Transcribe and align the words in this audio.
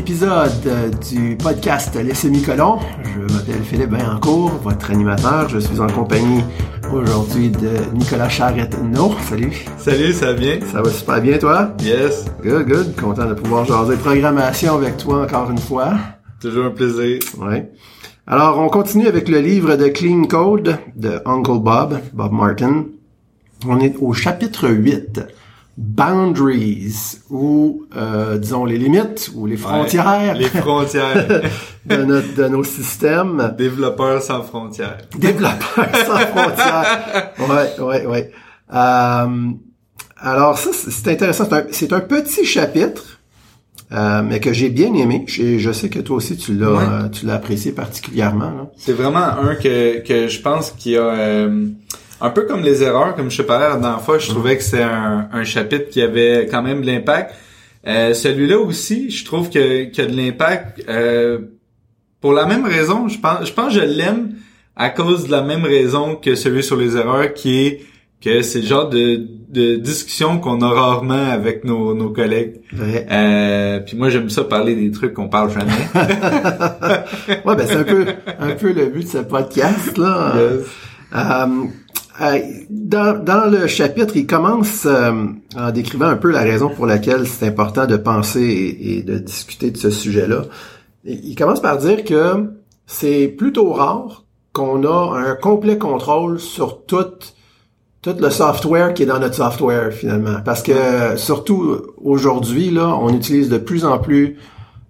épisode 0.00 0.96
du 1.10 1.36
podcast 1.36 1.94
Les 1.94 2.14
Semi-Colons. 2.14 2.78
Je 3.04 3.34
m'appelle 3.34 3.62
Philippe 3.62 3.90
Bayancourt, 3.90 4.52
votre 4.62 4.90
animateur. 4.90 5.46
Je 5.50 5.58
suis 5.58 5.78
en 5.78 5.88
compagnie 5.88 6.42
aujourd'hui 6.90 7.50
de 7.50 7.68
Nicolas 7.92 8.30
Charrette-No. 8.30 9.12
Salut. 9.28 9.52
Salut, 9.76 10.14
ça 10.14 10.32
va 10.32 10.32
bien? 10.32 10.58
Ça 10.72 10.80
va 10.80 10.88
super 10.88 11.20
bien, 11.20 11.36
toi? 11.36 11.74
Yes. 11.82 12.24
Good, 12.42 12.66
good. 12.66 12.96
Content 12.96 13.26
de 13.26 13.34
pouvoir 13.34 13.66
jaser 13.66 13.96
programmation 13.96 14.76
avec 14.76 14.96
toi 14.96 15.24
encore 15.24 15.50
une 15.50 15.58
fois. 15.58 15.92
Toujours 16.40 16.64
un 16.64 16.70
plaisir. 16.70 17.18
Ouais. 17.38 17.70
Alors, 18.26 18.58
on 18.58 18.70
continue 18.70 19.06
avec 19.06 19.28
le 19.28 19.40
livre 19.40 19.76
de 19.76 19.88
Clean 19.88 20.24
Code 20.24 20.78
de 20.96 21.20
Uncle 21.26 21.58
Bob, 21.58 22.00
Bob 22.14 22.32
Martin. 22.32 22.86
On 23.66 23.78
est 23.78 23.96
au 24.00 24.14
chapitre 24.14 24.66
8 24.70 25.20
boundaries 25.80 27.20
ou 27.30 27.86
euh, 27.96 28.36
disons 28.36 28.66
les 28.66 28.76
limites 28.76 29.30
ou 29.34 29.46
les 29.46 29.56
frontières 29.56 30.34
les 30.34 30.44
frontières. 30.44 31.42
de, 31.86 31.96
notre, 31.96 32.34
de 32.34 32.48
nos 32.48 32.64
systèmes. 32.64 33.54
Développeurs 33.56 34.22
sans 34.22 34.42
frontières. 34.42 34.98
Développeurs 35.16 35.96
sans 36.06 36.18
frontières. 36.18 37.32
Ouais 37.48 37.82
ouais 37.82 38.06
ouais. 38.06 38.30
Euh, 38.74 39.50
alors 40.18 40.58
ça 40.58 40.70
c'est 40.72 41.12
intéressant. 41.12 41.48
C'est 41.70 41.92
un, 41.94 41.96
un, 41.96 42.00
petit 42.00 42.44
chapitre 42.44 43.20
euh, 43.92 44.22
mais 44.22 44.38
que 44.38 44.52
j'ai 44.52 44.68
bien 44.68 44.92
aimé. 44.92 45.24
Je, 45.26 45.56
je, 45.56 45.72
sais 45.72 45.88
que 45.88 45.98
toi 45.98 46.16
aussi 46.16 46.36
tu 46.36 46.52
l'as 46.54 46.72
ouais. 46.72 47.10
tu 47.10 47.24
l'as 47.24 47.34
apprécié 47.34 47.72
particulièrement 47.72 48.70
c'est 48.76 48.92
vraiment 48.92 49.24
un 49.24 49.54
que 49.54 50.06
que 50.06 50.28
je 50.28 50.40
pense 50.42 50.72
qu'il 50.72 50.92
y 50.92 50.96
a 50.98 51.06
euh, 51.06 51.66
un 52.20 52.30
peu 52.30 52.42
comme 52.42 52.62
les 52.62 52.82
erreurs, 52.82 53.16
comme 53.16 53.30
je 53.30 53.38
te 53.38 53.42
parlais 53.42 53.68
la 53.68 53.76
dernière 53.76 54.02
fois, 54.02 54.18
je 54.18 54.28
trouvais 54.28 54.56
que 54.56 54.62
c'est 54.62 54.82
un, 54.82 55.28
un, 55.32 55.44
chapitre 55.44 55.88
qui 55.88 56.02
avait 56.02 56.46
quand 56.50 56.62
même 56.62 56.82
de 56.82 56.86
l'impact. 56.86 57.34
Euh, 57.86 58.12
celui-là 58.12 58.58
aussi, 58.58 59.10
je 59.10 59.24
trouve 59.24 59.48
que, 59.48 59.84
qu'il 59.84 60.04
a 60.04 60.06
de 60.06 60.16
l'impact 60.16 60.84
euh, 60.88 61.38
pour 62.20 62.32
la 62.32 62.46
même 62.46 62.66
raison. 62.66 63.08
Je 63.08 63.18
pense, 63.18 63.46
je 63.46 63.52
pense 63.52 63.74
que 63.74 63.80
je 63.80 63.86
l'aime 63.86 64.34
à 64.76 64.90
cause 64.90 65.26
de 65.26 65.30
la 65.30 65.42
même 65.42 65.64
raison 65.64 66.16
que 66.16 66.34
celui 66.34 66.62
sur 66.62 66.76
les 66.76 66.96
erreurs, 66.96 67.32
qui 67.32 67.66
est 67.66 67.80
que 68.20 68.42
c'est 68.42 68.60
le 68.60 68.66
genre 68.66 68.88
de, 68.88 69.26
de 69.48 69.76
discussion 69.76 70.38
qu'on 70.38 70.60
a 70.60 70.68
rarement 70.68 71.30
avec 71.30 71.64
nos, 71.64 71.94
nos 71.94 72.10
collègues. 72.10 72.60
Ouais. 72.78 73.06
Euh, 73.10 73.80
puis 73.80 73.96
moi 73.96 74.10
j'aime 74.10 74.28
ça 74.28 74.44
parler 74.44 74.74
des 74.74 74.90
trucs 74.90 75.14
qu'on 75.14 75.28
parle 75.28 75.50
jamais. 75.50 75.72
ouais, 77.44 77.56
ben 77.56 77.66
c'est 77.66 77.76
un 77.76 77.84
peu 77.84 78.06
un 78.38 78.50
peu 78.50 78.72
le 78.72 78.86
but 78.86 79.04
de 79.04 79.08
ce 79.08 79.18
podcast 79.18 79.96
là. 79.96 80.34
Yes. 80.36 80.66
Euh, 81.14 81.64
dans, 82.68 83.24
dans, 83.24 83.50
le 83.50 83.66
chapitre, 83.66 84.14
il 84.16 84.26
commence 84.26 84.84
euh, 84.84 85.26
en 85.56 85.70
décrivant 85.70 86.06
un 86.06 86.16
peu 86.16 86.30
la 86.30 86.40
raison 86.40 86.68
pour 86.68 86.84
laquelle 86.84 87.26
c'est 87.26 87.46
important 87.46 87.86
de 87.86 87.96
penser 87.96 88.76
et, 88.78 89.02
de 89.02 89.18
discuter 89.18 89.70
de 89.70 89.78
ce 89.78 89.90
sujet-là. 89.90 90.42
Il 91.04 91.34
commence 91.34 91.60
par 91.60 91.78
dire 91.78 92.04
que 92.04 92.50
c'est 92.86 93.28
plutôt 93.28 93.72
rare 93.72 94.24
qu'on 94.52 94.84
a 94.84 95.18
un 95.18 95.34
complet 95.34 95.78
contrôle 95.78 96.40
sur 96.40 96.84
tout, 96.84 97.06
tout 98.02 98.16
le 98.20 98.28
software 98.28 98.92
qui 98.92 99.04
est 99.04 99.06
dans 99.06 99.18
notre 99.18 99.36
software 99.36 99.90
finalement. 99.90 100.42
Parce 100.44 100.62
que 100.62 101.16
surtout 101.16 101.80
aujourd'hui, 102.02 102.70
là, 102.70 102.98
on 103.00 103.14
utilise 103.14 103.48
de 103.48 103.58
plus 103.58 103.86
en 103.86 103.98
plus 103.98 104.36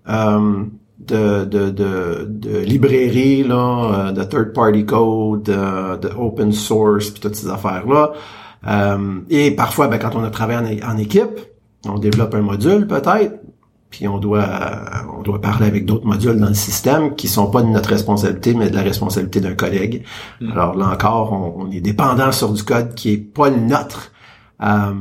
euh, 0.09 0.65
de, 1.07 1.45
de, 1.45 1.71
de, 1.71 2.27
de 2.29 2.59
librairies, 2.59 3.43
là, 3.43 4.13
de 4.13 4.23
third 4.25 4.53
party 4.53 4.85
code, 4.85 5.45
de, 5.45 5.97
de 5.97 6.09
open 6.17 6.53
source, 6.53 7.11
puis 7.11 7.21
toutes 7.21 7.37
ces 7.37 7.49
affaires-là. 7.49 8.13
Euh, 8.67 9.21
et 9.31 9.51
parfois, 9.53 9.89
ben, 9.89 9.99
quand 9.99 10.15
on 10.15 10.23
a 10.23 10.31
travaillé 10.31 10.83
en, 10.83 10.95
en 10.95 10.99
équipe, 10.99 11.41
on 11.87 11.99
développe 11.99 12.35
un 12.35 12.43
module 12.43 12.87
peut-être, 12.87 13.41
puis 13.89 14.07
on 14.07 14.19
doit 14.19 14.47
on 15.19 15.23
doit 15.23 15.41
parler 15.41 15.67
avec 15.67 15.87
d'autres 15.87 16.07
modules 16.07 16.39
dans 16.39 16.49
le 16.49 16.55
système 16.55 17.15
qui 17.15 17.27
sont 17.27 17.51
pas 17.51 17.63
de 17.63 17.69
notre 17.69 17.89
responsabilité, 17.89 18.55
mais 18.55 18.71
de 18.71 18.77
la 18.77 18.83
responsabilité 18.83 19.41
d'un 19.41 19.55
collègue. 19.55 20.05
Mm. 20.41 20.53
Alors 20.53 20.77
là 20.77 20.89
encore, 20.89 21.33
on, 21.33 21.65
on, 21.65 21.71
est 21.71 21.81
dépendant 21.81 22.33
sur 22.33 22.53
du 22.53 22.63
code 22.63 22.95
qui 22.95 23.13
est 23.13 23.17
pas 23.17 23.49
le 23.49 23.61
nôtre. 23.61 24.13
Euh, 24.63 24.93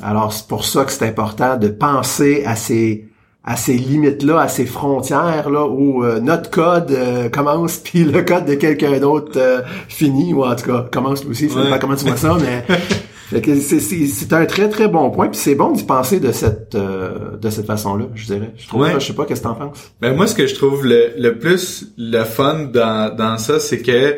alors 0.00 0.32
c'est 0.32 0.46
pour 0.46 0.64
ça 0.64 0.84
que 0.84 0.92
c'est 0.92 1.06
important 1.06 1.56
de 1.56 1.68
penser 1.68 2.44
à 2.46 2.54
ces 2.54 3.07
à 3.50 3.56
ces 3.56 3.72
limites-là, 3.72 4.40
à 4.40 4.48
ces 4.48 4.66
frontières-là 4.66 5.66
où 5.68 6.04
euh, 6.04 6.20
notre 6.20 6.50
code 6.50 6.90
euh, 6.90 7.30
commence 7.30 7.76
puis 7.84 8.04
le 8.04 8.20
code 8.22 8.44
de 8.44 8.54
quelqu'un 8.54 8.98
d'autre 8.98 9.32
euh, 9.38 9.62
finit, 9.88 10.34
ou 10.34 10.44
en 10.44 10.54
tout 10.54 10.66
cas 10.66 10.86
commence 10.92 11.22
lui 11.24 11.30
aussi, 11.30 11.48
ça 11.48 11.60
Ouais. 11.60 11.70
pas 11.70 11.78
comment 11.78 11.96
tu 11.96 12.04
vois 12.04 12.16
ça, 12.18 12.36
mais 12.38 12.64
c'est 13.58 14.32
un 14.34 14.44
très 14.44 14.68
très 14.68 14.88
bon 14.88 15.10
point, 15.10 15.28
puis 15.28 15.38
c'est 15.40 15.54
bon 15.54 15.72
d'y 15.72 15.84
penser 15.84 16.20
de 16.20 16.30
cette 16.30 16.74
euh, 16.74 17.38
de 17.40 17.48
cette 17.48 17.64
façon-là, 17.66 18.04
je 18.14 18.26
dirais. 18.26 18.52
Je 18.58 18.68
trouve, 18.68 18.82
Ouais. 18.82 18.92
je 18.98 19.06
sais 19.06 19.12
pas, 19.14 19.24
qu'est-ce 19.24 19.40
que 19.40 19.46
t'en 19.48 19.54
penses? 19.54 19.92
Ben 20.00 20.14
moi, 20.14 20.26
ce 20.26 20.34
que 20.34 20.46
je 20.46 20.54
trouve 20.54 20.84
le, 20.86 21.12
le 21.16 21.38
plus 21.38 21.86
le 21.96 22.24
fun 22.24 22.68
dans, 22.70 23.14
dans 23.16 23.38
ça, 23.38 23.58
c'est 23.60 23.80
que 23.80 24.16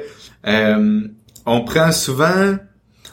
euh, 0.48 1.00
on 1.46 1.60
prend 1.62 1.92
souvent, 1.92 2.56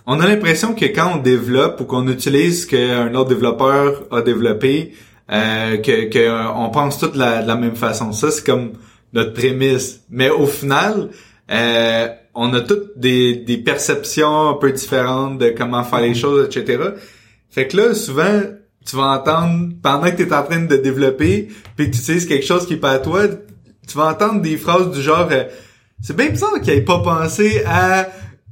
on 0.07 0.19
a 0.19 0.25
l'impression 0.25 0.73
que 0.73 0.85
quand 0.85 1.11
on 1.16 1.17
développe 1.22 1.79
ou 1.81 1.85
qu'on 1.85 2.07
utilise 2.07 2.63
ce 2.63 2.67
qu'un 2.67 3.13
autre 3.13 3.29
développeur 3.29 4.03
a 4.09 4.22
développé, 4.23 4.94
euh, 5.31 5.77
que, 5.77 6.09
que 6.09 6.19
euh, 6.19 6.51
on 6.53 6.69
pense 6.69 6.99
tout 6.99 7.07
de 7.07 7.17
la, 7.17 7.41
de 7.41 7.47
la 7.47 7.55
même 7.55 7.75
façon. 7.75 8.11
Ça, 8.13 8.31
c'est 8.31 8.45
comme 8.45 8.73
notre 9.13 9.33
prémisse. 9.33 10.01
Mais 10.09 10.29
au 10.29 10.45
final, 10.45 11.09
euh, 11.51 12.07
on 12.33 12.53
a 12.53 12.61
toutes 12.61 12.97
des, 12.97 13.35
des 13.35 13.57
perceptions 13.57 14.49
un 14.49 14.53
peu 14.53 14.71
différentes 14.71 15.39
de 15.39 15.49
comment 15.49 15.83
faire 15.83 16.01
les 16.01 16.15
choses, 16.15 16.45
etc. 16.45 16.83
Fait 17.49 17.67
que 17.67 17.77
là, 17.77 17.93
souvent, 17.93 18.41
tu 18.85 18.95
vas 18.95 19.19
entendre, 19.19 19.73
pendant 19.81 20.09
que 20.11 20.15
tu 20.15 20.23
es 20.23 20.33
en 20.33 20.43
train 20.43 20.59
de 20.59 20.77
développer, 20.77 21.49
puis 21.75 21.89
que 21.89 21.95
tu 21.95 22.01
utilises 22.01 22.25
quelque 22.25 22.45
chose 22.45 22.65
qui 22.65 22.73
est 22.73 22.77
pas 22.77 22.91
à 22.91 22.99
toi, 22.99 23.23
tu 23.88 23.97
vas 23.97 24.11
entendre 24.11 24.41
des 24.41 24.57
phrases 24.57 24.91
du 24.91 25.01
genre 25.01 25.27
euh, 25.31 25.45
C'est 26.01 26.15
bien 26.15 26.29
bizarre 26.29 26.59
qu'il 26.61 26.73
ait 26.73 26.81
pas 26.81 26.99
pensé 26.99 27.63
à 27.65 28.07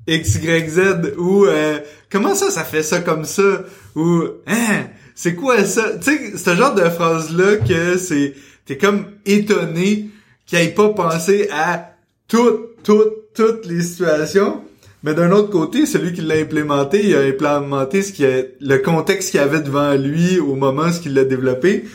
X, 0.08 0.36
Y, 0.36 0.70
Z 0.70 0.80
ou 1.18 1.46
euh, 1.46 1.80
Comment 2.12 2.36
ça, 2.36 2.50
ça 2.50 2.64
fait 2.64 2.84
ça 2.84 3.02
comme 3.02 3.26
ça? 3.26 3.64
Ou 3.96 4.24
Hein? 4.48 4.88
C'est 5.16 5.34
quoi 5.34 5.64
ça? 5.64 5.92
Tu 6.02 6.12
sais, 6.12 6.38
ce 6.38 6.56
genre 6.56 6.76
de 6.76 6.84
phrase-là 6.84 7.58
que 7.68 7.98
c'est. 7.98 8.34
T'es 8.66 8.78
comme 8.78 9.06
étonné 9.26 10.10
qu'il 10.46 10.60
ait 10.60 10.68
pas 10.68 10.90
pensé 10.90 11.50
à 11.54 11.92
toutes, 12.28 12.84
toutes, 12.84 13.34
toutes 13.34 13.66
les 13.66 13.82
situations. 13.82 14.62
Mais 15.04 15.14
d'un 15.14 15.32
autre 15.32 15.52
côté, 15.52 15.86
celui 15.86 16.14
qui 16.14 16.22
l'a 16.22 16.36
implémenté, 16.36 17.06
il 17.08 17.16
a 17.16 17.20
implémenté 17.22 18.02
ce 18.02 18.12
qui 18.12 18.26
a, 18.26 18.42
le 18.60 18.78
contexte 18.80 19.32
qu'il 19.32 19.40
avait 19.40 19.62
devant 19.62 19.94
lui 19.94 20.40
au 20.40 20.56
moment 20.56 20.88
où 20.88 21.06
il 21.06 21.14
l'a 21.14 21.24
développé. 21.26 21.86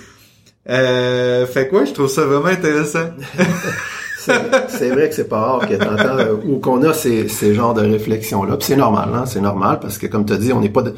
Euh, 0.69 1.45
fait 1.47 1.69
quoi, 1.69 1.85
je 1.85 1.93
trouve 1.93 2.09
ça 2.09 2.25
vraiment 2.25 2.47
intéressant. 2.47 3.11
C'est, 4.19 4.91
vrai 4.91 5.09
que 5.09 5.15
c'est 5.15 5.29
pas 5.31 5.41
rare 5.41 5.67
que 5.67 5.75
t'entends 5.77 6.19
euh, 6.19 6.35
ou 6.45 6.59
qu'on 6.59 6.83
a 6.83 6.93
ces, 6.93 7.27
ces 7.27 7.55
genres 7.55 7.73
de 7.73 7.81
réflexions-là. 7.81 8.59
Puis 8.59 8.67
c'est 8.67 8.77
normal, 8.77 9.09
hein? 9.15 9.25
C'est 9.25 9.41
normal 9.41 9.79
parce 9.81 9.97
que 9.97 10.07
comme 10.07 10.27
tu 10.27 10.35
as 10.35 10.37
dit, 10.37 10.53
on 10.53 10.61
n'est 10.61 10.69
pas 10.69 10.83
de- 10.83 10.95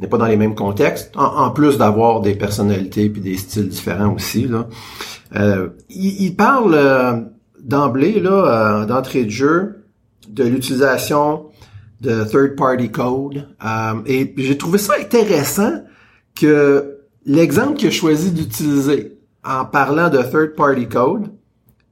n'est 0.00 0.08
pas 0.08 0.18
dans 0.18 0.26
les 0.26 0.36
mêmes 0.36 0.54
contextes. 0.54 1.12
En, 1.16 1.24
en 1.24 1.50
plus 1.50 1.78
d'avoir 1.78 2.20
des 2.20 2.34
personnalités 2.34 3.08
puis 3.10 3.20
des 3.20 3.36
styles 3.36 3.68
différents 3.68 4.14
aussi. 4.14 4.46
Là. 4.48 4.66
Euh, 5.36 5.68
il, 5.90 6.22
il 6.24 6.36
parle 6.36 6.74
euh, 6.74 7.12
d'emblée, 7.62 8.18
là, 8.20 8.80
euh, 8.82 8.86
d'entrée 8.86 9.24
de 9.24 9.30
jeu, 9.30 9.84
de 10.28 10.44
l'utilisation 10.44 11.44
de 12.00 12.24
third-party 12.24 12.90
code. 12.90 13.46
Euh, 13.64 13.94
et 14.06 14.32
j'ai 14.38 14.56
trouvé 14.56 14.78
ça 14.78 14.94
intéressant 14.98 15.82
que 16.34 16.98
l'exemple 17.26 17.74
qu'il 17.74 17.88
a 17.88 17.92
choisi 17.92 18.30
d'utiliser 18.32 19.18
en 19.44 19.64
parlant 19.66 20.08
de 20.08 20.18
third-party 20.22 20.88
code, 20.88 21.30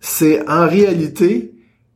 c'est 0.00 0.48
en 0.48 0.66
réalité 0.66 1.52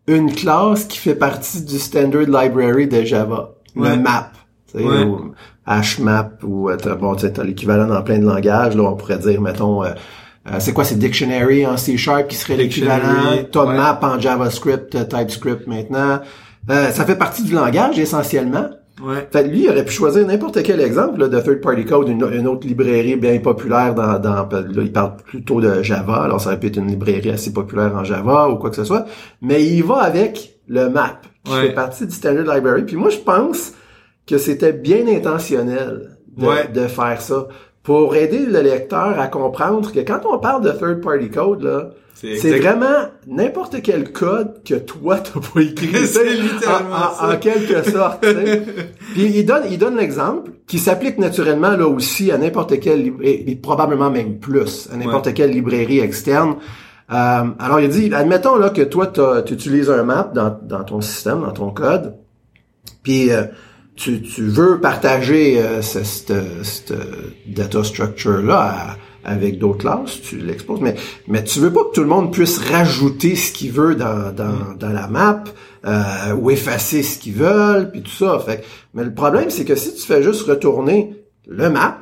une 0.08 0.32
classe 0.32 0.84
qui 0.84 0.98
fait 0.98 1.14
partie 1.14 1.62
du 1.64 1.78
standard 1.78 2.22
library 2.22 2.86
de 2.88 3.02
Java, 3.04 3.54
Ouais. 3.76 3.96
le 3.96 4.02
map, 4.02 4.30
Ouais. 4.74 5.04
ou 5.04 5.32
HMAP 5.66 6.42
ou 6.44 6.70
euh, 6.70 6.76
t'as- 6.76 6.94
bon, 6.96 7.14
tu 7.14 7.22
sais, 7.22 7.32
t'as 7.32 7.44
l'équivalent 7.44 7.86
dans 7.86 8.02
plein 8.02 8.18
de 8.18 8.26
langages. 8.26 8.74
Là, 8.76 8.82
on 8.84 8.96
pourrait 8.96 9.18
dire, 9.18 9.40
mettons, 9.40 9.84
euh, 9.84 9.88
euh, 10.48 10.56
c'est 10.58 10.72
quoi, 10.72 10.84
c'est 10.84 10.98
dictionary 10.98 11.66
en 11.66 11.76
C 11.76 11.96
Sharp 11.96 12.28
qui 12.28 12.36
serait 12.36 12.56
l'équivalent? 12.56 13.44
T'as 13.50 13.64
ouais. 13.64 13.76
map 13.76 13.98
en 14.02 14.18
JavaScript, 14.18 15.08
TypeScript 15.08 15.66
maintenant. 15.66 16.20
Euh, 16.70 16.90
ça 16.90 17.04
fait 17.04 17.16
partie 17.16 17.42
du 17.44 17.54
langage 17.54 17.98
essentiellement. 17.98 18.66
Ouais. 19.02 19.26
Fait 19.32 19.44
que 19.44 19.48
lui, 19.48 19.64
il 19.64 19.70
aurait 19.70 19.84
pu 19.84 19.92
choisir 19.92 20.24
n'importe 20.26 20.62
quel 20.62 20.80
exemple 20.80 21.18
là, 21.18 21.26
de 21.28 21.40
third-party 21.40 21.84
code, 21.86 22.08
une, 22.08 22.24
une 22.32 22.46
autre 22.46 22.66
librairie 22.66 23.16
bien 23.16 23.38
populaire 23.38 23.94
dans, 23.94 24.18
dans 24.18 24.46
là, 24.48 24.62
il 24.76 24.92
parle 24.92 25.16
plutôt 25.16 25.60
de 25.60 25.82
Java, 25.82 26.22
alors 26.22 26.40
ça 26.40 26.50
aurait 26.50 26.60
pu 26.60 26.66
être 26.68 26.76
une 26.76 26.86
librairie 26.88 27.30
assez 27.30 27.52
populaire 27.52 27.96
en 27.96 28.04
Java 28.04 28.48
ou 28.50 28.56
quoi 28.56 28.70
que 28.70 28.76
ce 28.76 28.84
soit, 28.84 29.06
mais 29.40 29.64
il 29.64 29.82
va 29.82 30.02
avec 30.02 30.56
le 30.68 30.88
map, 30.90 31.20
qui 31.42 31.52
Ouais. 31.52 31.62
fait 31.68 31.72
partie 31.72 32.06
du 32.06 32.12
standard 32.14 32.54
library. 32.54 32.82
Puis 32.82 32.96
moi, 32.96 33.08
je 33.10 33.16
pense 33.18 33.72
que 34.26 34.38
c'était 34.38 34.72
bien 34.72 35.06
intentionnel 35.08 36.16
de, 36.36 36.46
Ouais. 36.46 36.68
de 36.72 36.86
faire 36.86 37.20
ça, 37.20 37.48
pour 37.82 38.14
aider 38.14 38.46
le 38.46 38.60
lecteur 38.60 39.18
à 39.18 39.26
comprendre 39.26 39.92
que 39.92 40.00
quand 40.00 40.20
on 40.30 40.38
parle 40.38 40.62
de 40.62 40.70
third 40.70 41.00
party 41.00 41.30
code, 41.30 41.62
là, 41.62 41.90
c'est 42.14 42.60
vraiment 42.60 43.08
n'importe 43.26 43.82
quel 43.82 44.12
code 44.12 44.62
que 44.64 44.74
toi 44.76 45.18
t'as 45.18 45.40
pas 45.40 45.60
écrit. 45.60 45.88
c'est 46.06 46.34
littéralement 46.34 46.94
en, 46.94 47.14
ça. 47.14 47.34
en, 47.34 47.36
quelque 47.38 47.82
sorte. 47.90 48.24
Puis 49.14 49.24
il 49.34 49.44
donne, 49.44 49.64
il 49.68 49.78
donne 49.78 49.96
l'exemple 49.96 50.52
qui 50.68 50.78
s'applique 50.78 51.18
naturellement 51.18 51.72
là 51.76 51.88
aussi 51.88 52.30
à 52.30 52.38
n'importe 52.38 52.78
quelle 52.78 53.02
librairie, 53.02 53.44
et 53.48 53.56
probablement 53.56 54.10
même 54.10 54.38
plus 54.38 54.88
à 54.92 54.96
n'importe 54.96 55.26
Ouais. 55.26 55.32
quelle 55.34 55.50
librairie 55.50 55.98
externe. 55.98 56.54
Euh, 57.12 57.42
alors 57.58 57.80
il 57.80 57.88
dit, 57.88 58.14
admettons 58.14 58.54
là 58.56 58.70
que 58.70 58.82
toi 58.82 59.08
tu 59.44 59.52
utilises 59.54 59.90
un 59.90 60.04
map 60.04 60.30
dans, 60.32 60.56
dans 60.62 60.84
ton 60.84 61.00
système, 61.00 61.40
dans 61.40 61.50
ton 61.52 61.70
code, 61.70 62.14
puis 63.02 63.32
euh, 63.32 63.42
tu, 64.02 64.22
tu 64.22 64.42
veux 64.48 64.80
partager 64.80 65.58
euh, 65.60 65.82
ce- 65.82 66.04
cette, 66.04 66.32
cette 66.64 66.92
data 67.46 67.84
structure 67.84 68.42
là 68.42 68.96
avec 69.24 69.58
d'autres 69.60 69.78
classes, 69.78 70.20
tu 70.20 70.38
l'exposes, 70.38 70.80
mais 70.80 70.96
mais 71.28 71.44
tu 71.44 71.60
veux 71.60 71.72
pas 71.72 71.84
que 71.84 71.92
tout 71.94 72.00
le 72.00 72.08
monde 72.08 72.32
puisse 72.32 72.58
rajouter 72.58 73.36
ce 73.36 73.52
qu'il 73.52 73.70
veut 73.70 73.94
dans, 73.94 74.32
dans, 74.34 74.74
dans 74.76 74.88
la 74.88 75.06
map 75.06 75.44
euh, 75.86 76.34
ou 76.40 76.50
effacer 76.50 77.02
ce 77.04 77.18
qu'ils 77.20 77.34
veulent, 77.34 77.90
puis 77.92 78.02
tout 78.02 78.10
ça. 78.10 78.40
Fait 78.44 78.64
mais 78.94 79.04
le 79.04 79.14
problème 79.14 79.48
c'est 79.50 79.64
que 79.64 79.76
si 79.76 79.94
tu 79.94 80.02
fais 80.02 80.22
juste 80.24 80.42
retourner 80.42 81.14
le 81.46 81.70
map, 81.70 82.00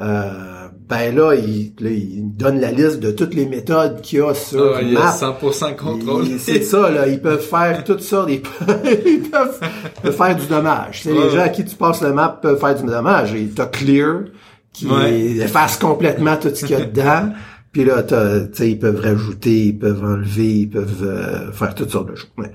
euh, 0.00 0.57
ben 0.88 1.14
là 1.14 1.34
il, 1.34 1.72
là, 1.80 1.90
il 1.90 2.34
donne 2.36 2.60
la 2.60 2.70
liste 2.70 2.98
de 3.00 3.10
toutes 3.10 3.34
les 3.34 3.44
méthodes 3.46 4.00
qu'il 4.00 4.20
y 4.20 4.22
a 4.22 4.32
sur 4.34 4.74
Ah, 4.76 4.82
il 4.82 4.92
y 4.92 4.96
a 4.96 5.00
map. 5.00 5.12
100% 5.12 5.76
contrôle. 5.76 6.24
C'est 6.38 6.62
ça, 6.62 6.90
là. 6.90 7.06
Ils 7.08 7.20
peuvent 7.20 7.42
faire 7.44 7.84
tout 7.84 7.98
ça. 7.98 8.24
Ils 8.28 8.40
peuvent, 8.40 8.80
ils 9.06 10.00
peuvent 10.02 10.16
faire 10.16 10.36
du 10.36 10.46
dommage. 10.46 11.00
C'est 11.02 11.12
les 11.12 11.18
Ouais. 11.18 11.30
gens 11.30 11.42
à 11.42 11.48
qui 11.50 11.64
tu 11.64 11.76
passes 11.76 12.00
le 12.02 12.12
map 12.12 12.38
peuvent 12.40 12.58
faire 12.58 12.74
du 12.74 12.84
dommage. 12.86 13.34
Et 13.34 13.46
t'as 13.54 13.66
Clear 13.66 14.24
qui 14.72 14.86
Ouais. 14.86 15.32
efface 15.36 15.76
complètement 15.76 16.36
tout 16.36 16.50
ce 16.54 16.64
qu'il 16.64 16.78
y 16.78 16.80
a 16.80 16.84
dedans. 16.84 17.30
Puis 17.72 17.84
là, 17.84 18.02
t'as, 18.02 18.46
ils 18.64 18.78
peuvent 18.78 19.00
rajouter, 19.00 19.66
ils 19.66 19.78
peuvent 19.78 20.02
enlever, 20.02 20.60
ils 20.60 20.70
peuvent 20.70 21.02
euh, 21.02 21.52
faire 21.52 21.74
toutes 21.74 21.90
sortes 21.90 22.10
de 22.10 22.16
choses. 22.16 22.30
Ouais. 22.38 22.50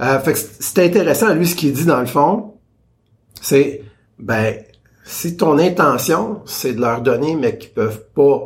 Euh, 0.00 0.18
fait 0.18 0.32
que 0.32 0.38
c'est 0.58 0.84
intéressant, 0.84 1.32
lui, 1.32 1.46
ce 1.46 1.54
qu'il 1.54 1.72
dit 1.72 1.84
dans 1.86 2.00
le 2.00 2.06
fond, 2.06 2.54
c'est, 3.40 3.82
ben, 4.18 4.54
si 5.10 5.36
ton 5.36 5.58
intention, 5.58 6.42
c'est 6.44 6.74
de 6.74 6.80
leur 6.80 7.00
donner, 7.00 7.34
mais 7.34 7.56
qu'ils 7.56 7.70
peuvent 7.70 8.04
pas 8.14 8.42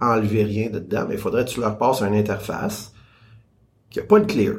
enlever 0.00 0.42
rien 0.44 0.68
de 0.68 0.80
dedans, 0.80 1.06
mais 1.08 1.14
il 1.14 1.20
faudrait 1.20 1.44
que 1.44 1.50
tu 1.50 1.60
leur 1.60 1.78
passes 1.78 2.00
une 2.02 2.14
interface 2.14 2.92
qui 3.90 4.00
a 4.00 4.02
pas 4.02 4.18
de 4.18 4.26
clear. 4.26 4.54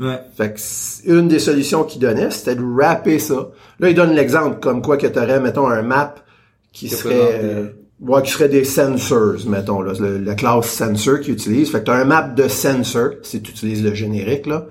Ouais. 0.00 0.18
Fait 0.36 0.52
que 0.52 0.60
une 1.08 1.28
des 1.28 1.38
solutions 1.38 1.84
qu'il 1.84 2.00
donnait, 2.00 2.30
c'était 2.32 2.56
de 2.56 2.62
wrapper 2.62 3.20
ça. 3.20 3.50
Là, 3.78 3.88
il 3.88 3.94
donne 3.94 4.12
l'exemple 4.14 4.58
comme 4.58 4.82
quoi 4.82 4.96
que 4.96 5.06
tu 5.06 5.18
aurais, 5.18 5.38
mettons, 5.38 5.68
un 5.68 5.82
map 5.82 6.16
qui 6.72 6.88
serait 6.88 7.40
euh, 7.44 7.68
ouais, 8.00 8.22
qui 8.22 8.32
serait 8.32 8.48
des 8.48 8.64
sensors, 8.64 9.36
mettons, 9.46 9.80
là, 9.80 9.92
le- 10.00 10.18
la 10.18 10.34
classe 10.34 10.66
sensor 10.66 11.20
qu'il 11.20 11.34
utilise. 11.34 11.70
Fait 11.70 11.78
que 11.78 11.84
tu 11.84 11.90
as 11.92 11.94
un 11.94 12.04
map 12.04 12.22
de 12.22 12.48
sensor, 12.48 13.10
si 13.22 13.40
tu 13.40 13.52
utilises 13.52 13.84
le 13.84 13.94
générique, 13.94 14.46
là. 14.46 14.66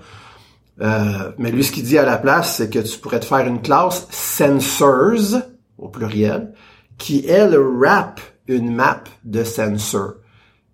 Euh, 0.82 1.30
mais 1.38 1.50
lui, 1.50 1.64
ce 1.64 1.72
qu'il 1.72 1.84
dit 1.84 1.96
à 1.96 2.04
la 2.04 2.18
place, 2.18 2.56
c'est 2.56 2.68
que 2.68 2.80
tu 2.80 2.98
pourrais 2.98 3.20
te 3.20 3.24
faire 3.24 3.46
une 3.46 3.62
classe 3.62 4.06
sensors, 4.10 5.40
au 5.78 5.88
pluriel, 5.88 6.52
qui, 6.98 7.26
elle, 7.26 7.56
wrap 7.56 8.20
une 8.46 8.74
map 8.74 9.04
de 9.24 9.44
sensor. 9.44 10.14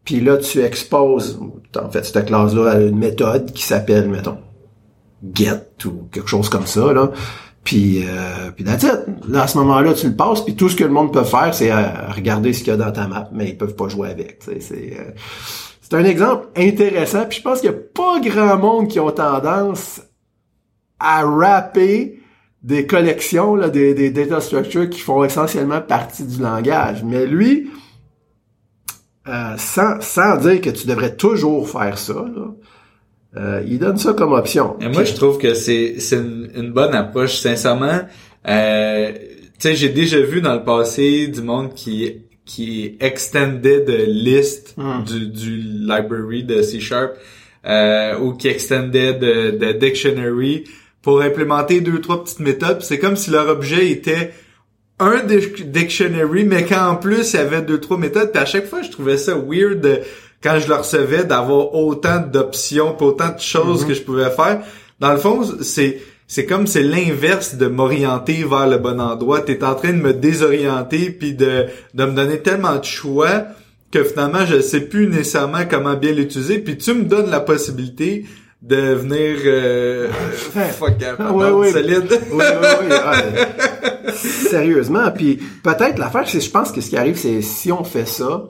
Puis 0.04 0.20
là, 0.20 0.38
tu 0.38 0.60
exposes, 0.62 1.40
en 1.76 1.90
fait, 1.90 2.04
cette 2.04 2.26
classe-là 2.26 2.70
à 2.70 2.80
une 2.80 2.98
méthode 2.98 3.52
qui 3.52 3.62
s'appelle, 3.62 4.08
mettons, 4.08 4.38
get 5.34 5.66
ou 5.84 6.08
quelque 6.10 6.28
chose 6.28 6.48
comme 6.48 6.66
ça, 6.66 6.92
là. 6.92 7.10
Puis, 7.62 8.02
euh, 8.04 8.50
puis 8.54 8.64
that's. 8.64 8.86
Là, 9.28 9.42
à 9.42 9.46
ce 9.46 9.58
moment-là, 9.58 9.92
tu 9.92 10.08
le 10.08 10.16
passes, 10.16 10.44
puis 10.44 10.56
tout 10.56 10.68
ce 10.68 10.76
que 10.76 10.84
le 10.84 10.90
monde 10.90 11.12
peut 11.12 11.24
faire, 11.24 11.54
c'est 11.54 11.70
euh, 11.70 12.08
regarder 12.08 12.52
ce 12.52 12.60
qu'il 12.60 12.68
y 12.68 12.70
a 12.70 12.76
dans 12.76 12.90
ta 12.90 13.06
map, 13.06 13.28
mais 13.32 13.50
ils 13.50 13.58
peuvent 13.58 13.76
pas 13.76 13.88
jouer 13.88 14.08
avec. 14.08 14.42
C'est 14.42 14.98
euh, 14.98 15.10
c'est 15.80 15.94
un 15.94 16.04
exemple 16.04 16.48
intéressant, 16.56 17.26
puis 17.26 17.38
je 17.38 17.42
pense 17.42 17.60
qu'il 17.60 17.70
y 17.70 17.74
a 17.74 17.76
pas 17.76 18.20
grand 18.20 18.56
monde 18.56 18.88
qui 18.88 18.98
ont 18.98 19.10
tendance 19.10 20.00
à 20.98 21.22
rapper 21.22 22.19
des 22.62 22.86
collections, 22.86 23.54
là, 23.56 23.68
des, 23.70 23.94
des 23.94 24.10
data 24.10 24.40
structures 24.40 24.88
qui 24.90 25.00
font 25.00 25.24
essentiellement 25.24 25.80
partie 25.80 26.24
du 26.24 26.42
langage. 26.42 27.02
Mais 27.04 27.26
lui, 27.26 27.70
euh, 29.28 29.54
sans, 29.56 30.00
sans 30.00 30.36
dire 30.36 30.60
que 30.60 30.70
tu 30.70 30.86
devrais 30.86 31.14
toujours 31.16 31.68
faire 31.68 31.98
ça, 31.98 32.14
là, 32.14 32.54
euh, 33.36 33.62
il 33.66 33.78
donne 33.78 33.96
ça 33.96 34.12
comme 34.12 34.32
option. 34.32 34.76
Et 34.80 34.88
moi, 34.88 35.04
je 35.04 35.14
trouve 35.14 35.38
que 35.38 35.54
c'est 35.54 36.00
c'est 36.00 36.16
une, 36.16 36.50
une 36.54 36.72
bonne 36.72 36.94
approche. 36.94 37.36
Sincèrement, 37.38 38.00
euh, 38.48 39.12
tu 39.12 39.68
sais, 39.68 39.74
j'ai 39.76 39.88
déjà 39.90 40.20
vu 40.20 40.40
dans 40.40 40.54
le 40.54 40.64
passé 40.64 41.28
du 41.28 41.40
monde 41.42 41.72
qui 41.74 42.24
qui 42.44 42.96
extendait 42.98 43.80
de 43.82 44.04
liste 44.08 44.74
Mm. 44.76 45.04
du, 45.04 45.26
du 45.28 45.56
library 45.58 46.42
de 46.42 46.62
C 46.62 46.80
Sharp 46.80 47.12
euh, 47.64 48.18
ou 48.18 48.32
qui 48.32 48.48
extendait 48.48 49.12
de, 49.14 49.50
de 49.52 49.72
dictionary 49.72 50.64
pour 51.02 51.22
implémenter 51.22 51.80
deux 51.80 52.00
trois 52.00 52.22
petites 52.22 52.40
méthodes. 52.40 52.82
C'est 52.82 52.98
comme 52.98 53.16
si 53.16 53.30
leur 53.30 53.48
objet 53.48 53.90
était 53.90 54.32
un 54.98 55.22
dic- 55.24 55.70
dictionary, 55.70 56.44
mais 56.44 56.64
qu'en 56.64 56.96
plus 56.96 57.32
il 57.32 57.36
y 57.36 57.38
avait 57.40 57.62
deux 57.62 57.80
trois 57.80 57.96
méthodes. 57.96 58.32
Puis 58.32 58.42
à 58.42 58.46
chaque 58.46 58.66
fois, 58.66 58.82
je 58.82 58.90
trouvais 58.90 59.16
ça 59.16 59.34
weird 59.34 60.02
quand 60.42 60.58
je 60.58 60.68
le 60.68 60.74
recevais 60.74 61.24
d'avoir 61.24 61.74
autant 61.74 62.18
d'options, 62.20 62.96
autant 63.00 63.30
de 63.34 63.40
choses 63.40 63.84
que 63.84 63.94
je 63.94 64.02
pouvais 64.02 64.30
faire. 64.30 64.60
Dans 65.00 65.12
le 65.12 65.18
fond, 65.18 65.42
c'est 65.62 66.02
c'est 66.26 66.46
comme 66.46 66.66
c'est 66.66 66.82
l'inverse 66.82 67.56
de 67.56 67.66
m'orienter 67.66 68.44
vers 68.48 68.68
le 68.68 68.78
bon 68.78 69.00
endroit. 69.00 69.40
T'es 69.40 69.64
en 69.64 69.74
train 69.74 69.92
de 69.92 70.00
me 70.00 70.12
désorienter 70.12 71.10
puis 71.10 71.34
de 71.34 71.66
de 71.94 72.04
me 72.04 72.12
donner 72.12 72.38
tellement 72.40 72.76
de 72.76 72.84
choix 72.84 73.44
que 73.90 74.04
finalement 74.04 74.46
je 74.46 74.60
sais 74.60 74.82
plus 74.82 75.08
nécessairement 75.08 75.64
comment 75.68 75.94
bien 75.94 76.12
l'utiliser. 76.12 76.58
Puis 76.58 76.76
tu 76.76 76.92
me 76.94 77.04
donnes 77.04 77.30
la 77.30 77.40
possibilité 77.40 78.26
de 78.62 78.76
venir 78.94 79.38
euh, 79.46 80.08
fuck 80.10 80.92
Ah, 81.18 81.32
ouais, 81.32 81.50
ouais. 81.50 81.72
solide. 81.72 82.20
oui, 82.32 82.44
oui, 82.60 82.86
oui. 82.90 84.12
Sérieusement. 84.14 85.10
Puis 85.14 85.38
peut-être 85.62 85.98
l'affaire, 85.98 86.28
c'est 86.28 86.40
je 86.40 86.50
pense 86.50 86.72
que 86.72 86.80
ce 86.80 86.90
qui 86.90 86.96
arrive, 86.96 87.16
c'est 87.16 87.40
si 87.42 87.72
on 87.72 87.84
fait 87.84 88.06
ça, 88.06 88.44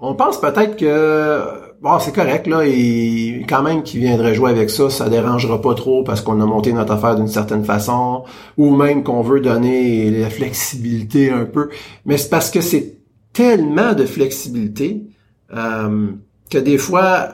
on 0.00 0.14
pense 0.14 0.40
peut-être 0.40 0.76
que 0.76 1.40
bon, 1.80 1.98
c'est 1.98 2.12
correct 2.14 2.46
là, 2.46 2.62
et 2.66 3.44
quand 3.48 3.62
même 3.62 3.82
qu'il 3.82 4.00
viendrait 4.00 4.34
jouer 4.34 4.50
avec 4.50 4.70
ça, 4.70 4.90
ça 4.90 5.08
dérangera 5.08 5.60
pas 5.60 5.74
trop 5.74 6.02
parce 6.02 6.20
qu'on 6.20 6.40
a 6.40 6.46
monté 6.46 6.72
notre 6.72 6.92
affaire 6.92 7.14
d'une 7.16 7.28
certaine 7.28 7.64
façon, 7.64 8.24
ou 8.58 8.74
même 8.74 9.02
qu'on 9.02 9.22
veut 9.22 9.40
donner 9.40 10.10
la 10.10 10.30
flexibilité 10.30 11.30
un 11.30 11.44
peu. 11.44 11.70
Mais 12.04 12.18
c'est 12.18 12.28
parce 12.30 12.50
que 12.50 12.60
c'est 12.60 12.98
tellement 13.32 13.94
de 13.94 14.04
flexibilité 14.04 15.02
euh, 15.54 16.08
que 16.50 16.58
des 16.58 16.78
fois 16.78 17.28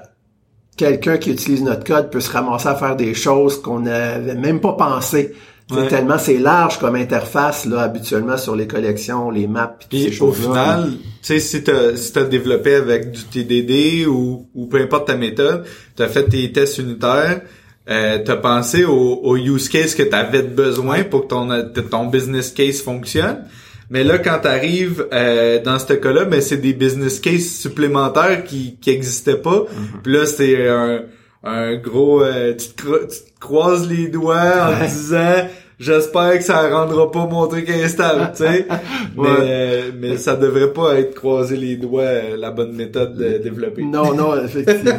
quelqu'un 0.81 1.19
qui 1.19 1.31
utilise 1.31 1.63
notre 1.63 1.85
code 1.85 2.11
peut 2.11 2.21
se 2.21 2.31
ramasser 2.31 2.69
à 2.69 2.75
faire 2.75 2.97
des 2.97 3.13
choses 3.13 3.61
qu'on 3.61 3.81
n'avait 3.81 4.35
même 4.35 4.61
pas 4.61 4.73
pensé. 4.73 5.35
Ouais. 5.71 5.87
Tellement 5.87 6.19
c'est 6.19 6.39
large 6.39 6.79
comme 6.81 6.97
interface 6.97 7.65
là 7.65 7.83
habituellement 7.83 8.37
sur 8.37 8.57
les 8.57 8.67
collections, 8.67 9.31
les 9.31 9.47
maps, 9.47 9.77
pis 9.79 9.87
toutes 9.89 10.15
ces 10.15 10.23
au 10.23 10.33
final, 10.33 10.91
tu 10.91 10.99
sais, 11.21 11.39
si 11.39 11.63
t'as 11.63 11.95
si 11.95 12.13
t'as 12.13 12.25
développé 12.25 12.75
avec 12.75 13.13
du 13.13 13.23
TDD 13.23 14.07
ou, 14.09 14.49
ou 14.53 14.67
peu 14.67 14.81
importe 14.81 15.07
ta 15.07 15.17
méthode, 15.17 15.65
t'as 15.95 16.09
fait 16.09 16.25
tes 16.25 16.51
tests 16.51 16.79
unitaires, 16.79 17.43
euh, 17.89 18.19
t'as 18.25 18.37
pensé 18.37 18.85
au, 18.85 19.21
au 19.23 19.37
use 19.37 19.69
case 19.69 19.95
que 19.95 20.03
t'avais 20.03 20.43
besoin 20.43 21.05
pour 21.05 21.23
que 21.23 21.29
ton 21.29 21.49
ton 21.89 22.07
business 22.07 22.51
case 22.51 22.81
fonctionne. 22.81 23.45
Mais 23.91 24.05
là, 24.05 24.19
quand 24.19 24.39
t'arrives 24.41 25.07
euh, 25.13 25.61
dans 25.63 25.79
ce 25.79 25.93
cas-là, 25.95 26.25
ben 26.25 26.41
c'est 26.41 26.59
des 26.59 26.73
business 26.73 27.19
cases 27.21 27.49
supplémentaires 27.57 28.45
qui 28.45 28.77
qui 28.81 28.91
existaient 28.91 29.37
pas. 29.41 29.65
Puis 30.03 30.13
là, 30.13 30.27
c'est 30.27 30.69
un 30.69 31.03
un 31.43 31.77
gros, 31.77 32.23
euh, 32.23 32.55
tu, 32.55 32.69
te 32.69 32.83
cro- 32.83 33.07
tu 33.09 33.33
te 33.33 33.41
croises 33.41 33.89
les 33.89 34.09
doigts 34.09 34.37
en 34.37 34.81
Ouais. 34.81 34.87
disant 34.89 35.49
j'espère 35.79 36.37
que 36.37 36.45
ça 36.45 36.69
rendra 36.69 37.11
pas 37.11 37.27
mon 37.27 37.47
truc 37.47 37.71
instable, 37.71 38.31
tu 38.37 38.45
sais. 38.45 38.67
Mais, 39.17 39.25
euh, 39.41 39.91
mais 39.99 40.19
ça 40.19 40.37
devrait 40.37 40.73
pas 40.75 40.97
être 40.99 41.15
croiser 41.15 41.57
les 41.57 41.77
doigts 41.77 42.03
euh, 42.03 42.37
la 42.37 42.51
bonne 42.51 42.73
méthode 42.77 43.17
de 43.17 43.39
développer. 43.39 43.83
Non, 43.83 44.13
non, 44.15 44.35
effectivement. 44.45 44.93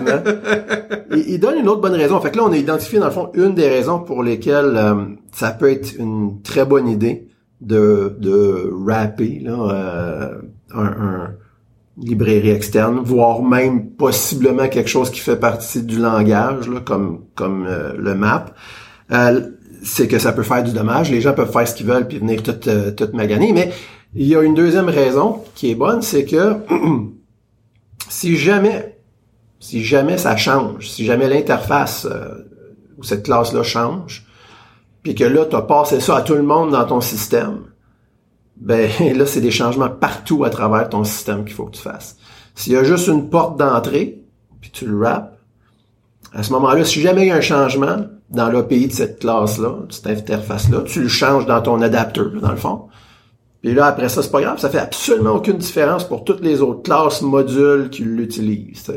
il, 1.11 1.23
il 1.33 1.39
donne 1.39 1.59
une 1.59 1.69
autre 1.69 1.81
bonne 1.81 1.93
raison. 1.93 2.19
Fait 2.19 2.31
que 2.31 2.37
là, 2.37 2.43
on 2.45 2.51
a 2.51 2.57
identifié, 2.57 2.97
dans 2.99 3.05
le 3.05 3.11
fond, 3.11 3.29
une 3.35 3.53
des 3.53 3.67
raisons 3.69 3.99
pour 3.99 4.23
lesquelles 4.23 4.73
euh, 4.75 4.95
ça 5.31 5.51
peut 5.51 5.69
être 5.71 5.93
une 5.99 6.41
très 6.41 6.65
bonne 6.65 6.87
idée 6.87 7.27
de, 7.61 8.15
de 8.19 8.73
rapper 8.85 9.39
là, 9.39 9.51
euh, 9.53 10.41
un, 10.73 10.85
un 10.85 11.33
librairie 11.97 12.49
externe, 12.49 12.99
voire 13.03 13.43
même 13.43 13.91
possiblement 13.91 14.67
quelque 14.67 14.89
chose 14.89 15.11
qui 15.11 15.19
fait 15.19 15.35
partie 15.35 15.83
du 15.83 15.99
langage, 15.99 16.67
là, 16.67 16.79
comme, 16.79 17.25
comme 17.35 17.67
euh, 17.67 17.93
le 17.97 18.15
map. 18.15 18.45
Euh, 19.11 19.41
c'est 19.83 20.07
que 20.07 20.19
ça 20.19 20.31
peut 20.31 20.43
faire 20.43 20.63
du 20.63 20.71
dommage. 20.71 21.11
Les 21.11 21.21
gens 21.21 21.33
peuvent 21.33 21.51
faire 21.51 21.67
ce 21.67 21.75
qu'ils 21.75 21.87
veulent 21.87 22.07
puis 22.07 22.19
venir 22.19 22.41
tout, 22.43 22.53
tout 22.53 23.09
maganer. 23.13 23.51
Mais 23.51 23.71
il 24.15 24.27
y 24.27 24.35
a 24.35 24.41
une 24.41 24.53
deuxième 24.53 24.89
raison 24.89 25.43
qui 25.55 25.71
est 25.71 25.75
bonne, 25.75 26.01
c'est 26.01 26.25
que 26.25 26.55
si 28.09 28.37
jamais, 28.37 28.97
si 29.59 29.83
jamais 29.83 30.17
ça 30.17 30.37
change, 30.37 30.87
si 30.87 31.03
jamais 31.05 31.27
l'interface 31.27 32.07
ou 32.97 33.03
cette 33.03 33.23
classe-là 33.23 33.63
change, 33.63 34.27
puis 35.03 35.15
que 35.15 35.23
là, 35.23 35.45
tu 35.45 35.55
as 35.55 35.61
passé 35.61 35.99
ça 35.99 36.17
à 36.17 36.21
tout 36.21 36.35
le 36.35 36.43
monde 36.43 36.71
dans 36.71 36.85
ton 36.85 37.01
système, 37.01 37.61
ben 38.57 38.89
là, 39.15 39.25
c'est 39.25 39.41
des 39.41 39.51
changements 39.51 39.89
partout 39.89 40.43
à 40.43 40.49
travers 40.49 40.89
ton 40.89 41.03
système 41.03 41.43
qu'il 41.43 41.53
faut 41.53 41.65
que 41.65 41.75
tu 41.75 41.81
fasses. 41.81 42.17
S'il 42.55 42.73
y 42.73 42.77
a 42.77 42.83
juste 42.83 43.07
une 43.07 43.29
porte 43.29 43.57
d'entrée, 43.57 44.21
puis 44.59 44.71
tu 44.71 44.85
le 44.85 44.97
wraps, 44.97 45.31
à 46.33 46.43
ce 46.43 46.53
moment-là, 46.53 46.85
si 46.85 47.01
jamais 47.01 47.23
il 47.23 47.27
y 47.27 47.31
a 47.31 47.35
un 47.35 47.41
changement 47.41 48.05
dans 48.29 48.49
l'API 48.49 48.87
de 48.87 48.93
cette 48.93 49.19
classe-là, 49.19 49.85
de 49.87 49.91
cette 49.91 50.07
interface-là, 50.07 50.81
tu 50.85 51.01
le 51.01 51.09
changes 51.09 51.45
dans 51.45 51.61
ton 51.61 51.81
adapteur, 51.81 52.31
dans 52.39 52.51
le 52.51 52.57
fond. 52.57 52.87
Puis 53.61 53.73
là, 53.73 53.87
après 53.87 54.09
ça, 54.09 54.23
c'est 54.23 54.31
pas 54.31 54.41
grave, 54.41 54.57
ça 54.57 54.69
fait 54.69 54.79
absolument 54.79 55.31
aucune 55.31 55.57
différence 55.57 56.07
pour 56.07 56.23
toutes 56.23 56.41
les 56.41 56.61
autres 56.61 56.83
classes, 56.83 57.21
modules 57.21 57.89
qui 57.89 58.03
l'utilisent. 58.03 58.91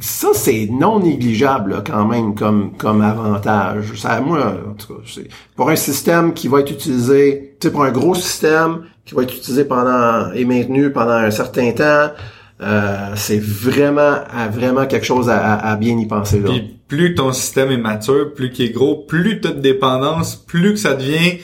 Ça, 0.00 0.28
c'est 0.34 0.68
non 0.70 1.00
négligeable 1.00 1.82
quand 1.86 2.04
même 2.04 2.34
comme 2.34 2.76
comme 2.76 3.00
avantage. 3.00 3.94
Ça, 3.96 4.20
moi, 4.20 4.54
en 4.70 4.74
tout 4.74 4.94
cas, 4.94 5.00
c'est 5.06 5.28
pour 5.56 5.70
un 5.70 5.76
système 5.76 6.34
qui 6.34 6.46
va 6.46 6.60
être 6.60 6.70
utilisé, 6.70 7.56
sais, 7.60 7.70
pour 7.70 7.84
un 7.84 7.90
gros 7.90 8.14
système 8.14 8.82
qui 9.06 9.14
va 9.14 9.22
être 9.22 9.34
utilisé 9.34 9.64
pendant 9.64 10.30
et 10.32 10.44
maintenu 10.44 10.92
pendant 10.92 11.12
un 11.12 11.30
certain 11.30 11.72
temps, 11.72 12.10
euh, 12.60 13.12
c'est 13.14 13.40
vraiment 13.40 14.18
vraiment 14.52 14.86
quelque 14.86 15.06
chose 15.06 15.30
à, 15.30 15.74
bien 15.76 15.96
y 15.98 16.06
penser 16.06 16.40
là. 16.40 16.50
Puis 16.50 16.76
plus 16.86 17.14
ton 17.14 17.32
système 17.32 17.70
est 17.70 17.78
mature, 17.78 18.34
plus 18.34 18.50
qu'il 18.50 18.66
est 18.66 18.72
gros, 18.72 18.96
plus 18.96 19.40
tu 19.40 19.48
de 19.48 19.54
dépendance, 19.54 20.36
plus 20.36 20.72
que 20.72 20.78
ça 20.78 20.94
devient 20.94 21.38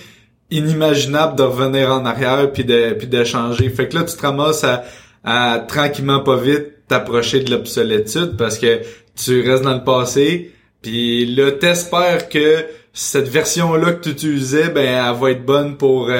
inimaginable 0.50 1.36
de 1.36 1.42
revenir 1.42 1.90
en 1.90 2.04
arrière 2.04 2.52
puis 2.52 2.64
de 2.64 2.92
puis 2.92 3.06
de 3.06 3.24
changer. 3.24 3.70
Fait 3.70 3.88
que 3.88 3.96
là 3.96 4.04
tu 4.04 4.14
te 4.14 4.20
ramasses 4.20 4.64
à, 4.64 4.84
à 5.24 5.60
tranquillement 5.60 6.20
pas 6.20 6.36
vite 6.36 6.73
t'approcher 6.88 7.40
de 7.40 7.50
l'obsolétude 7.50 8.36
parce 8.36 8.58
que 8.58 8.80
tu 9.16 9.40
restes 9.48 9.64
dans 9.64 9.74
le 9.74 9.84
passé 9.84 10.52
puis 10.82 11.26
là 11.34 11.52
t'espères 11.52 12.28
que 12.28 12.64
cette 12.92 13.28
version 13.28 13.74
là 13.74 13.92
que 13.92 14.02
tu 14.02 14.10
utilisais 14.10 14.68
ben 14.68 14.84
elle 14.84 15.20
va 15.20 15.30
être 15.30 15.44
bonne 15.44 15.76
pour 15.76 16.10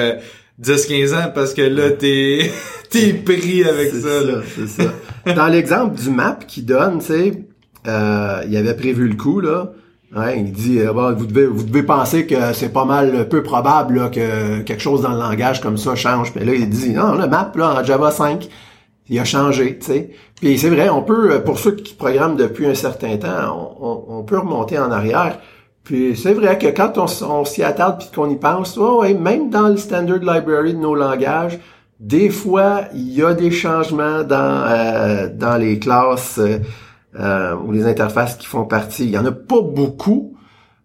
10 0.57 0.85
15 0.85 1.13
ans 1.13 1.31
parce 1.33 1.53
que 1.53 1.61
là 1.61 1.91
t'es 1.91 2.51
t'es 2.89 3.13
pris 3.13 3.63
avec 3.63 3.93
ça, 3.93 4.09
c'est 4.55 4.67
ça. 4.67 5.33
Dans 5.33 5.47
l'exemple 5.47 5.99
du 5.99 6.09
map 6.09 6.39
qui 6.47 6.61
donne, 6.61 6.99
tu 6.99 7.05
sais, 7.05 7.45
euh, 7.87 8.41
il 8.47 8.55
avait 8.55 8.75
prévu 8.75 9.07
le 9.07 9.15
coup 9.15 9.39
là. 9.39 9.71
Ouais, 10.15 10.39
il 10.39 10.51
dit 10.51 10.79
euh, 10.79 10.91
vous 10.91 11.25
devez 11.25 11.45
vous 11.45 11.63
devez 11.63 11.83
penser 11.83 12.25
que 12.25 12.53
c'est 12.53 12.71
pas 12.71 12.85
mal 12.85 13.27
peu 13.27 13.43
probable 13.43 14.11
que 14.11 14.61
quelque 14.61 14.81
chose 14.81 15.01
dans 15.01 15.11
le 15.11 15.19
langage 15.19 15.59
comme 15.59 15.77
ça 15.77 15.95
change. 15.95 16.31
Mais 16.35 16.45
là 16.45 16.53
il 16.53 16.69
dit 16.69 16.91
non, 16.91 17.15
le 17.15 17.27
map 17.27 17.51
là 17.55 17.81
en 17.81 17.83
Java 17.83 18.11
5, 18.11 18.47
il 19.09 19.19
a 19.19 19.25
changé, 19.25 19.77
tu 19.77 19.87
sais. 19.87 20.11
Puis 20.41 20.57
c'est 20.59 20.69
vrai, 20.69 20.89
on 20.89 21.01
peut 21.01 21.41
pour 21.43 21.57
ceux 21.59 21.71
qui 21.75 21.93
programment 21.93 22.35
depuis 22.35 22.65
un 22.65 22.75
certain 22.75 23.17
temps, 23.17 23.75
on, 23.79 24.23
peut 24.23 24.39
remonter 24.39 24.77
en 24.77 24.91
arrière. 24.91 25.39
Puis 25.83 26.17
c'est 26.17 26.33
vrai 26.33 26.57
que 26.57 26.67
quand 26.67 26.97
on, 26.97 27.45
s'y 27.45 27.63
attarde 27.63 27.99
puis 27.99 28.09
qu'on 28.13 28.29
y 28.29 28.35
pense, 28.35 28.75
ouais, 28.77 29.13
même 29.13 29.49
dans 29.49 29.69
le 29.69 29.77
standard 29.77 30.19
library 30.19 30.73
de 30.73 30.79
nos 30.79 30.95
langages, 30.95 31.59
des 31.99 32.29
fois 32.29 32.81
il 32.93 33.13
y 33.13 33.23
a 33.23 33.33
des 33.33 33.51
changements 33.51 34.23
dans 34.23 34.65
euh, 34.67 35.29
dans 35.33 35.55
les 35.57 35.79
classes 35.79 36.39
euh, 37.17 37.55
ou 37.55 37.71
les 37.71 37.85
interfaces 37.85 38.35
qui 38.35 38.45
font 38.45 38.65
partie. 38.65 39.05
Il 39.05 39.11
y 39.11 39.17
en 39.17 39.25
a 39.25 39.31
pas 39.31 39.61
beaucoup, 39.61 40.34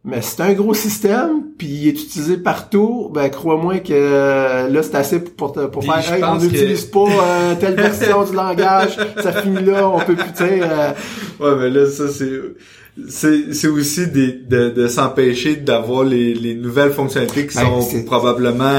mais 0.03 0.23
c'est 0.23 0.41
un 0.43 0.53
gros 0.55 0.73
système, 0.73 1.43
puis 1.59 1.67
il 1.67 1.89
est 1.89 1.91
utilisé 1.91 2.39
partout. 2.39 3.11
Ben 3.13 3.29
crois-moi 3.29 3.81
que 3.81 3.93
euh, 3.93 4.69
là 4.69 4.83
c'est 4.83 4.95
assez 4.95 5.21
pour 5.21 5.53
pour, 5.53 5.85
faire. 5.85 6.15
Hey, 6.15 6.25
on 6.25 6.39
n'utilise 6.39 6.87
pas 6.87 7.01
euh, 7.01 7.55
telle 7.61 7.75
version 7.75 8.25
du 8.25 8.35
langage, 8.35 8.97
ça 9.23 9.33
finit 9.33 9.63
là, 9.63 9.89
on 9.89 10.01
peut 10.01 10.17
plus 10.17 10.31
euh... 10.41 10.93
Ouais, 11.39 11.57
mais 11.59 11.71
là 11.71 11.87
ça 11.87 12.09
c'est 12.09 12.31
c'est 13.09 13.53
c'est 13.53 13.69
aussi 13.69 14.09
des, 14.09 14.33
de, 14.33 14.71
de 14.71 14.87
s'empêcher 14.89 15.57
d'avoir 15.57 16.05
les, 16.05 16.35
les 16.35 16.55
nouvelles 16.55 16.93
fonctionnalités 16.93 17.47
qui 17.47 17.59
sont 17.59 18.05
probablement 18.05 18.79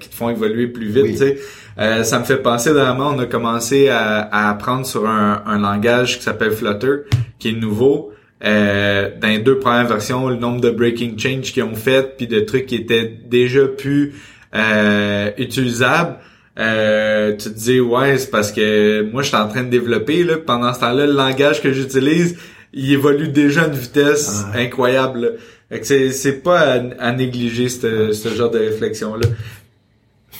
qui 0.00 0.08
te 0.08 0.14
font 0.14 0.30
évoluer 0.30 0.68
plus 0.68 0.88
vite, 0.88 1.12
tu 1.12 1.16
sais. 1.18 1.38
Euh, 1.78 2.02
ça 2.02 2.18
me 2.18 2.24
fait 2.24 2.38
penser 2.38 2.72
dernièrement, 2.74 3.12
on 3.14 3.18
a 3.20 3.26
commencé 3.26 3.88
à, 3.88 4.22
à 4.22 4.50
apprendre 4.50 4.84
sur 4.84 5.06
un, 5.08 5.42
un 5.46 5.58
langage 5.58 6.18
qui 6.18 6.24
s'appelle 6.24 6.50
Flutter, 6.50 7.02
qui 7.38 7.50
est 7.50 7.52
nouveau. 7.52 8.12
Euh, 8.44 9.10
dans 9.20 9.28
les 9.28 9.38
deux 9.38 9.58
premières 9.58 9.86
versions, 9.86 10.28
le 10.28 10.36
nombre 10.36 10.60
de 10.60 10.70
breaking 10.70 11.18
change 11.18 11.52
qu'ils 11.52 11.64
ont 11.64 11.74
fait, 11.74 12.16
puis 12.16 12.26
de 12.26 12.40
trucs 12.40 12.66
qui 12.66 12.76
étaient 12.76 13.12
déjà 13.26 13.66
plus 13.66 14.14
euh, 14.54 15.30
utilisables. 15.38 16.16
Euh, 16.58 17.36
tu 17.36 17.50
te 17.50 17.56
dis 17.56 17.78
ouais 17.78 18.18
c'est 18.18 18.32
parce 18.32 18.50
que 18.50 19.02
moi 19.12 19.22
je 19.22 19.28
suis 19.28 19.36
en 19.36 19.46
train 19.46 19.62
de 19.62 19.68
développer 19.68 20.24
là 20.24 20.38
pendant 20.44 20.74
ce 20.74 20.80
temps-là 20.80 21.06
le 21.06 21.12
langage 21.12 21.62
que 21.62 21.72
j'utilise 21.72 22.36
il 22.72 22.92
évolue 22.92 23.28
déjà 23.28 23.62
à 23.62 23.66
une 23.68 23.74
vitesse 23.74 24.42
ah. 24.52 24.58
incroyable 24.58 25.34
c'est 25.82 26.10
c'est 26.10 26.42
pas 26.42 26.58
à, 26.58 26.80
à 26.98 27.12
négliger 27.12 27.68
ce, 27.68 28.10
ce 28.10 28.28
genre 28.30 28.50
de 28.50 28.58
réflexion 28.58 29.14
là 29.14 29.28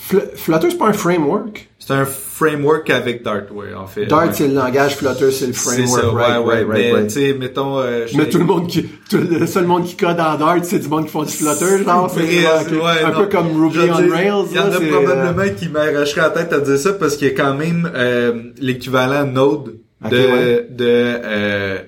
Flutter, 0.09 0.71
c'est 0.71 0.77
pas 0.77 0.87
un 0.87 0.93
framework? 0.93 1.69
C'est 1.77 1.93
un 1.93 2.05
framework 2.05 2.89
avec 2.89 3.23
Dart, 3.23 3.43
ouais, 3.53 3.73
en 3.73 3.85
fait. 3.85 4.07
Dart, 4.07 4.33
c'est 4.33 4.47
le 4.47 4.55
langage, 4.55 4.95
Flutter, 4.95 5.31
c'est 5.31 5.47
le 5.47 5.53
framework. 5.53 6.01
C'est 6.01 6.07
ça, 6.07 6.11
right, 6.11 6.45
ouais, 6.45 6.65
mais, 6.65 7.33
mettons... 7.33 7.79
Euh, 7.79 8.07
mais 8.15 8.27
tout 8.27 8.39
le 8.39 8.45
monde 8.45 8.67
qui... 8.67 8.83
Tout, 9.09 9.17
le 9.17 9.45
seul 9.45 9.65
monde 9.65 9.85
qui 9.85 9.95
code 9.95 10.19
en 10.19 10.35
Dart, 10.35 10.57
c'est 10.63 10.79
du 10.79 10.87
monde 10.87 11.05
qui 11.05 11.11
font 11.11 11.23
du 11.23 11.31
Flutter, 11.31 11.83
genre. 11.83 12.09
C'est 12.09 12.21
ouais, 12.21 13.03
un 13.03 13.11
peu 13.11 13.27
comme 13.27 13.47
Ruby 13.61 13.89
on 13.91 13.95
Rails. 13.95 14.45
Il 14.51 14.57
y 14.57 14.59
en 14.59 14.71
a 14.71 14.79
probablement 14.79 15.43
euh... 15.43 15.49
qui 15.49 15.69
m'arracheraient 15.69 16.21
la 16.21 16.29
tête 16.29 16.53
à 16.53 16.59
dire 16.59 16.77
ça 16.77 16.93
parce 16.93 17.15
qu'il 17.15 17.27
y 17.27 17.31
a 17.31 17.33
quand 17.35 17.53
même 17.53 17.89
euh, 17.93 18.51
l'équivalent 18.59 19.25
Node 19.25 19.79
de... 20.09 20.65
de 20.69 20.85
euh, 20.87 21.79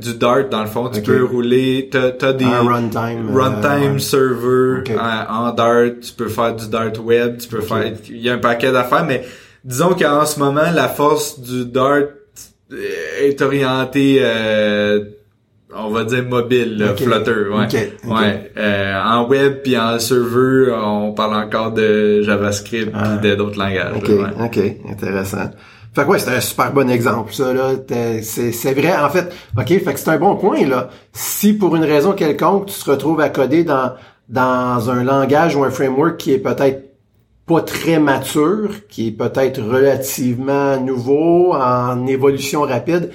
du 0.00 0.14
Dart 0.14 0.48
dans 0.50 0.62
le 0.62 0.68
fond 0.68 0.88
tu 0.88 1.02
peux 1.02 1.24
rouler 1.24 1.88
t'as 1.90 2.12
as 2.26 2.32
des 2.32 2.44
runtime 2.44 3.28
euh, 3.30 3.34
runtime 3.34 3.98
server 3.98 4.82
en, 4.98 5.52
Dart 5.52 6.00
tu 6.00 6.12
peux 6.12 6.28
faire 6.28 6.54
du 6.54 6.68
Dart 6.68 6.92
web 7.04 7.38
tu 7.38 7.48
peux 7.48 7.60
faire 7.60 7.92
il 8.08 8.16
y 8.16 8.30
a 8.30 8.34
un 8.34 8.38
paquet 8.38 8.72
d'affaires 8.72 9.04
mais 9.04 9.24
disons 9.62 9.94
qu'en 9.94 10.24
ce 10.24 10.38
moment 10.38 10.70
la 10.72 10.88
force 10.88 11.40
du 11.40 11.66
Dart 11.66 12.04
est 13.20 13.40
orientée 13.42 14.18
euh, 14.20 15.04
on 15.76 15.90
va 15.90 16.04
dire 16.04 16.24
mobile 16.24 16.94
Flutter 16.96 17.48
ouais. 17.50 17.92
Ouais 18.06 18.52
euh, 18.56 19.02
en 19.02 19.26
web 19.28 19.58
puis 19.62 19.76
en 19.76 19.98
serveur 19.98 20.82
on 20.86 21.12
parle 21.12 21.34
encore 21.34 21.72
de 21.72 22.22
JavaScript 22.22 22.92
ah. 22.94 23.18
et 23.22 23.36
d'autres 23.36 23.58
langages 23.58 23.96
ok 23.96 24.10
ok 24.40 24.60
intéressant 24.90 25.50
fait 25.94 26.02
que 26.02 26.08
ouais, 26.08 26.18
c'est 26.18 26.34
un 26.34 26.40
super 26.40 26.72
bon 26.72 26.90
exemple, 26.90 27.32
ça, 27.32 27.52
là. 27.52 27.72
C'est 28.22 28.74
vrai, 28.74 28.96
en 28.96 29.08
fait, 29.10 29.32
OK, 29.56 29.68
fait 29.68 29.80
que 29.80 29.98
c'est 29.98 30.10
un 30.10 30.18
bon 30.18 30.36
point, 30.36 30.66
là. 30.66 30.90
Si 31.12 31.52
pour 31.52 31.76
une 31.76 31.84
raison 31.84 32.12
quelconque, 32.12 32.66
tu 32.66 32.80
te 32.80 32.90
retrouves 32.90 33.20
à 33.20 33.28
coder 33.28 33.62
dans, 33.62 33.92
dans 34.28 34.90
un 34.90 35.04
langage 35.04 35.54
ou 35.54 35.62
un 35.62 35.70
framework 35.70 36.16
qui 36.16 36.32
est 36.32 36.38
peut-être 36.38 36.90
pas 37.46 37.60
très 37.60 38.00
mature, 38.00 38.70
qui 38.88 39.08
est 39.08 39.12
peut-être 39.12 39.60
relativement 39.62 40.80
nouveau, 40.80 41.54
en 41.54 42.06
évolution 42.06 42.62
rapide, 42.62 43.10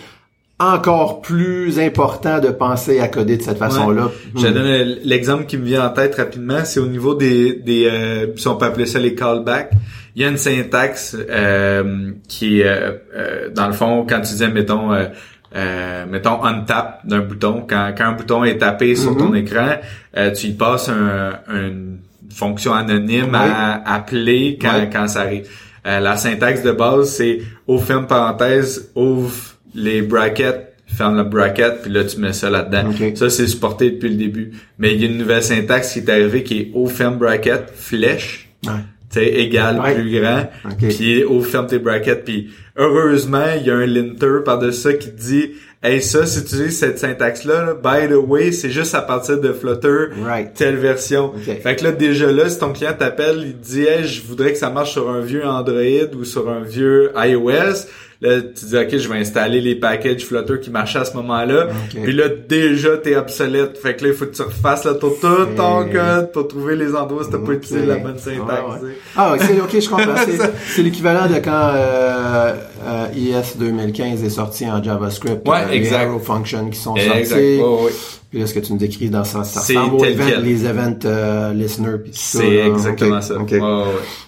encore 0.60 1.22
plus 1.22 1.80
important 1.80 2.40
de 2.40 2.50
penser 2.50 3.00
à 3.00 3.08
coder 3.08 3.38
de 3.38 3.42
cette 3.42 3.58
façon-là. 3.58 4.12
Je 4.36 4.46
vais 4.46 4.52
donner 4.52 4.84
l'exemple 5.04 5.46
qui 5.46 5.58
me 5.58 5.64
vient 5.64 5.86
en 5.86 5.90
tête 5.90 6.16
rapidement, 6.16 6.66
c'est 6.66 6.80
au 6.80 6.88
niveau 6.88 7.16
des, 7.16 7.54
des 7.54 7.86
euh, 7.88 8.28
si 8.36 8.48
on 8.48 8.56
peut 8.56 8.66
appeler 8.66 8.86
ça 8.86 9.00
les 9.00 9.16
callbacks 9.16 9.72
il 10.16 10.22
y 10.22 10.26
a 10.26 10.30
une 10.30 10.38
syntaxe 10.38 11.16
euh, 11.30 12.12
qui 12.28 12.64
euh, 12.64 12.92
euh, 13.16 13.50
dans 13.54 13.68
le 13.68 13.74
fond, 13.74 14.06
quand 14.08 14.22
tu 14.22 14.30
disais, 14.30 14.50
mettons, 14.50 14.92
euh, 14.94 16.06
mettons 16.08 16.40
on 16.44 16.62
tap 16.66 17.06
d'un 17.06 17.20
bouton, 17.20 17.66
quand, 17.68 17.94
quand 17.98 18.06
un 18.06 18.12
bouton 18.14 18.44
est 18.44 18.58
tapé 18.58 18.96
sur 18.96 19.16
ton 19.18 19.34
mm-hmm. 19.34 19.38
écran, 19.38 20.32
tu 20.36 20.48
y 20.48 20.54
passes 20.54 20.90
un, 20.90 21.40
une 21.48 22.00
fonction 22.32 22.74
anonyme 22.74 23.36
à 23.36 23.82
appeler 23.94 24.58
quand, 24.62 24.88
quand 24.92 25.08
ça 25.08 25.22
arrive. 25.22 25.48
la 25.86 26.18
syntaxe 26.18 26.64
de 26.64 26.72
base, 26.72 27.10
c'est 27.10 27.40
ouvre 27.68 27.86
ferme 27.86 28.08
parenthèse, 28.08 28.92
ouvre 28.96 29.34
les 29.74 30.02
brackets 30.02 30.66
ferme 30.88 31.18
le 31.18 31.24
bracket, 31.24 31.84
puis 31.84 31.92
là, 31.92 32.04
tu 32.04 32.20
mets 32.20 32.34
ça 32.34 32.50
là-dedans. 32.50 32.92
Ça, 33.14 33.30
c'est 33.30 33.46
supporté 33.46 33.92
depuis 33.92 34.10
le 34.10 34.16
début. 34.16 34.54
Mais 34.80 34.96
il 34.96 35.02
y 35.02 35.04
a 35.06 35.08
une 35.08 35.20
nouvelle 35.20 35.44
syntaxe 35.44 35.94
qui 35.94 36.00
est 36.00 36.10
arrivée 36.10 36.44
qui 36.44 36.58
est 36.58 36.72
ouvre 36.74 36.92
ferme 36.92 37.18
bracket, 37.18 37.72
flèche. 37.76 38.50
Ouais 38.66 38.74
tu 39.12 39.20
égal, 39.20 39.82
plus 39.96 40.20
grand, 40.20 40.50
puis 40.78 41.24
au 41.24 41.42
ferme 41.42 41.68
tes 41.68 41.80
brackets, 41.80 42.24
puis 42.24 42.52
heureusement, 42.78 43.46
il 43.58 43.66
y 43.66 43.72
a 43.72 43.76
un 43.76 43.86
linter 43.86 44.44
par-dessus 44.46 44.82
ça 44.82 44.94
qui 44.94 45.10
te 45.12 45.20
dit 45.20 45.52
Hey, 45.82 46.02
ça, 46.02 46.26
si 46.26 46.44
tu 46.44 46.56
utilises 46.56 46.78
cette 46.78 47.00
syntaxe-là, 47.00 47.76
by 47.82 48.10
the 48.10 48.18
way, 48.18 48.52
c'est 48.52 48.70
juste 48.70 48.94
à 48.96 49.02
partir 49.02 49.40
de 49.40 49.54
Flutter, 49.54 50.08
telle 50.54 50.76
version. 50.76 51.32
Fait 51.64 51.76
que 51.78 51.86
là, 51.86 51.92
déjà 51.94 52.30
là, 52.32 52.50
si 52.50 52.60
ton 52.60 52.74
client 52.74 52.94
t'appelle, 53.00 53.44
il 53.46 53.54
te 53.54 53.66
dit 53.66 53.84
Hey, 53.84 54.04
je 54.04 54.22
voudrais 54.22 54.52
que 54.52 54.58
ça 54.58 54.70
marche 54.70 54.92
sur 54.92 55.10
un 55.10 55.22
vieux 55.22 55.46
Android 55.46 56.14
ou 56.18 56.26
sur 56.26 56.50
un 56.50 56.62
vieux 56.62 57.12
iOS, 57.16 57.88
Là, 58.22 58.42
tu 58.42 58.66
dis, 58.66 58.76
OK, 58.78 58.98
je 58.98 59.08
vais 59.08 59.18
installer 59.20 59.62
les 59.62 59.76
packages 59.76 60.26
Flutter 60.26 60.60
qui 60.62 60.70
marchaient 60.72 61.00
à 61.00 61.06
ce 61.06 61.16
moment-là. 61.16 61.68
Puis 62.04 62.12
là, 62.12 62.26
déjà, 62.28 62.98
t'es 62.98 63.16
obsolète. 63.16 63.78
Fait 63.78 63.96
que 63.96 64.04
là, 64.04 64.10
il 64.10 64.14
faut 64.14 64.26
que 64.26 64.36
tu 64.36 64.42
refasses 64.42 64.84
là, 64.84 64.94
tout, 64.96 65.12
ton 65.56 65.86
code 65.90 66.32
pour 66.34 66.48
trouver 66.50 66.76
les 66.76 66.94
endroits 66.96 67.24
si 67.24 67.30
t'as 67.30 67.38
pas 67.38 67.54
utilisé 67.54 67.86
la 67.86 67.96
bonne 67.98 68.18
syntaxe. 68.18 68.84
Ah, 69.16 69.36
ok, 69.36 69.44
ok, 69.64 69.80
je 69.80 69.90
comprends. 69.90 70.16
C'est 70.68 70.84
l'équivalent 70.84 71.28
de 71.28 71.36
quand 71.36 71.72
euh, 71.74 72.54
euh, 72.86 73.06
IS 73.16 73.58
2015 73.58 74.22
est 74.24 74.30
sorti 74.30 74.70
en 74.70 74.84
JavaScript. 74.84 75.48
Ouais, 75.48 75.56
euh, 75.68 75.72
exact. 75.72 76.00
Les 76.00 76.06
arrow 76.08 76.20
functions 76.20 76.70
qui 76.70 76.78
sont 76.78 76.96
Exact. 76.96 77.26
sortis. 77.26 77.58
Ouais, 77.62 77.84
ouais. 77.86 77.92
Puis 78.32 78.40
là, 78.40 78.48
ce 78.48 78.54
que 78.54 78.60
tu 78.60 78.74
me 78.74 78.78
décris 78.78 79.10
dans 79.10 79.24
ça, 79.24 79.46
ça 79.46 79.62
C'est 79.62 79.78
ressemble 79.78 79.96
aux 79.96 80.04
event- 80.06 80.42
les 80.44 80.66
event 80.66 81.00
euh, 81.06 81.54
listeners 81.54 82.00
tout. 82.04 82.10
C'est 82.12 82.68
exactement 82.68 83.22
ça. 83.22 83.36
ok. 83.36 83.50
Ouais, 83.52 83.60
ouais, 83.62 83.84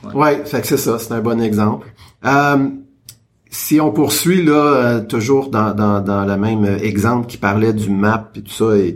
ouais. 0.05 0.13
Ouais, 0.13 0.41
fait 0.45 0.61
que 0.61 0.67
c'est 0.67 0.77
ça, 0.77 0.97
c'est 0.97 1.11
un 1.11 1.19
bon 1.19 1.41
exemple. 1.41 1.87
Euh, 2.25 2.55
si 3.51 3.79
on 3.81 3.91
poursuit 3.91 4.43
là, 4.43 4.53
euh, 4.55 5.01
toujours 5.01 5.49
dans, 5.49 5.73
dans, 5.75 5.99
dans 6.01 6.25
le 6.25 6.37
même 6.37 6.65
exemple 6.81 7.27
qui 7.27 7.37
parlait 7.37 7.73
du 7.73 7.89
map 7.91 8.31
et 8.35 8.41
tout 8.41 8.51
ça, 8.51 8.75
et, 8.77 8.95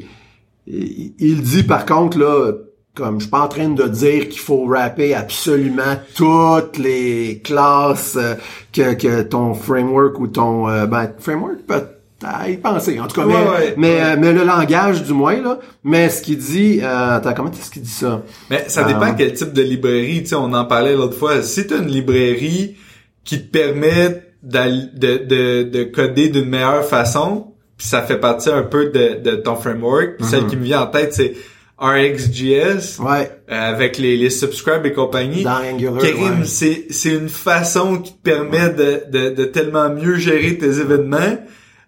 et- 0.67 1.13
il 1.19 1.41
dit 1.43 1.63
par 1.63 1.85
contre 1.85 2.17
là, 2.17 2.53
comme 2.95 3.19
je 3.19 3.25
suis 3.25 3.29
pas 3.31 3.41
en 3.41 3.47
train 3.49 3.67
de 3.67 3.83
dire 3.89 4.29
qu'il 4.29 4.39
faut 4.39 4.65
rapper 4.65 5.13
absolument 5.13 5.97
toutes 6.15 6.77
les 6.77 7.41
classes 7.43 8.15
euh, 8.17 8.35
que, 8.71 8.93
que 8.93 9.21
ton 9.23 9.53
framework 9.53 10.17
ou 10.19 10.27
ton 10.27 10.69
euh, 10.69 10.85
ben, 10.85 11.11
framework 11.19 11.57
peut 11.67 11.83
à 12.23 12.49
y 12.49 12.55
penser 12.55 12.97
en 12.99 13.07
tout 13.07 13.19
cas 13.19 13.27
Ouais, 13.27 13.33
mais, 13.35 13.49
ouais, 13.49 13.73
mais, 13.77 13.87
ouais. 13.89 14.01
euh, 14.01 14.15
mais 14.17 14.31
le 14.31 14.45
langage 14.45 15.03
du 15.03 15.11
moins 15.11 15.35
là 15.41 15.59
mais 15.83 16.07
ce 16.07 16.21
qu'il 16.21 16.37
dit 16.37 16.79
euh, 16.81 17.17
attends 17.17 17.33
comment 17.33 17.51
est-ce 17.51 17.69
qu'il 17.69 17.81
dit 17.81 17.89
ça? 17.91 18.23
Mais 18.49 18.63
ça 18.69 18.85
dépend 18.85 19.13
quel 19.13 19.33
type 19.33 19.51
de 19.51 19.61
librairie. 19.61 20.23
Tu 20.23 20.29
sais, 20.29 20.35
on 20.35 20.53
en 20.53 20.63
parlait 20.63 20.95
l'autre 20.95 21.17
fois. 21.17 21.41
Si 21.43 21.67
t'as 21.67 21.79
une 21.79 21.89
librairie 21.89 22.77
qui 23.25 23.41
te 23.41 23.51
permet 23.51 24.24
de, 24.45 25.17
de, 25.25 25.63
de 25.63 25.83
coder 25.83 26.29
d'une 26.29 26.49
meilleure 26.49 26.85
façon, 26.85 27.47
puis 27.77 27.87
ça 27.87 28.01
fait 28.03 28.19
partie 28.19 28.49
un 28.49 28.63
peu 28.63 28.85
de, 28.91 29.19
de 29.21 29.35
ton 29.35 29.55
framework. 29.55 30.17
Puis 30.17 30.25
Celle 30.27 30.47
qui 30.47 30.55
me 30.57 30.63
vient 30.63 30.81
en 30.83 30.87
tête, 30.87 31.13
c'est 31.13 31.33
RxJS 31.77 32.99
ouais 33.01 33.29
euh, 33.51 33.69
avec 33.73 33.97
les, 33.97 34.15
les 34.17 34.29
subscribe 34.29 34.85
et 34.85 34.93
compagnie. 34.93 35.43
dans 35.43 35.59
Angular 35.61 35.95
ouais. 36.01 36.45
c'est 36.45 36.85
c'est 36.89 37.09
une 37.13 37.27
façon 37.29 37.97
qui 37.97 38.13
te 38.13 38.21
permet 38.21 38.69
de, 38.69 39.01
de, 39.11 39.29
de 39.35 39.45
tellement 39.45 39.89
mieux 39.89 40.15
gérer 40.15 40.57
tes 40.57 40.79
événements. 40.79 41.37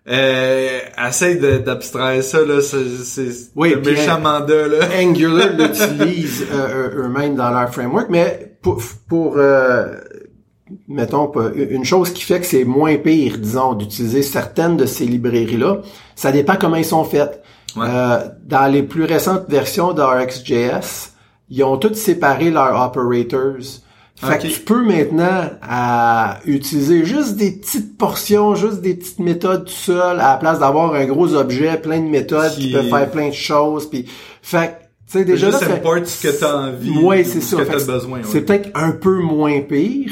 Euh, 0.09 0.79
essaye 1.07 1.37
d'abstraire 1.37 2.23
ça 2.23 2.39
là, 2.45 2.61
c'est 2.61 3.29
Oui, 3.55 3.75
méchant 3.85 4.19
mandat 4.21 4.67
là. 4.67 4.77
Angular 5.01 5.49
l'utilise 5.57 6.45
euh, 6.53 6.89
eux- 6.89 7.03
eux-mêmes 7.05 7.35
dans 7.35 7.49
leur 7.49 7.73
framework, 7.73 8.07
mais 8.09 8.53
pour, 8.61 8.81
pour 9.09 9.35
euh, 9.37 9.87
mettons, 10.87 11.27
pas- 11.27 11.51
une 11.55 11.85
chose 11.85 12.11
qui 12.11 12.23
fait 12.23 12.39
que 12.39 12.45
c'est 12.45 12.63
moins 12.63 12.95
pire, 12.97 13.37
disons, 13.37 13.73
d'utiliser 13.73 14.21
certaines 14.21 14.77
de 14.77 14.85
ces 14.85 15.05
librairies-là, 15.05 15.81
ça 16.15 16.31
dépend 16.31 16.55
comment 16.59 16.75
ils 16.77 16.85
sont 16.85 17.03
faites. 17.03 17.41
Ouais. 17.75 17.85
Euh, 17.89 18.19
dans 18.45 18.71
les 18.71 18.83
plus 18.83 19.03
récentes 19.03 19.43
versions 19.49 19.93
de 19.93 20.01
RxJS, 20.01 21.11
ils 21.49 21.63
ont 21.63 21.77
toutes 21.77 21.95
séparé 21.95 22.49
leurs 22.49 22.79
operators. 22.81 23.57
Fait 24.19 24.39
que 24.39 24.47
tu 24.47 24.61
peux 24.61 24.83
maintenant 24.83 25.51
à 25.61 26.39
utiliser 26.45 27.05
juste 27.05 27.35
des 27.35 27.51
petites 27.51 27.99
portions, 27.99 28.55
juste 28.55 28.81
des 28.81 28.95
petites 28.95 29.19
méthodes 29.19 29.65
tout 29.65 29.71
seul, 29.71 30.19
à 30.19 30.31
la 30.31 30.37
place 30.37 30.59
d'avoir 30.59 30.95
un 30.95 31.05
gros 31.05 31.35
objet, 31.35 31.77
plein 31.79 31.99
de 31.99 32.07
méthodes 32.09 32.51
qui, 32.55 32.67
Qui- 32.69 32.71
peuvent 32.73 32.89
faire 32.89 33.11
plein 33.11 33.27
de 33.29 33.33
choses. 33.33 33.87
Puis, 33.87 34.05
fait 34.41 34.67
que, 34.69 34.73
tu 35.11 35.19
sais, 35.19 35.23
déjà 35.23 35.51
là, 35.51 35.59
ce 35.59 36.27
que 36.27 36.39
t'as 36.39 36.55
envie. 36.69 36.97
Ouais, 36.97 37.23
c'est 37.23 37.41
ce 37.41 37.57
ça. 37.57 37.63
que 37.63 37.71
t'as. 37.71 37.99
C'est 38.23 38.41
peut-être 38.41 38.69
un 38.73 38.91
peu 38.91 39.19
moins 39.19 39.61
pire. 39.61 40.09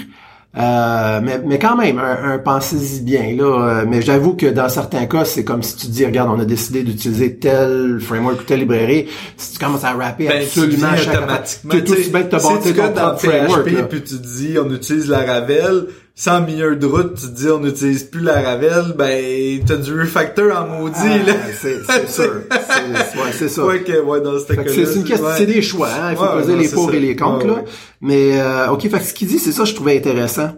Euh, 0.57 1.19
mais, 1.21 1.41
mais 1.45 1.59
quand 1.59 1.75
même, 1.75 1.99
un, 1.99 2.33
un 2.33 2.37
pensez-y 2.37 3.01
bien 3.01 3.35
là. 3.35 3.43
Euh, 3.81 3.85
mais 3.87 4.01
j'avoue 4.01 4.35
que 4.35 4.45
dans 4.45 4.69
certains 4.69 5.05
cas, 5.05 5.25
c'est 5.25 5.43
comme 5.43 5.61
si 5.63 5.75
tu 5.75 5.87
dis, 5.87 6.05
regarde, 6.05 6.29
on 6.33 6.39
a 6.39 6.45
décidé 6.45 6.83
d'utiliser 6.83 7.35
tel 7.35 7.99
framework 7.99 8.39
ou 8.39 8.43
telle 8.43 8.59
librairie. 8.59 9.07
Si 9.35 9.53
tu 9.53 9.59
commences 9.59 9.83
à 9.83 9.91
rapper 9.91 10.27
Ben, 10.27 10.39
tu 10.39 10.59
absolument 10.61 10.87
à 10.87 10.95
chaque 10.95 11.17
automatiquement. 11.17 11.71
tu 11.71 11.77
es 11.77 11.83
tout 11.83 11.93
tu 11.93 11.99
aussi 11.99 12.09
bien 12.09 12.21
de 12.21 12.27
te 12.29 12.35
tu 12.35 12.73
ton 12.73 13.17
framework. 13.17 13.69
PHP 13.69 13.89
puis 13.89 14.03
tu 14.03 14.15
dis 14.15 14.55
on 14.57 14.71
utilise 14.73 15.09
la 15.09 15.25
Ravel, 15.25 15.87
sans 16.17 16.39
milieu 16.41 16.77
de 16.77 16.85
route, 16.85 17.15
tu 17.15 17.27
te 17.27 17.31
dis 17.35 17.49
on 17.49 17.59
n'utilise 17.59 18.05
plus 18.05 18.21
la 18.21 18.41
Ravel, 18.41 18.93
ben 18.97 19.59
t'as 19.65 19.75
du 19.75 19.99
refactor 19.99 20.55
en 20.57 20.67
maudit 20.79 20.95
Ah, 21.03 21.17
là. 21.27 21.33
c'est 21.61 21.83
c'est 21.85 22.09
sûr. 22.09 22.41
C'est 22.49 23.17
ouais, 23.19 23.31
c'est 23.33 23.49
ça. 23.49 23.65
Ouais, 23.65 23.81
que, 23.83 24.01
ouais, 24.01 24.21
dans 24.21 24.39
c'est 24.39 24.55
une 24.55 25.03
question, 25.03 25.25
ouais. 25.27 25.33
c'est 25.37 25.45
des 25.45 25.61
choix, 25.61 25.89
hein. 25.89 26.11
Il 26.11 26.15
faut 26.17 26.23
Ouais, 26.23 26.37
peser 26.41 26.53
non, 26.53 26.59
les 26.59 26.69
pour 26.69 26.89
ça. 26.89 26.95
et 26.95 26.99
les 27.01 27.15
contre, 27.17 27.47
là. 27.47 27.63
Mais, 28.01 28.39
euh, 28.39 28.71
ok, 28.71 28.81
fait 28.83 28.89
que 28.99 29.03
ce 29.03 29.13
qu'il 29.13 29.27
dit, 29.27 29.39
c'est 29.39 29.51
ça, 29.51 29.65
je 29.65 29.73
trouvais 29.75 29.97
intéressant. 29.97 30.51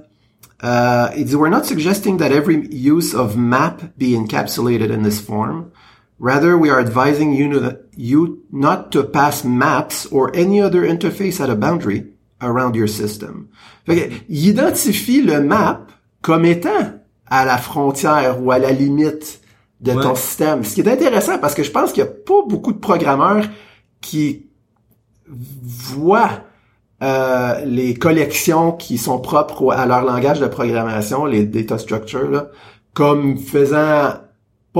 Euh, 0.64 1.08
il 1.18 1.26
dit, 1.26 1.36
we're 1.36 1.50
not 1.52 1.64
suggesting 1.64 2.18
that 2.18 2.32
every 2.32 2.68
use 2.72 3.16
of 3.16 3.36
map 3.36 3.82
be 3.98 4.16
encapsulated 4.16 4.92
in 4.92 5.02
this 5.04 5.20
form. 5.20 5.66
Rather, 6.20 6.56
we 6.58 6.70
are 6.70 6.80
advising 6.80 7.34
you, 7.34 7.62
you 7.96 8.40
not 8.52 8.92
to 8.92 9.04
pass 9.04 9.44
maps 9.44 10.08
or 10.12 10.32
any 10.36 10.60
other 10.62 10.82
interface 10.84 11.40
at 11.40 11.50
a 11.50 11.56
boundary 11.56 12.06
around 12.42 12.76
your 12.76 12.90
system. 12.90 13.48
Fait 13.86 14.10
que, 14.10 14.16
il 14.30 14.48
identifie 14.48 15.22
le 15.22 15.42
map 15.42 15.86
comme 16.22 16.46
étant 16.46 16.94
à 17.28 17.46
la 17.46 17.58
frontière 17.58 18.42
ou 18.44 18.52
à 18.52 18.60
la 18.60 18.72
limite 18.72 19.42
de 19.82 19.94
ton 19.94 20.16
système. 20.16 20.64
Ce 20.64 20.74
qui 20.74 20.82
est 20.82 20.88
intéressant 20.88 21.38
parce 21.40 21.54
que 21.54 21.64
je 21.64 21.72
pense 21.72 21.92
qu'il 21.92 22.04
y 22.04 22.08
a 22.08 22.10
pas 22.10 22.44
beaucoup 22.48 22.74
de 22.74 22.80
programmeurs 22.80 23.46
qui 24.02 24.48
voient 25.28 26.42
euh, 27.04 27.64
les 27.66 27.94
collections 27.94 28.72
qui 28.72 28.98
sont 28.98 29.20
propres 29.20 29.72
à 29.72 29.86
leur 29.86 30.02
langage 30.02 30.40
de 30.40 30.48
programmation, 30.48 31.26
les 31.26 31.46
data 31.46 31.78
structures, 31.78 32.30
là, 32.30 32.48
comme 32.94 33.38
faisant 33.38 34.14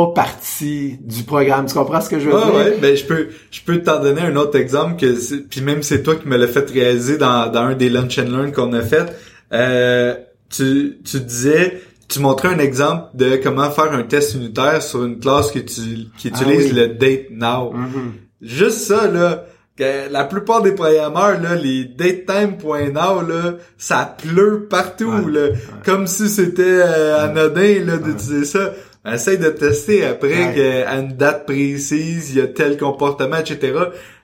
pas 0.06 0.14
partie 0.14 0.98
du 1.02 1.24
programme. 1.24 1.66
Tu 1.66 1.74
comprends 1.74 2.02
ce 2.02 2.10
que 2.10 2.20
je 2.20 2.30
veux 2.30 2.38
dire? 2.40 2.54
ouais, 2.56 2.78
ben 2.82 2.96
je 2.96 3.04
peux 3.06 3.28
je 3.52 3.62
peux 3.66 3.82
t'en 3.82 4.00
donner 4.02 4.22
un 4.22 4.36
autre 4.36 4.58
exemple 4.58 5.00
que 5.00 5.16
c'est- 5.16 5.48
puis 5.50 5.62
même 5.62 5.82
c'est 5.82 6.04
toi 6.04 6.16
qui 6.16 6.28
me 6.28 6.38
l'as 6.38 6.48
fait 6.48 6.70
réaliser 6.70 7.18
dans, 7.18 7.50
dans 7.52 7.62
un 7.62 7.76
des 7.76 7.90
lunch 7.90 8.20
and 8.20 8.30
learn 8.30 8.52
qu'on 8.52 8.74
a 8.74 8.82
fait. 8.82 9.08
Euh, 9.54 10.14
tu 10.50 11.00
tu 11.04 11.20
disais 11.20 11.82
tu 12.08 12.20
montrais 12.20 12.50
un 12.50 12.60
exemple 12.60 13.06
de 13.16 13.36
comment 13.38 13.70
faire 13.72 13.92
un 13.92 14.04
test 14.04 14.36
unitaire 14.36 14.82
sur 14.82 15.04
une 15.04 15.20
classe 15.20 15.52
qui, 15.52 15.66
tu, 15.66 15.82
qui 16.18 16.32
Ah 16.34 16.42
utilise 16.42 16.72
oui. 16.74 16.80
le 16.80 16.88
date 16.90 17.26
now. 17.32 17.74
Mhm. 17.74 18.14
Juste 18.42 18.80
ça 18.82 19.08
là, 19.12 19.46
que 19.78 20.10
la 20.12 20.24
plupart 20.24 20.62
des 20.62 20.72
programmeurs 20.74 21.42
là, 21.42 21.56
les 21.56 21.84
datetime.now 21.86 23.22
là, 23.28 23.56
ça 23.78 24.16
pleut 24.24 24.68
partout 24.70 25.12
Ouais, 25.26 25.32
là, 25.32 25.48
comme 25.86 26.08
si 26.08 26.30
c'était 26.30 26.64
euh, 26.66 27.26
anodin 27.26 27.84
là 27.86 27.98
d'utiliser 27.98 28.46
ça. 28.46 28.74
Essaye 29.14 29.38
de 29.38 29.50
tester 29.50 30.06
après 30.06 30.28
Ouais. 30.48 30.54
que 30.56 30.88
à 30.88 30.96
une 31.00 31.14
date 31.14 31.46
précise, 31.46 32.32
il 32.32 32.38
y 32.38 32.42
a 32.42 32.48
tel 32.48 32.78
comportement, 32.78 33.38
etc. 33.38 33.74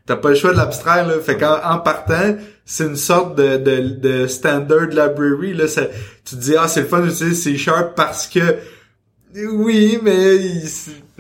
T'as 0.06 0.18
pas 0.18 0.30
le 0.30 0.36
choix 0.36 0.52
de 0.52 0.58
l'abstraire, 0.58 1.08
là. 1.08 1.14
Fait 1.24 1.38
qu'en 1.38 1.56
en 1.64 1.80
partant, 1.80 2.36
c'est 2.66 2.84
une 2.86 2.98
sorte 2.98 3.36
de, 3.38 3.56
de, 3.58 3.80
de 4.22 4.28
standard 4.28 4.88
library, 4.88 5.54
là. 5.54 5.68
Ça, 5.68 5.84
tu 6.26 6.36
te 6.36 6.42
dis, 6.42 6.56
ah, 6.60 6.68
c'est 6.68 6.82
le 6.82 6.88
fun 6.88 7.00
d'utiliser 7.02 7.34
C 7.36 7.58
Sharp 7.58 7.96
parce 7.96 8.28
que, 8.28 8.42
oui, 9.52 10.00
mais 10.04 10.36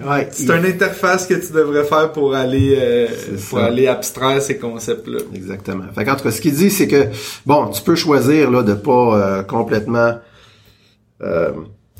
Ouais, 0.06 0.28
c'est 0.32 0.43
il- 0.43 0.52
une 0.52 0.65
interface 0.65 1.26
que 1.26 1.34
tu 1.36 1.54
devrais 1.54 1.84
faire 1.86 2.12
pour 2.12 2.36
aller, 2.36 2.76
euh, 2.78 3.08
pour 3.49 3.60
ça. 3.60 3.65
aller 3.67 3.88
abstraire 3.88 4.41
ces 4.41 4.58
concepts-là. 4.58 5.19
Exactement. 5.34 5.86
Fait 5.95 6.04
qu'en 6.04 6.15
tout 6.15 6.23
cas, 6.23 6.32
ce 6.32 6.41
qu'il 6.41 6.54
dit, 6.54 6.69
c'est 6.69 6.88
que, 6.88 7.06
bon, 7.45 7.67
tu 7.67 7.82
peux 7.82 7.95
choisir, 7.95 8.52
là, 8.52 8.63
de 8.63 8.73
pas 8.73 8.91
euh, 9.39 9.43
complètement 9.43 10.19
euh, 11.21 11.52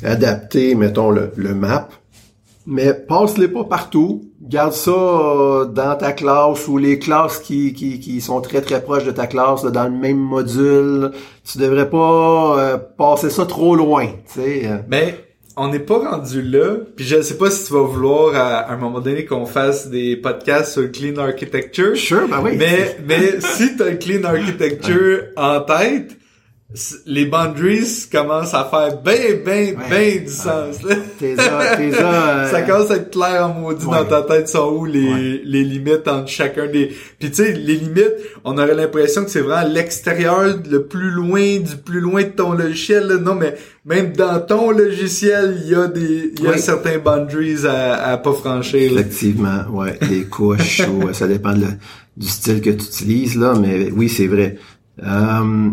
adapter, 0.04 0.76
mettons, 0.76 1.12
le, 1.12 1.32
le 1.36 1.54
map, 1.54 1.90
mais 2.66 2.94
passe-les 2.94 3.50
pas 3.50 3.66
partout. 3.66 4.30
Garde 4.42 4.74
ça 4.74 4.92
euh, 4.92 5.66
dans 5.66 5.96
ta 5.96 6.12
classe 6.12 6.68
ou 6.68 6.78
les 6.78 7.00
classes 7.00 7.40
qui, 7.40 7.74
qui, 7.74 8.00
qui 8.00 8.20
sont 8.22 8.42
très 8.42 8.62
très 8.62 8.82
proches 8.82 9.06
de 9.06 9.12
ta 9.12 9.28
classe, 9.28 9.64
là, 9.64 9.72
dans 9.72 9.86
le 9.86 9.92
même 9.92 10.18
module. 10.18 11.12
Tu 11.50 11.58
devrais 11.58 11.90
pas 11.90 12.56
euh, 12.60 12.78
passer 12.98 13.30
ça 13.30 13.46
trop 13.46 13.76
loin, 13.76 14.08
tu 14.34 14.42
sais. 14.42 14.62
euh. 14.66 14.78
Mais 14.90 15.16
on 15.56 15.68
n'est 15.70 15.80
pas 15.80 16.00
rendu 16.10 16.42
là. 16.42 16.78
Puis 16.96 17.06
je 17.06 17.22
sais 17.22 17.38
pas 17.38 17.52
si 17.52 17.68
tu 17.68 17.74
vas 17.74 17.84
vouloir 17.84 18.36
à, 18.36 18.58
à 18.60 18.74
un 18.74 18.78
moment 18.78 19.00
donné 19.00 19.24
qu'on 19.26 19.46
fasse 19.46 19.90
des 19.90 20.16
podcasts 20.18 20.74
sur 20.74 20.92
clean 20.92 21.18
architecture. 21.18 21.96
Sure, 21.96 22.28
ben 22.28 22.42
oui. 22.44 22.56
Mais 22.58 22.98
mais 23.06 23.40
si 23.40 23.78
t'as 23.78 23.92
le 23.92 23.98
clean 23.98 24.24
architecture 24.24 25.26
en 25.38 25.62
tête, 25.62 26.18
les 27.06 27.26
boundaries 27.26 28.08
commencent 28.12 28.54
à 28.54 28.64
faire 28.66 29.00
ben 29.04 29.42
ben 29.46 29.76
Ouais. 29.76 29.76
ben 29.90 30.24
du 30.24 30.32
sens. 30.32 30.82
Là. 30.84 30.96
T'es 31.20 31.36
là, 31.36 31.76
t'es 31.78 31.92
là, 31.92 32.46
euh, 32.46 32.52
Ça 32.52 32.62
commence 32.64 32.90
à 32.90 32.96
être 32.96 33.12
clair 33.12 33.46
en 33.46 33.60
maudit 33.60 33.86
Ouais. 33.86 33.98
dans 33.98 34.06
ta 34.06 34.22
tête 34.24 34.50
sont 34.50 34.72
où 34.80 34.86
les, 34.86 35.08
Ouais. 35.08 35.42
les 35.44 35.64
limites 35.64 36.08
entre 36.08 36.28
chacun 36.30 36.66
des. 36.68 36.92
Puis 37.20 37.30
tu 37.30 37.36
sais, 37.44 37.52
les 37.54 37.76
limites, 37.76 38.14
on 38.44 38.58
aurait 38.58 38.74
l'impression 38.74 39.24
que 39.24 39.30
c'est 39.30 39.42
vraiment 39.42 39.68
l'extérieur, 39.72 40.46
le 40.70 40.84
plus 40.86 41.12
loin 41.12 41.60
du 41.60 41.76
plus 41.78 42.00
loin 42.00 42.24
de 42.24 42.30
ton 42.30 42.54
logiciel. 42.54 43.08
là. 43.08 43.18
Non, 43.18 43.36
mais 43.36 43.56
même 43.86 44.14
dans 44.14 44.40
ton 44.40 44.72
logiciel, 44.72 45.60
il 45.64 45.72
y 45.72 45.76
a 45.76 45.88
des 45.88 46.34
il 46.40 46.44
y 46.44 46.48
a 46.48 46.58
certains 46.58 46.98
boundaries 46.98 47.66
à, 47.68 48.12
à 48.14 48.18
pas 48.18 48.34
franchir. 48.34 48.94
là. 48.94 49.02
Effectivement, 49.02 49.64
ouais, 49.72 50.00
des 50.10 50.24
couches 50.24 50.82
ou 50.90 51.08
euh, 51.10 51.14
ça 51.14 51.28
dépend 51.28 51.54
de 51.54 51.68
du 52.16 52.28
style 52.28 52.62
que 52.62 52.70
tu 52.70 52.86
utilises 52.86 53.36
là, 53.40 53.56
mais 53.60 53.90
oui, 53.92 54.08
c'est 54.08 54.28
vrai. 54.28 54.58
Euh, 55.02 55.72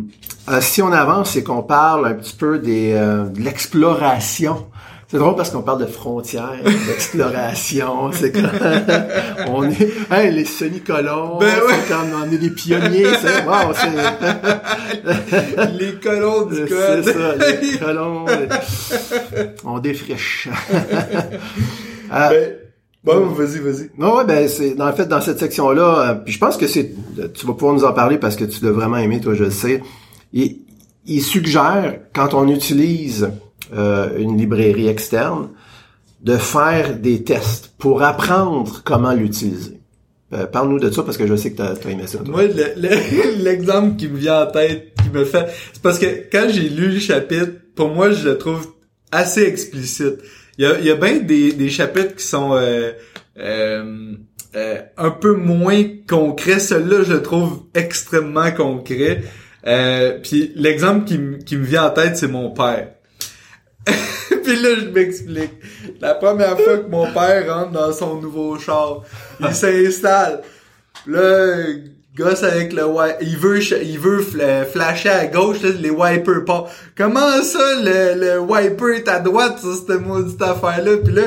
euh, 0.49 0.61
si 0.61 0.81
on 0.83 0.93
avance 0.93 1.37
et 1.37 1.45
qu'on 1.45 1.63
parle 1.63 2.07
un 2.07 2.15
petit 2.15 2.35
peu 2.35 2.59
des 2.59 2.95
euh, 2.95 3.25
de 3.25 3.41
l'exploration, 3.41 4.67
C'est 5.09 5.19
drôle 5.19 5.37
parce 5.37 5.51
qu'on 5.51 5.61
parle 5.61 5.81
de 5.81 5.87
frontières, 5.87 6.55
d'exploration, 6.87 8.13
c'est 8.13 8.33
comme, 8.33 8.49
on 9.49 9.69
est, 9.69 9.93
hey, 10.11 10.33
les 10.33 10.47
semi-colons, 10.47 11.39
Ben 11.39 11.47
ouais. 11.47 11.75
c'est 11.87 11.95
on 11.95 12.33
est 12.33 12.39
des 12.39 12.51
pionniers, 12.51 13.09
c'est, 13.21 13.45
wow, 13.45 13.75
c'est, 13.75 13.91
les 15.79 15.95
colons 15.97 16.47
du 16.47 16.57
c'est 16.57 16.69
code. 16.69 17.05
ça, 17.05 17.35
les 17.61 17.79
colons, 17.79 18.25
on 19.65 19.79
défriche. 19.81 20.49
Ah, 22.11 22.31
Ben, 22.31 22.55
bon, 23.05 23.27
vas-y, 23.27 23.59
vas-y. 23.61 23.91
Non, 23.99 24.17
ouais, 24.17 24.25
ben 24.25 24.49
c'est 24.49 24.81
en 24.81 24.93
fait 24.93 25.07
dans 25.07 25.21
cette 25.21 25.39
section-là, 25.39 26.11
euh, 26.11 26.15
puis 26.15 26.33
je 26.33 26.39
pense 26.39 26.57
que 26.57 26.67
c'est 26.67 26.95
tu 27.35 27.47
vas 27.47 27.53
pouvoir 27.55 27.75
nous 27.75 27.85
en 27.85 27.93
parler 27.93 28.19
parce 28.19 28.37
que 28.37 28.45
tu 28.45 28.65
l'as 28.65 28.73
vraiment 28.73 28.97
aimé, 28.99 29.21
toi, 29.21 29.35
je 29.35 29.45
le 29.45 29.51
sais. 29.51 29.83
Il, 30.33 30.59
il 31.07 31.23
suggère 31.23 32.01
quand 32.15 32.35
on 32.35 32.47
utilise 32.49 33.31
euh, 33.75 34.19
une 34.19 34.37
librairie 34.37 34.87
externe 34.89 35.49
de 36.23 36.37
faire 36.37 36.97
des 36.99 37.23
tests 37.25 37.73
pour 37.79 38.03
apprendre 38.03 38.83
comment 38.85 39.13
l'utiliser. 39.15 39.81
Euh, 40.33 40.47
Parle-nous 40.47 40.79
de 40.79 40.91
ça 40.91 41.03
parce 41.03 41.17
que 41.17 41.27
je 41.27 41.35
sais 41.35 41.51
que 41.53 41.57
t'as 41.57 41.73
as 41.73 41.91
aimé 41.91 42.07
ça. 42.07 42.19
toi. 42.19 42.29
Moi, 42.33 42.43
le- 42.45 42.75
le- 42.77 43.43
l'exemple 43.43 43.97
qui 43.97 44.07
me 44.09 44.17
vient 44.19 44.43
en 44.43 44.47
tête, 44.47 44.93
qui 45.03 45.09
me 45.11 45.25
fait, 45.25 45.47
c'est 45.73 45.83
parce 45.83 45.99
que 45.99 46.07
quand 46.31 46.47
j'ai 46.51 46.69
lu 46.69 46.91
le 46.91 46.99
chapitre, 47.01 47.51
pour 47.75 47.89
moi, 47.89 48.11
je 48.13 48.29
le 48.29 48.39
trouve 48.39 48.69
assez 49.11 49.43
explicite. 49.43 50.19
Il 50.59 50.65
y 50.65 50.67
a, 50.67 50.79
y 50.81 50.91
a 50.91 50.97
bien 50.97 51.19
des, 51.19 51.53
des 51.53 51.71
chapitres 51.71 52.17
qui 52.17 52.25
sont 52.25 52.55
euh, 52.55 52.93
euh, 53.39 54.15
euh, 54.57 54.81
un 54.97 55.11
peu 55.11 55.35
moins 55.35 55.83
concrets. 56.09 56.59
Celui-là, 56.59 57.05
je 57.05 57.13
le 57.13 57.23
trouve 57.23 57.65
extrêmement 57.75 58.51
concret. 58.51 59.23
Euh, 59.67 60.19
puis 60.23 60.53
l'exemple 60.57 61.05
qui, 61.05 61.45
qui 61.45 61.57
me 61.57 61.65
vient 61.65 61.85
en 61.87 61.91
tête, 61.91 62.17
c'est 62.17 62.29
mon 62.29 62.51
père. 62.51 62.89
Puis 63.87 64.61
là, 64.61 64.71
je 64.81 64.87
m'explique. 64.87 65.53
La 66.01 66.15
première 66.15 66.59
fois 66.59 66.79
que 66.79 66.89
mon 66.89 67.13
père 67.13 67.55
rentre 67.55 67.73
dans 67.73 67.93
son 67.93 68.21
nouveau 68.21 68.59
char, 68.59 69.03
il 69.41 69.55
s'installe. 69.55 70.43
Là, 71.07 71.57
gosse 72.21 72.43
avec 72.43 72.73
le. 72.73 72.83
Il 73.23 73.37
veut, 73.37 73.59
il 73.83 73.99
veut 73.99 74.21
fla- 74.21 74.65
flasher 74.65 75.09
à 75.09 75.27
gauche, 75.27 75.63
là, 75.63 75.71
les 75.81 75.91
wipers 75.91 76.45
pas. 76.47 76.67
Comment 76.97 77.43
ça, 77.43 77.59
le, 77.83 78.21
le 78.21 78.39
wiper 78.41 78.97
est 78.97 79.09
à 79.09 79.19
droite 79.21 79.59
sur 79.61 79.75
cette 79.75 80.01
maudite 80.01 80.41
affaire-là? 80.41 80.99
Puis 81.05 81.15
là, 81.15 81.23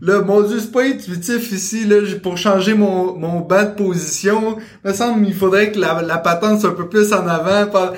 là, 0.00 0.20
mon 0.22 0.42
dieu, 0.42 0.58
c'est 0.60 0.72
pas 0.72 0.82
intuitif 0.84 1.52
ici, 1.52 1.84
là, 1.86 1.96
pour 2.22 2.36
changer 2.38 2.74
mon, 2.74 3.14
mon 3.16 3.40
banc 3.40 3.64
de 3.64 3.74
position. 3.84 4.56
me 4.84 4.92
semble 4.92 5.24
qu'il 5.24 5.34
faudrait 5.34 5.70
que 5.72 5.78
la, 5.78 6.02
la 6.02 6.18
patente 6.18 6.60
soit 6.60 6.70
un 6.70 6.74
peu 6.74 6.88
plus 6.88 7.12
en 7.12 7.26
avant. 7.26 7.66
par- 7.66 7.92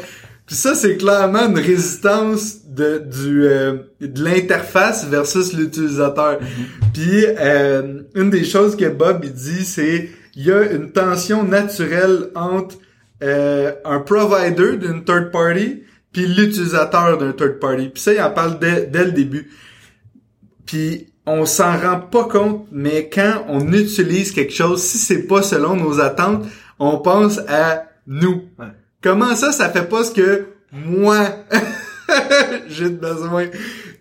Puis 0.47 0.57
ça, 0.57 0.75
c'est 0.75 0.97
clairement 0.97 1.47
une 1.49 1.59
résistance 1.59 2.57
de, 2.69 2.99
du, 2.99 3.45
euh, 3.45 3.75
de 4.01 4.25
l'interface 4.25 5.05
versus 5.07 5.53
l'utilisateur. 5.53 6.39
Puis 6.95 7.25
euh, 7.39 8.01
une 8.15 8.31
des 8.31 8.45
choses 8.45 8.77
que 8.77 8.89
Bob 8.89 9.21
il 9.25 9.33
dit, 9.33 9.65
c'est 9.65 10.09
il 10.41 10.47
y 10.47 10.53
a 10.53 10.73
une 10.73 10.91
tension 10.91 11.45
naturelle 11.45 12.31
entre 12.35 12.77
euh, 13.23 13.73
un 13.85 14.01
provider 14.01 14.79
d'une 14.79 15.05
third 15.05 15.31
party 15.31 15.83
puis 16.15 16.27
l'utilisateur 16.27 17.19
d'un 17.19 17.33
third 17.33 17.61
party. 17.61 17.91
Puis 17.91 18.03
ça, 18.03 18.15
il 18.15 18.23
en 18.23 18.31
parle 18.31 18.59
dès, 18.59 18.87
dès 18.87 19.05
le 19.05 19.13
début. 19.13 19.51
Puis 20.65 21.09
on 21.27 21.45
s'en 21.45 21.79
rend 21.79 22.01
pas 22.01 22.25
compte, 22.25 22.67
mais 22.73 23.11
quand 23.13 23.45
on 23.49 23.71
utilise 23.71 24.33
quelque 24.33 24.55
chose, 24.55 24.83
si 24.83 24.97
c'est 24.97 25.25
pas 25.25 25.43
selon 25.43 25.77
nos 25.77 26.01
attentes, 26.01 26.47
on 26.79 26.97
pense 26.97 27.39
à 27.47 27.89
nous. 28.07 28.45
Ouais. 28.59 28.69
Comment 29.03 29.37
ça, 29.37 29.53
ça 29.53 29.69
fait 29.69 29.91
pas 29.91 30.05
ce 30.05 30.13
que 30.13 30.47
moi 30.73 31.37
j'ai 32.69 32.89
besoin? 32.89 33.49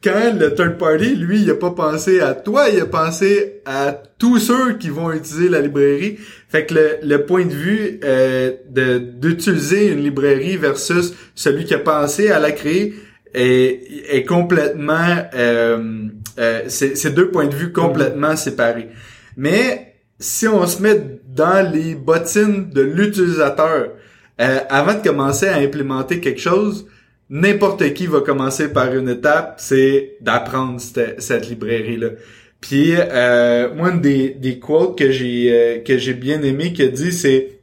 Quand 0.01 0.33
le 0.39 0.55
third 0.55 0.77
party, 0.77 1.15
lui, 1.15 1.41
il 1.41 1.51
a 1.51 1.55
pas 1.55 1.71
pensé 1.71 2.21
à 2.21 2.33
toi, 2.33 2.69
il 2.69 2.79
a 2.79 2.85
pensé 2.85 3.61
à 3.65 3.91
tous 4.17 4.39
ceux 4.39 4.77
qui 4.77 4.89
vont 4.89 5.11
utiliser 5.11 5.49
la 5.49 5.59
librairie. 5.59 6.17
Fait 6.47 6.65
que 6.65 6.73
le, 6.73 6.97
le 7.03 7.25
point 7.25 7.45
de 7.45 7.53
vue 7.53 7.99
euh, 8.03 8.51
de 8.69 8.97
d'utiliser 8.97 9.91
une 9.91 10.03
librairie 10.03 10.55
versus 10.55 11.13
celui 11.35 11.65
qui 11.65 11.73
a 11.73 11.79
pensé 11.79 12.31
à 12.31 12.39
la 12.39 12.51
créer 12.51 12.95
est, 13.33 13.81
est 14.09 14.23
complètement 14.25 15.17
euh, 15.33 16.07
euh, 16.39 16.61
c'est 16.67 16.95
c'est 16.95 17.11
deux 17.11 17.29
points 17.29 17.47
de 17.47 17.55
vue 17.55 17.71
complètement 17.71 18.35
séparés. 18.35 18.89
Mais 19.35 19.95
si 20.19 20.47
on 20.47 20.65
se 20.67 20.81
met 20.81 21.21
dans 21.27 21.69
les 21.71 21.95
bottines 21.95 22.69
de 22.69 22.81
l'utilisateur, 22.81 23.89
euh, 24.41 24.59
avant 24.69 24.93
de 24.93 25.01
commencer 25.05 25.47
à 25.47 25.57
implémenter 25.57 26.19
quelque 26.19 26.39
chose, 26.39 26.87
n'importe 27.29 27.93
qui 27.93 28.07
va 28.07 28.21
commencer 28.21 28.71
par 28.73 28.93
une 28.95 29.09
étape, 29.09 29.55
c'est 29.57 30.17
d'apprendre 30.21 30.79
cette, 30.79 31.21
cette 31.21 31.47
librairie-là. 31.47 32.09
Puis 32.61 32.93
euh, 32.97 33.73
moi, 33.73 33.91
une 33.91 34.01
des, 34.01 34.29
des 34.31 34.59
quotes 34.59 34.97
que 34.97 35.11
j'ai 35.11 35.53
euh, 35.53 35.79
que 35.79 35.97
j'ai 35.97 36.13
bien 36.13 36.41
aimé 36.41 36.73
qui 36.73 36.83
a 36.83 36.87
dit, 36.87 37.11
c'est 37.11 37.59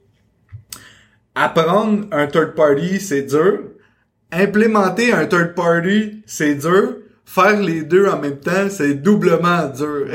apprendre 1.34 2.06
un 2.12 2.26
third 2.26 2.54
party, 2.54 3.00
c'est 3.00 3.22
dur. 3.22 3.60
Implémenter 4.32 5.12
un 5.12 5.26
third 5.26 5.54
party, 5.54 6.22
c'est 6.26 6.54
dur. 6.54 6.96
Faire 7.24 7.60
les 7.60 7.82
deux 7.82 8.06
en 8.06 8.18
même 8.18 8.38
temps, 8.38 8.68
c'est 8.70 8.94
doublement 8.94 9.66
dur. 9.66 10.06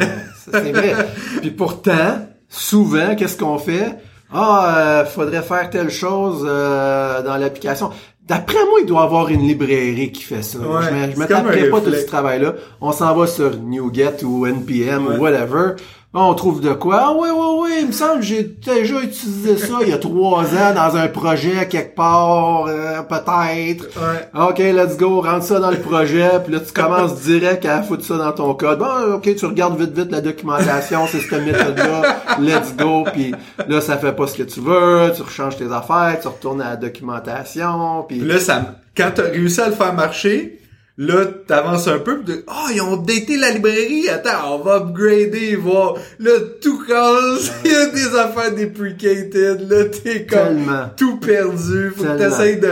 C'est 0.52 0.72
vrai. 0.72 0.96
Puis 1.42 1.52
pourtant, 1.52 2.28
souvent, 2.50 3.16
qu'est-ce 3.16 3.38
qu'on 3.38 3.60
fait? 3.60 3.98
Ah, 4.34 5.02
euh, 5.02 5.06
faudrait 5.06 5.42
faire 5.42 5.70
telle 5.70 5.90
chose 5.90 6.46
euh, 6.48 7.22
dans 7.22 7.36
l'application. 7.36 7.92
D'après 8.32 8.64
moi, 8.70 8.80
il 8.82 8.86
doit 8.86 9.02
y 9.02 9.04
avoir 9.04 9.28
une 9.28 9.46
librairie 9.46 10.12
qui 10.14 10.24
fait 10.24 10.42
ça. 10.42 10.58
Ouais, 10.60 10.66
je 10.90 10.96
me, 10.96 11.12
je 11.16 11.20
me 11.20 11.26
taperai 11.28 11.70
pas 11.70 11.82
tout 11.82 11.92
ce 11.94 12.06
travail-là. 12.06 12.56
On 12.80 12.94
s'en 12.94 13.14
va 13.14 13.28
sur 13.28 13.58
NuGet 13.58 14.24
ou 14.24 14.46
NPM 14.46 15.06
Ouais. 15.08 15.18
ou 15.18 15.22
whatever. 15.22 15.72
On 16.14 16.34
trouve 16.34 16.60
de 16.60 16.74
quoi? 16.74 17.04
Ah 17.06 17.14
oui, 17.18 17.30
oui, 17.34 17.46
oui, 17.62 17.70
il 17.84 17.88
me 17.88 17.92
semble 17.94 18.20
que 18.20 18.26
j'ai 18.26 18.44
déjà 18.44 19.02
utilisé 19.02 19.56
ça 19.56 19.76
il 19.82 19.88
y 19.88 19.94
a 19.94 19.98
trois 19.98 20.44
ans 20.44 20.74
dans 20.76 20.98
un 20.98 21.08
projet 21.08 21.70
quelque 21.70 21.96
part, 21.96 22.66
euh, 22.68 23.02
peut-être. 23.04 23.86
Ouais. 23.96 24.42
OK, 24.50 24.58
let's 24.58 24.98
go, 24.98 25.22
rentre 25.22 25.46
ça 25.46 25.62
dans 25.62 25.72
le 25.72 25.80
projet, 25.80 26.30
puis 26.44 26.52
là, 26.52 26.60
tu 26.60 26.74
commences 26.74 27.22
direct 27.22 27.66
à 27.66 27.82
foutre 27.82 28.04
ça 28.04 28.18
dans 28.18 28.34
ton 28.34 28.54
code. 28.56 28.80
Bon, 28.80 29.14
OK, 29.14 29.34
tu 29.34 29.46
regardes 29.46 29.80
vite, 29.80 29.98
vite 29.98 30.12
la 30.12 30.20
documentation, 30.20 31.08
c'est 31.08 31.22
cette 31.22 31.46
méthode-là, 31.46 32.18
let's 32.42 32.76
go, 32.76 33.06
puis 33.14 33.34
là, 33.70 33.80
ça 33.80 33.98
fait 33.98 34.12
pas 34.12 34.28
ce 34.28 34.36
que 34.36 34.44
tu 34.44 34.60
veux, 34.60 35.14
tu 35.16 35.22
rechanges 35.22 35.56
tes 35.56 35.72
affaires, 35.72 36.18
tu 36.22 36.28
retournes 36.28 36.62
à 36.62 36.72
la 36.72 36.76
documentation, 36.76 38.04
puis... 38.06 38.20
Puis 38.20 38.28
là, 38.28 38.38
ça, 38.42 38.76
quand 38.98 39.12
t'as 39.16 39.30
réussi 39.30 39.62
à 39.62 39.70
le 39.70 39.76
faire 39.76 39.94
marcher, 39.94 40.60
là, 40.98 41.26
t'avances 41.48 41.88
un 41.88 42.00
peu, 42.00 42.20
pis 42.20 42.26
de, 42.26 42.44
ah, 42.48 42.68
ils 42.74 42.82
ont 42.82 42.94
updaté 42.94 43.38
la 43.38 43.52
librairie, 43.52 44.10
attends, 44.10 44.56
on 44.56 44.60
va 44.60 44.76
upgrader, 44.76 45.56
voir. 45.56 45.96
Là, 46.20 46.32
tout 46.62 46.80
casse, 46.86 47.52
il 47.66 47.72
y 47.72 47.76
a 47.76 47.88
des 47.88 48.16
affaires 48.16 48.54
deprecated, 48.54 49.70
là, 49.70 49.86
t'es 49.86 50.26
comme 50.26 50.40
Tellement. 50.40 50.90
tout 50.98 51.18
perdu, 51.18 51.92
faut 51.96 52.04
que 52.04 52.18
Tellement. 52.18 52.38
t'essayes 52.38 52.60
de 52.60 52.70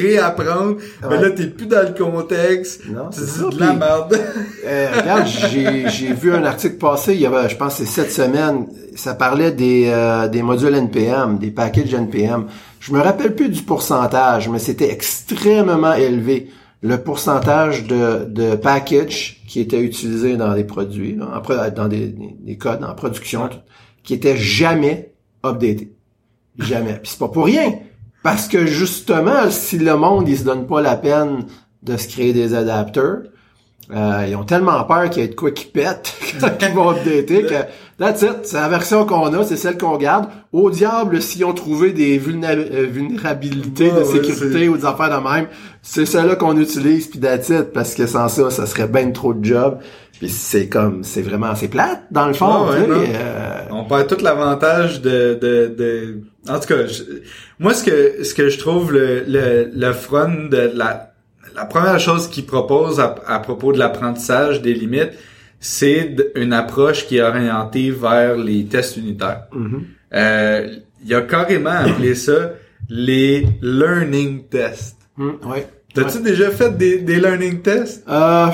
réapprendre, 0.00 0.76
mais 1.08 1.20
là, 1.20 1.30
t'es 1.30 1.46
plus 1.46 1.66
dans 1.66 1.82
le 1.82 1.92
contexte, 1.92 2.82
Non, 2.88 3.10
c'est 3.10 3.50
de 3.50 3.60
la 3.60 3.72
merde. 3.72 4.18
Euh, 4.64 4.88
regarde, 5.00 5.26
j'ai, 5.26 6.12
vu 6.12 6.32
un 6.32 6.44
article 6.44 6.76
passer, 6.76 7.14
il 7.14 7.20
y 7.20 7.26
avait, 7.26 7.48
je 7.48 7.56
pense 7.56 7.78
que 7.78 7.84
c'est 7.84 8.02
cette 8.02 8.12
semaine, 8.12 8.66
ça 8.94 9.14
parlait 9.14 9.52
des, 9.52 9.90
euh, 9.92 10.28
des 10.28 10.42
modules 10.42 10.74
NPM, 10.74 11.38
des 11.38 11.50
packages 11.50 11.94
NPM. 11.94 12.46
Je 12.78 12.92
me 12.92 13.00
rappelle 13.00 13.34
plus 13.34 13.48
du 13.48 13.62
pourcentage, 13.62 14.48
mais 14.48 14.58
c'était 14.58 14.90
extrêmement 14.90 15.92
élevé. 15.92 16.50
Le 16.82 16.96
pourcentage 17.02 17.84
de, 17.86 18.24
de 18.24 18.54
package 18.56 19.42
qui 19.46 19.60
était 19.60 19.80
utilisé 19.80 20.36
dans 20.36 20.54
des 20.54 20.64
produits, 20.64 21.14
là, 21.16 21.30
en 21.36 21.40
pro- 21.42 21.54
dans 21.74 21.88
des, 21.88 22.08
des- 22.08 22.36
des 22.40 22.56
codes, 22.56 22.82
en 22.82 22.94
production, 22.94 23.48
tout, 23.48 23.58
qui 24.02 24.14
était 24.14 24.36
jamais 24.36 25.12
updaté. 25.44 25.92
Jamais. 26.58 26.94
Puis 26.94 27.10
c'est 27.12 27.18
pas 27.18 27.28
pour 27.28 27.44
rien. 27.46 27.74
Parce 28.22 28.48
que 28.48 28.66
justement, 28.66 29.50
si 29.50 29.78
le 29.78 29.96
monde, 29.96 30.28
il 30.28 30.38
se 30.38 30.44
donne 30.44 30.66
pas 30.66 30.80
la 30.80 30.96
peine 30.96 31.44
de 31.82 31.96
se 31.96 32.08
créer 32.08 32.32
des 32.32 32.54
adapteurs, 32.54 33.22
euh, 33.92 34.26
ils 34.28 34.36
ont 34.36 34.44
tellement 34.44 34.82
peur 34.84 35.10
qu'il 35.10 35.22
y 35.22 35.24
ait 35.24 35.28
de 35.28 35.34
quoi 35.34 35.50
qui 35.50 35.66
pète 35.66 36.14
quand 36.40 36.48
ils 36.62 36.74
vont 36.74 36.90
updater 36.92 37.42
que 37.44 37.54
that's 38.00 38.22
it, 38.22 38.38
c'est 38.44 38.56
la 38.56 38.68
version 38.68 39.04
qu'on 39.06 39.32
a, 39.34 39.44
c'est 39.44 39.56
celle 39.56 39.78
qu'on 39.78 39.96
garde. 39.98 40.26
Au 40.52 40.70
diable, 40.70 41.20
s'ils 41.22 41.44
ont 41.44 41.52
trouvé 41.52 41.92
des 41.92 42.18
euh, 42.18 42.86
vulnérabilités 42.90 43.90
Ouais, 43.92 44.00
de 44.00 44.04
sécurité 44.04 44.68
ou 44.68 44.76
des 44.76 44.84
affaires 44.86 45.10
de 45.20 45.22
même, 45.28 45.46
c'est 45.82 46.06
celle-là 46.06 46.34
qu'on 46.36 46.58
utilise 46.58 47.06
puis 47.06 47.20
that's 47.20 47.48
it, 47.50 47.72
parce 47.72 47.94
que 47.94 48.06
sans 48.06 48.28
ça, 48.28 48.50
ça 48.50 48.66
serait 48.66 48.88
ben 48.88 49.12
trop 49.12 49.34
de 49.34 49.44
job. 49.44 49.78
Puis 50.18 50.28
c'est 50.28 50.68
comme, 50.68 51.02
c'est 51.02 51.22
vraiment, 51.22 51.54
c'est 51.54 51.68
plate 51.68 52.02
dans 52.10 52.26
le 52.26 52.34
fond. 52.34 52.68
Ouais, 52.68 52.84
tu 52.84 52.92
sais, 52.92 53.12
euh, 53.14 53.58
On 53.70 53.84
perd 53.84 54.06
tout 54.06 54.22
l'avantage 54.22 55.00
de, 55.00 55.38
de, 55.40 55.74
de... 55.78 56.20
En 56.46 56.58
tout 56.60 56.66
cas, 56.68 56.86
je- 56.86 57.04
moi, 57.58 57.72
ce 57.72 57.84
que, 57.84 58.22
ce 58.22 58.34
que 58.34 58.50
je 58.50 58.58
trouve 58.58 58.92
le, 58.92 59.24
le, 59.26 59.70
le 59.74 59.92
fun 59.94 60.28
de 60.50 60.70
la, 60.74 61.12
la 61.56 61.64
première 61.64 61.98
chose 61.98 62.28
qu'il 62.28 62.44
propose 62.44 63.00
à, 63.00 63.14
à 63.26 63.38
propos 63.38 63.72
de 63.72 63.78
l'apprentissage 63.78 64.60
des 64.60 64.74
limites, 64.74 65.12
c'est 65.60 66.16
une 66.34 66.52
approche 66.52 67.06
qui 67.06 67.18
est 67.18 67.22
orientée 67.22 67.90
vers 67.90 68.36
les 68.36 68.64
tests 68.64 68.96
unitaires. 68.96 69.44
mhm. 69.52 69.84
Euh, 70.12 70.76
il 71.04 71.14
a 71.14 71.22
carrément 71.22 71.70
appelé 71.70 72.14
ça 72.14 72.52
les 72.88 73.46
learning 73.62 74.48
tests. 74.48 74.98
Hum, 75.18 75.38
ouais. 75.46 75.66
T'as-tu 75.94 76.20
déjà 76.20 76.50
fait 76.50 76.76
des, 76.76 76.98
des 76.98 77.20
learning 77.20 77.62
tests? 77.62 78.04
Euh, 78.08 78.48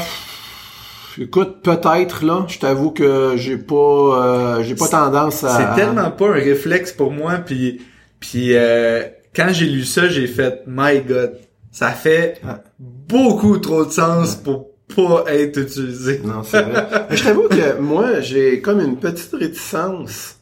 Écoute, 1.19 1.62
peut-être 1.62 2.25
là, 2.25 2.45
je 2.47 2.59
t'avoue 2.59 2.90
que 2.90 3.35
j'ai 3.37 3.57
pas 3.57 3.75
euh, 3.75 4.62
j'ai 4.62 4.75
pas 4.75 4.88
tendance 4.88 5.45
à 5.45 5.57
C'est 5.57 5.81
tellement 5.81 6.11
pas 6.11 6.29
un 6.29 6.33
réflexe 6.33 6.92
pour 6.92 7.11
moi 7.11 7.37
puis 7.38 7.81
puis 8.21 8.51
euh, 8.55 9.03
quand 9.35 9.49
j'ai 9.51 9.66
lu 9.66 9.85
ça, 9.85 10.09
j'ai 10.09 10.27
fait 10.27 10.62
my 10.66 11.01
god, 11.01 11.38
ça 11.73 11.90
fait 11.90 12.40
beaucoup 12.79 13.57
trop 13.59 13.87
de 13.87 13.90
sens 13.90 14.35
pour 14.35 14.69
pas 14.94 15.25
être 15.29 15.59
utilisé. 15.59 16.20
Non, 16.25 16.42
c'est 16.42 16.62
vrai. 16.62 16.87
Mais 17.11 17.16
je 17.16 17.25
t'avoue 17.25 17.49
que 17.49 17.79
moi, 17.81 18.20
j'ai 18.20 18.61
comme 18.61 18.81
une 18.81 18.96
petite 18.96 19.33
réticence. 19.33 20.37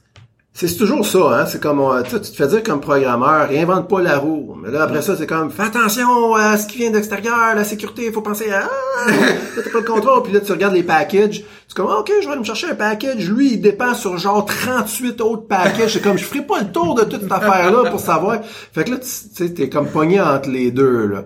C'est 0.56 0.76
toujours 0.76 1.04
ça, 1.04 1.18
hein. 1.18 1.46
C'est 1.46 1.60
comme, 1.60 1.80
euh, 1.80 2.00
tu 2.04 2.10
sais, 2.10 2.20
tu 2.20 2.30
te 2.30 2.36
fais 2.36 2.46
dire 2.46 2.62
comme 2.62 2.80
programmeur, 2.80 3.48
réinvente 3.48 3.88
pas 3.88 4.00
la 4.00 4.18
roue. 4.18 4.54
Mais 4.62 4.70
là, 4.70 4.84
après 4.84 5.02
ça, 5.02 5.16
c'est 5.16 5.26
comme, 5.26 5.50
fais 5.50 5.64
attention 5.64 6.36
à 6.36 6.56
ce 6.56 6.68
qui 6.68 6.78
vient 6.78 6.92
d'extérieur, 6.92 7.56
la 7.56 7.64
sécurité, 7.64 8.06
il 8.06 8.12
faut 8.12 8.20
penser 8.20 8.52
à, 8.52 8.68
ah, 8.70 9.10
t'as 9.56 9.70
pas 9.70 9.80
le 9.80 9.84
contrôle. 9.84 10.22
Puis 10.22 10.32
là, 10.32 10.38
tu 10.38 10.52
regardes 10.52 10.74
les 10.74 10.84
packages. 10.84 11.42
C'est 11.66 11.76
comme, 11.76 11.90
ok, 11.90 12.08
je 12.20 12.26
vais 12.26 12.30
aller 12.30 12.40
me 12.40 12.44
chercher 12.44 12.68
un 12.68 12.76
package. 12.76 13.28
Lui, 13.28 13.54
il 13.54 13.60
dépend 13.60 13.94
sur 13.94 14.16
genre 14.16 14.46
38 14.46 15.20
autres 15.22 15.48
packages. 15.48 15.94
C'est 15.94 16.00
comme, 16.00 16.18
je 16.18 16.24
ferai 16.24 16.42
pas 16.42 16.60
le 16.60 16.70
tour 16.70 16.94
de 16.94 17.02
toute 17.02 17.22
cette 17.22 17.32
affaire-là 17.32 17.90
pour 17.90 17.98
savoir. 17.98 18.38
Fait 18.44 18.84
que 18.84 18.92
là, 18.92 18.98
tu 18.98 19.02
tu 19.02 19.34
sais, 19.34 19.52
t'es 19.52 19.68
comme 19.68 19.88
pogné 19.88 20.20
entre 20.20 20.50
les 20.50 20.70
deux, 20.70 21.08
là. 21.08 21.24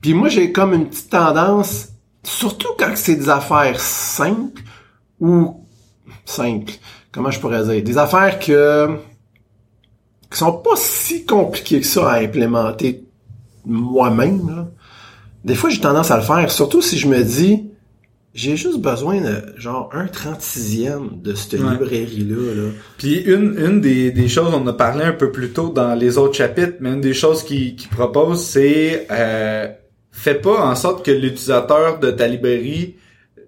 Puis 0.00 0.14
moi, 0.14 0.30
j'ai 0.30 0.52
comme 0.52 0.72
une 0.72 0.88
petite 0.88 1.10
tendance, 1.10 1.88
surtout 2.22 2.68
quand 2.78 2.92
c'est 2.96 3.16
des 3.16 3.28
affaires 3.28 3.80
simples 3.80 4.62
ou 5.20 5.64
simples. 6.24 6.72
Comment 7.12 7.30
je 7.30 7.40
pourrais 7.40 7.64
dire? 7.64 7.82
Des 7.82 7.98
affaires 7.98 8.38
que 8.38 8.88
qui 10.30 10.38
sont 10.38 10.52
pas 10.52 10.76
si 10.76 11.24
compliquées 11.24 11.80
que 11.80 11.86
ça 11.86 12.08
à 12.12 12.20
implémenter 12.20 13.04
moi-même. 13.66 14.68
Des 15.44 15.54
fois, 15.56 15.70
j'ai 15.70 15.80
tendance 15.80 16.10
à 16.12 16.16
le 16.16 16.22
faire, 16.22 16.50
surtout 16.50 16.82
si 16.82 16.98
je 16.98 17.08
me 17.08 17.22
dis 17.24 17.66
j'ai 18.32 18.56
juste 18.56 18.78
besoin 18.78 19.20
de 19.20 19.42
genre 19.56 19.90
un 19.92 20.06
36e 20.06 21.20
de 21.20 21.34
cette 21.34 21.54
Ouais. 21.60 21.70
librairie-là. 21.72 22.54
Là. 22.54 22.68
Puis 22.96 23.16
une, 23.22 23.56
une 23.58 23.80
des, 23.80 24.12
des 24.12 24.28
choses, 24.28 24.54
on 24.54 24.64
a 24.68 24.72
parlé 24.72 25.02
un 25.04 25.12
peu 25.12 25.32
plus 25.32 25.50
tôt 25.50 25.70
dans 25.70 25.94
les 25.96 26.16
autres 26.16 26.34
chapitres, 26.36 26.76
mais 26.78 26.90
une 26.92 27.00
des 27.00 27.12
choses 27.12 27.42
qu'il 27.42 27.74
qui 27.74 27.88
propose, 27.88 28.40
c'est 28.44 29.08
euh, 29.10 29.66
fais 30.12 30.34
pas 30.34 30.64
en 30.64 30.74
sorte 30.74 31.04
que 31.04 31.10
l'utilisateur 31.10 31.98
de 31.98 32.10
ta 32.10 32.26
librairie 32.26 32.96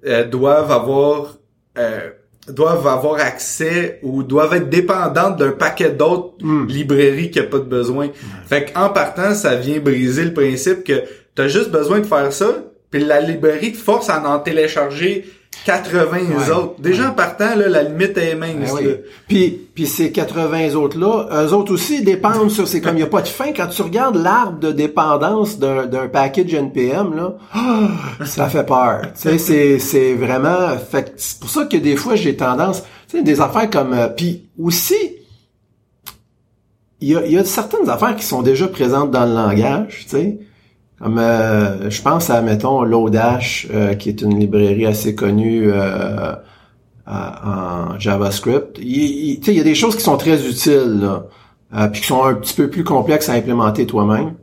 euh, 0.06 0.24
doive 0.24 0.70
avoir 0.70 1.36
euh, 1.78 2.10
doivent 2.48 2.86
avoir 2.88 3.20
accès 3.20 4.00
ou 4.02 4.22
doivent 4.24 4.54
être 4.54 4.68
dépendantes 4.68 5.36
d'un 5.36 5.52
paquet 5.52 5.90
d'autres 5.90 6.32
Hmm. 6.42 6.66
librairies 6.66 7.30
qui 7.30 7.38
a 7.38 7.44
pas 7.44 7.58
de 7.58 7.64
besoin. 7.64 8.08
Fait 8.46 8.72
qu'en 8.72 8.88
partant, 8.88 9.34
ça 9.34 9.54
vient 9.54 9.78
briser 9.78 10.24
le 10.24 10.34
principe 10.34 10.82
que 10.82 11.04
t'as 11.36 11.46
juste 11.46 11.70
besoin 11.70 12.00
de 12.00 12.06
faire 12.06 12.32
ça, 12.32 12.64
puis 12.90 13.04
la 13.04 13.20
librairie 13.20 13.72
te 13.72 13.78
force 13.78 14.10
à 14.10 14.20
en 14.28 14.40
télécharger 14.40 15.24
80 15.64 16.06
Ouais. 16.10 16.50
autres. 16.50 16.80
Déjà 16.80 17.10
en 17.10 17.12
partant, 17.12 17.54
là, 17.54 17.68
la 17.68 17.82
limite 17.84 18.16
est 18.18 18.34
mince. 18.34 18.72
Ben 18.72 18.74
oui. 18.74 18.84
là. 18.84 18.90
Puis, 19.28 19.50
puis 19.74 19.86
ces 19.86 20.10
80 20.10 20.74
autres-là, 20.74 21.28
eux 21.44 21.52
autres 21.52 21.72
aussi 21.72 22.02
dépendent 22.02 22.50
sur... 22.50 22.66
C'est 22.66 22.80
comme 22.80 22.94
il 22.94 22.98
n'y 22.98 23.02
a 23.04 23.06
pas 23.06 23.22
de 23.22 23.28
fin. 23.28 23.52
Quand 23.52 23.68
tu 23.68 23.82
regardes 23.82 24.16
l'arbre 24.16 24.58
de 24.58 24.72
dépendance 24.72 25.58
d'un 25.58 25.86
d'un 25.86 26.08
package 26.08 26.52
NPM, 26.54 27.14
là, 27.16 27.36
ça 28.24 28.48
fait 28.48 28.64
peur. 28.66 29.02
Tu 29.14 29.20
sais, 29.22 29.38
c'est, 29.38 29.78
c'est 29.78 30.14
vraiment... 30.14 30.70
C'est 31.16 31.38
pour 31.38 31.48
ça 31.50 31.64
que 31.66 31.76
des 31.76 31.96
fois, 31.96 32.16
j'ai 32.16 32.36
tendance... 32.36 32.82
Tu 33.08 33.18
sais, 33.18 33.22
des 33.22 33.40
affaires 33.40 33.70
comme... 33.70 33.92
euh, 33.92 34.08
puis 34.08 34.48
aussi, 34.58 34.96
il 37.00 37.08
y 37.10 37.16
a, 37.16 37.24
il 37.26 37.32
y 37.32 37.38
a 37.38 37.44
certaines 37.44 37.88
affaires 37.90 38.16
qui 38.16 38.24
sont 38.24 38.42
déjà 38.42 38.68
présentes 38.68 39.10
dans 39.10 39.26
le 39.26 39.34
langage, 39.34 40.00
tu 40.04 40.08
sais. 40.08 40.38
Euh, 41.04 41.90
je 41.90 42.02
pense 42.02 42.30
à, 42.30 42.42
mettons, 42.42 42.82
Lodash, 42.82 43.66
euh, 43.72 43.94
qui 43.94 44.08
est 44.08 44.22
une 44.22 44.38
librairie 44.38 44.86
assez 44.86 45.14
connue... 45.14 45.70
euh, 45.72 46.34
en 47.06 47.98
JavaScript. 47.98 48.78
Il, 48.78 48.86
il- 48.86 49.40
il 49.48 49.54
y 49.54 49.60
a 49.60 49.64
des 49.64 49.74
choses 49.74 49.96
qui 49.96 50.02
sont 50.02 50.16
très 50.16 50.46
utiles, 50.48 51.00
là, 51.00 51.24
euh, 51.74 51.88
puis 51.88 52.00
qui 52.00 52.06
sont 52.06 52.22
un 52.24 52.34
petit 52.34 52.54
peu 52.54 52.70
plus 52.70 52.84
complexes 52.84 53.28
à 53.28 53.32
implémenter 53.32 53.86
toi-même. 53.86 54.34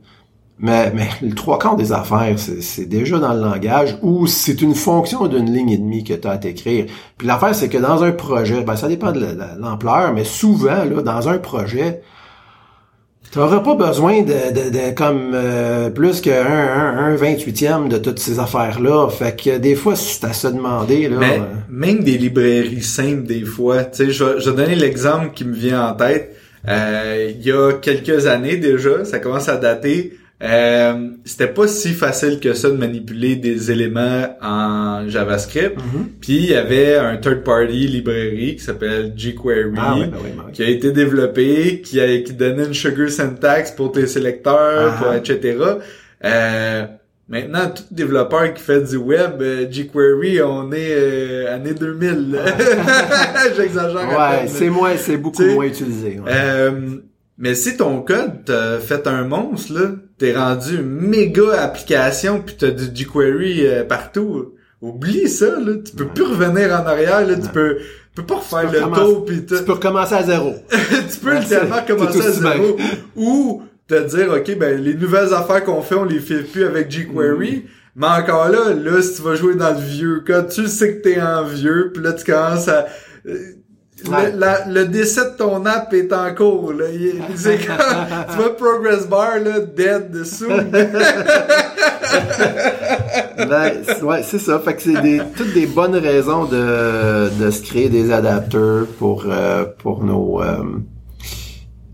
Mais, 0.59 0.91
mais 0.93 1.07
le 1.21 1.33
trois 1.33 1.57
quarts 1.57 1.77
des 1.77 1.93
affaires, 1.93 2.37
c'est 2.37 2.85
déjà 2.85 3.17
dans 3.17 3.33
le 3.33 3.39
langage 3.39 3.97
ou 4.01 4.27
c'est 4.27 4.61
une 4.61 4.75
fonction 4.75 5.27
d'une 5.27 5.49
ligne 5.51 5.69
et 5.69 5.77
demie 5.77 6.03
que 6.03 6.13
tu 6.13 6.27
as 6.27 6.31
à 6.31 6.37
t'écrire. 6.37 6.85
Puis 7.17 7.25
l'affaire, 7.25 7.55
c'est 7.55 7.69
que 7.69 7.77
dans 7.77 8.03
un 8.03 8.11
projet, 8.11 8.61
ben 8.63 8.75
ça 8.75 8.89
dépend 8.89 9.13
de 9.13 9.21
la- 9.21 9.33
la- 9.33 9.55
l'ampleur, 9.55 10.13
mais 10.13 10.25
souvent, 10.25 10.83
là, 10.83 11.01
dans 11.01 11.29
un 11.29 11.37
projet, 11.37 12.01
tu 13.31 13.37
n'auras 13.39 13.59
pas 13.59 13.75
besoin 13.75 14.21
de, 14.21 14.27
de, 14.33 14.69
de 14.71 14.95
comme 14.95 15.31
euh, 15.35 15.89
plus 15.89 16.19
qu'un 16.21 16.45
un, 16.45 16.97
un 17.13 17.15
28e 17.15 17.87
de 17.87 17.97
toutes 17.97 18.19
ces 18.19 18.39
affaires-là. 18.39 19.07
Fait 19.09 19.35
que 19.39 19.57
des 19.57 19.75
fois, 19.75 19.95
c'est 19.95 20.23
à 20.25 20.33
se 20.33 20.47
demander. 20.47 21.07
Là, 21.09 21.17
Mais 21.19 21.37
euh, 21.39 21.43
même 21.69 21.99
des 22.03 22.17
librairies 22.17 22.81
simples, 22.81 23.23
des 23.23 23.43
fois, 23.45 23.83
tu 23.83 24.05
sais, 24.05 24.11
je, 24.11 24.23
vais- 24.23 24.39
je 24.39 24.49
vais 24.49 24.55
donner 24.55 24.75
l'exemple 24.75 25.31
qui 25.35 25.45
me 25.45 25.53
vient 25.53 25.87
en 25.89 25.93
tête. 25.93 26.35
Euh, 26.67 27.31
il 27.33 27.45
y 27.45 27.51
a 27.51 27.73
quelques 27.73 28.25
années 28.27 28.57
déjà, 28.57 29.05
ça 29.05 29.19
commence 29.19 29.47
à 29.47 29.57
dater. 29.57 30.17
Euh, 30.41 31.09
c'était 31.25 31.47
pas 31.47 31.67
si 31.67 31.91
facile 31.93 32.39
que 32.39 32.53
ça 32.53 32.69
de 32.69 32.77
manipuler 32.77 33.35
des 33.35 33.71
éléments 33.71 34.37
en 34.41 35.07
JavaScript. 35.09 35.75
mhm. 35.77 36.07
Puis 36.21 36.35
il 36.37 36.45
y 36.51 36.55
avait 36.55 36.95
un 36.95 37.17
third-party 37.17 37.87
librairie 37.87 38.55
qui 38.55 38.63
s'appelle 38.63 39.11
jQuery. 39.17 39.73
Ah 39.77 39.95
ben 39.99 40.09
ben 40.11 40.51
qui 40.53 40.63
a 40.63 40.69
été 40.69 40.91
développé, 40.93 41.81
qui 41.81 41.99
a 41.99 42.19
qui 42.19 42.31
donnait 42.33 42.65
une 42.67 42.73
sugar 42.73 43.09
syntax 43.09 43.71
pour 43.71 43.91
tes 43.91 44.07
sélecteurs, 44.07 44.93
Ah. 44.97 45.03
pour, 45.03 45.13
etc. 45.13 45.57
Euh, 46.23 46.85
maintenant, 47.27 47.69
tout 47.75 47.83
développeur 47.91 48.53
qui 48.53 48.63
fait 48.63 48.81
du 48.81 48.95
web, 48.95 49.41
euh, 49.41 49.67
jQuery, 49.69 50.41
on 50.41 50.71
est 50.71 50.91
euh, 50.91 51.53
année 51.53 51.73
2000. 51.73 52.31
là. 52.31 52.45
J'exagère. 53.57 53.97
un 54.09 54.41
Ouais, 54.41 54.47
c'est 54.47 54.69
moins, 54.69 54.95
c'est 54.97 55.17
beaucoup 55.17 55.43
T'sais, 55.43 55.53
moins 55.53 55.65
utilisé. 55.65 56.17
Mais 57.39 57.55
si 57.55 57.75
ton 57.77 58.01
code 58.01 58.45
t'a 58.45 58.77
fait 58.77 59.07
un 59.07 59.23
monstre, 59.23 59.73
là, 59.73 59.91
t'es 60.17 60.35
rendu 60.35 60.75
une 60.75 60.83
méga 60.83 61.61
application 61.61 62.41
puis 62.41 62.55
t'as 62.57 62.69
du 62.69 62.85
jQuery 62.93 63.65
euh, 63.65 63.83
partout. 63.83 64.53
Oublie 64.81 65.27
ça, 65.27 65.59
là. 65.59 65.73
Tu 65.83 65.95
peux 65.95 66.07
plus 66.07 66.23
revenir 66.23 66.67
en 66.71 66.85
arrière, 66.85 67.25
là. 67.25 67.35
Tu 67.35 67.49
peux, 67.49 67.77
tu 67.77 67.83
peux 68.15 68.25
pas 68.25 68.35
refaire 68.35 68.71
le 68.71 68.95
tour 68.95 69.25
pis 69.25 69.45
Tu 69.45 69.63
peux 69.63 69.73
recommencer 69.73 70.13
à 70.13 70.23
zéro. 70.23 70.53
tu 70.69 71.19
peux 71.23 71.39
littéralement 71.39 71.81
commencer 71.87 72.21
à 72.21 72.31
zéro 72.31 72.77
ou 73.15 73.63
te 73.87 74.07
dire 74.07 74.31
ok 74.31 74.55
ben 74.57 74.79
les 74.79 74.93
nouvelles 74.93 75.33
affaires 75.33 75.63
qu'on 75.63 75.81
fait 75.81 75.95
on 75.95 76.05
les 76.05 76.19
fait 76.19 76.43
plus 76.43 76.63
avec 76.63 76.91
jQuery 76.91 77.65
Mm. 77.95 78.01
mais 78.01 78.07
encore 78.07 78.49
là 78.49 78.73
là 78.73 79.01
si 79.01 79.15
tu 79.15 79.21
vas 79.21 79.35
jouer 79.35 79.55
dans 79.55 79.71
le 79.71 79.79
vieux 79.79 80.23
code 80.25 80.49
tu 80.49 80.67
sais 80.67 80.95
que 80.95 81.01
t'es 81.01 81.21
en 81.21 81.43
vieux 81.43 81.91
puis 81.93 82.03
là 82.03 82.13
tu 82.13 82.23
commences 82.23 82.67
à 82.67 82.87
euh, 83.27 83.37
le, 84.05 84.37
la- 84.39 84.65
le 84.67 84.85
décès 84.85 85.31
de 85.31 85.37
ton 85.37 85.65
app 85.65 85.93
est 85.93 86.11
en 86.13 86.33
cours 86.35 86.73
là 86.73 86.85
Il 86.93 87.07
est- 87.07 87.15
c'est 87.35 87.57
comme- 87.67 87.75
tu 88.29 88.35
vois 88.37 88.55
progress 88.57 89.07
bar 89.07 89.39
là 89.43 89.59
dead 89.59 90.11
dessous 90.11 90.45
Ben, 93.49 93.71
c'est- 93.85 94.01
ouais, 94.03 94.21
c'est 94.23 94.39
ça. 94.39 94.59
Fait 94.59 94.75
que 94.75 94.81
c'est 94.81 95.01
des, 95.01 95.21
toutes 95.35 95.53
des 95.53 95.65
bonnes 95.65 95.95
raisons 95.95 96.45
de, 96.45 97.29
de 97.43 97.51
se 97.51 97.61
créer 97.61 97.89
des 97.89 98.11
adapteurs 98.11 98.85
pour, 98.97 99.25
euh, 99.27 99.65
pour 99.77 100.03
nos, 100.03 100.41
euh, 100.41 100.63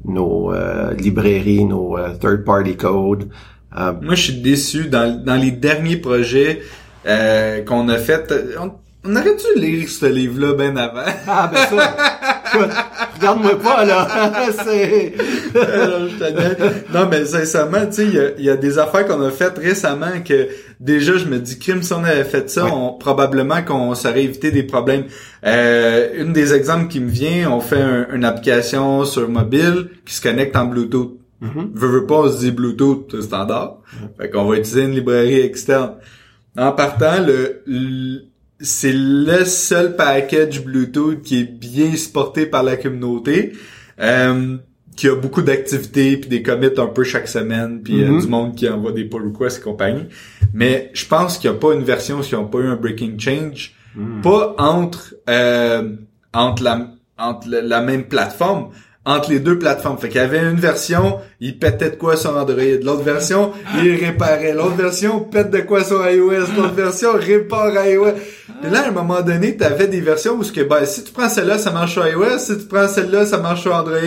nos 0.06 0.52
euh, 0.54 0.94
librairies, 0.94 1.66
nos 1.66 1.98
euh, 1.98 2.10
third-party 2.20 2.76
code. 2.78 3.30
Euh, 3.78 3.92
moi 4.02 4.16
je 4.16 4.24
suis 4.32 4.42
déçu 4.42 4.86
dans, 4.86 5.22
dans 5.24 5.36
les 5.36 5.52
derniers 5.52 5.98
projets 5.98 6.62
euh, 7.06 7.62
qu'on 7.64 7.90
a 7.90 7.98
fait 7.98 8.34
on, 8.60 8.72
on 9.06 9.16
aurait 9.16 9.36
dû 9.36 9.60
lire 9.60 9.88
ce 9.90 10.06
livre 10.06 10.40
là 10.40 10.54
ben 10.54 10.78
avant? 10.78 11.02
Ah, 11.28 11.52
ben 11.54 11.60
ça, 11.78 11.96
regarde-moi 13.16 13.60
pas, 13.60 13.86
là. 13.86 14.08
c'est... 14.64 15.14
non, 15.54 16.08
je 16.10 16.18
t'admets. 16.20 16.58
Non, 16.94 17.08
mais 17.10 17.26
sincèrement, 17.26 17.86
tu 17.88 17.94
sais, 17.94 18.06
il 18.06 18.14
y 18.14 18.20
a, 18.20 18.30
y 18.40 18.50
a 18.50 18.56
des 18.58 18.78
affaires 18.80 19.06
qu'on 19.06 19.22
a 19.22 19.32
faites 19.32 19.58
récemment 19.58 20.22
que 20.28 20.48
déjà 20.80 21.18
je 21.18 21.26
me 21.26 21.40
dis, 21.40 21.60
Kim, 21.60 21.82
si 21.84 21.94
on 21.94 22.04
avait 22.04 22.24
fait 22.24 22.50
ça, 22.50 22.66
Ouais. 22.66 22.72
on, 22.74 22.94
probablement 22.94 23.62
qu'on 23.62 23.94
s'aurait 23.96 24.24
évité 24.24 24.52
des 24.52 24.64
problèmes. 24.64 25.06
Euh, 25.46 26.10
une 26.18 26.34
des 26.34 26.54
exemples 26.54 26.88
qui 26.88 27.00
me 27.00 27.10
vient, 27.10 27.52
on 27.52 27.60
fait 27.60 27.82
un- 27.82 28.08
une 28.14 28.26
application 28.26 29.06
sur 29.06 29.28
mobile 29.30 29.90
qui 30.06 30.14
se 30.16 30.22
connecte 30.22 30.56
en 30.56 30.66
Bluetooth. 30.66 31.18
Mhm. 31.42 31.72
Veux, 31.74 31.88
veux 31.90 32.06
pas, 32.06 32.16
on 32.22 32.32
se 32.32 32.40
dit 32.40 32.52
Bluetooth 32.52 33.22
standard. 33.22 33.78
Fait 34.20 34.30
qu'on 34.30 34.46
va 34.46 34.56
utiliser 34.56 34.84
une 34.84 34.92
librairie 34.96 35.42
externe. 35.42 35.92
En 36.58 36.72
partant, 36.72 37.20
le, 37.26 37.62
le- 37.68 38.22
c'est 38.60 38.94
le 38.94 39.44
seul 39.46 39.96
package 39.96 40.64
Bluetooth 40.64 41.22
qui 41.22 41.42
est 41.42 41.44
bien 41.44 41.96
supporté 41.96 42.46
par 42.46 42.64
la 42.64 42.78
communauté, 42.78 43.54
euh, 44.00 44.58
qui 44.96 45.10
a 45.10 45.16
beaucoup 45.16 45.42
d'activités 45.42 46.16
puis 46.18 46.30
des 46.30 46.42
commits 46.42 46.70
un 46.78 46.88
peu 46.88 47.04
chaque 47.04 47.28
semaine, 47.28 47.82
puis 47.84 48.02
euh, 48.04 48.10
Mhm. 48.12 48.22
du 48.22 48.28
monde 48.28 48.56
qui 48.56 48.70
envoie 48.70 48.94
des 48.94 49.04
pull 49.06 49.24
requests 49.34 49.60
et 49.60 49.62
compagnie. 49.62 50.06
Mais 50.54 50.90
je 50.94 51.06
pense 51.06 51.38
qu'il 51.38 51.50
n'y 51.50 51.58
a 51.58 51.60
pas 51.60 51.74
une 51.74 51.84
version 51.84 52.22
qui 52.22 52.34
n'a 52.34 52.44
pas 52.44 52.60
eu 52.60 52.68
un 52.68 52.76
breaking 52.78 53.20
change, 53.20 53.74
Mm. 53.96 54.22
pas 54.22 54.56
entre 54.58 55.16
euh, 55.30 55.90
entre 56.34 56.64
la 56.64 56.92
entre 57.18 57.48
la, 57.50 57.62
la 57.62 57.82
même 57.82 58.06
plateforme, 58.10 58.70
entre 59.06 59.30
les 59.30 59.40
deux 59.40 59.60
plateformes. 59.60 59.98
Fait 60.00 60.10
qu'il 60.10 60.20
y 60.20 60.24
avait 60.24 60.40
une 60.40 60.60
version, 60.60 61.20
il 61.40 61.60
pétait 61.60 61.92
de 61.92 61.96
quoi 61.96 62.16
sur 62.16 62.36
Android. 62.36 62.62
L'autre 62.82 63.04
version, 63.04 63.52
il 63.84 63.96
réparait. 64.04 64.54
L'autre 64.54 64.76
version, 64.76 65.20
pète 65.20 65.52
de 65.52 65.60
quoi 65.60 65.84
sur 65.84 66.08
iOS. 66.10 66.48
L'autre 66.58 66.74
version, 66.76 67.14
répare 67.14 67.72
iOS. 67.86 68.16
Et 68.64 68.70
là, 68.70 68.86
à 68.86 68.88
un 68.88 68.92
moment 68.92 69.22
donné, 69.22 69.56
t'avais 69.56 69.88
des 69.88 70.02
versions 70.02 70.34
où 70.34 70.44
ce 70.44 70.52
que, 70.52 70.62
ben, 70.62 70.86
si 70.86 71.04
tu 71.04 71.12
prends 71.12 71.30
celle-là, 71.30 71.60
ça 71.60 71.72
marche 71.72 71.94
sur 71.94 72.08
iOS. 72.08 72.40
Si 72.40 72.58
tu 72.58 72.66
prends 72.66 72.88
celle-là, 72.88 73.26
ça 73.26 73.38
marche 73.38 73.62
sur 73.62 73.76
Android. 73.76 74.00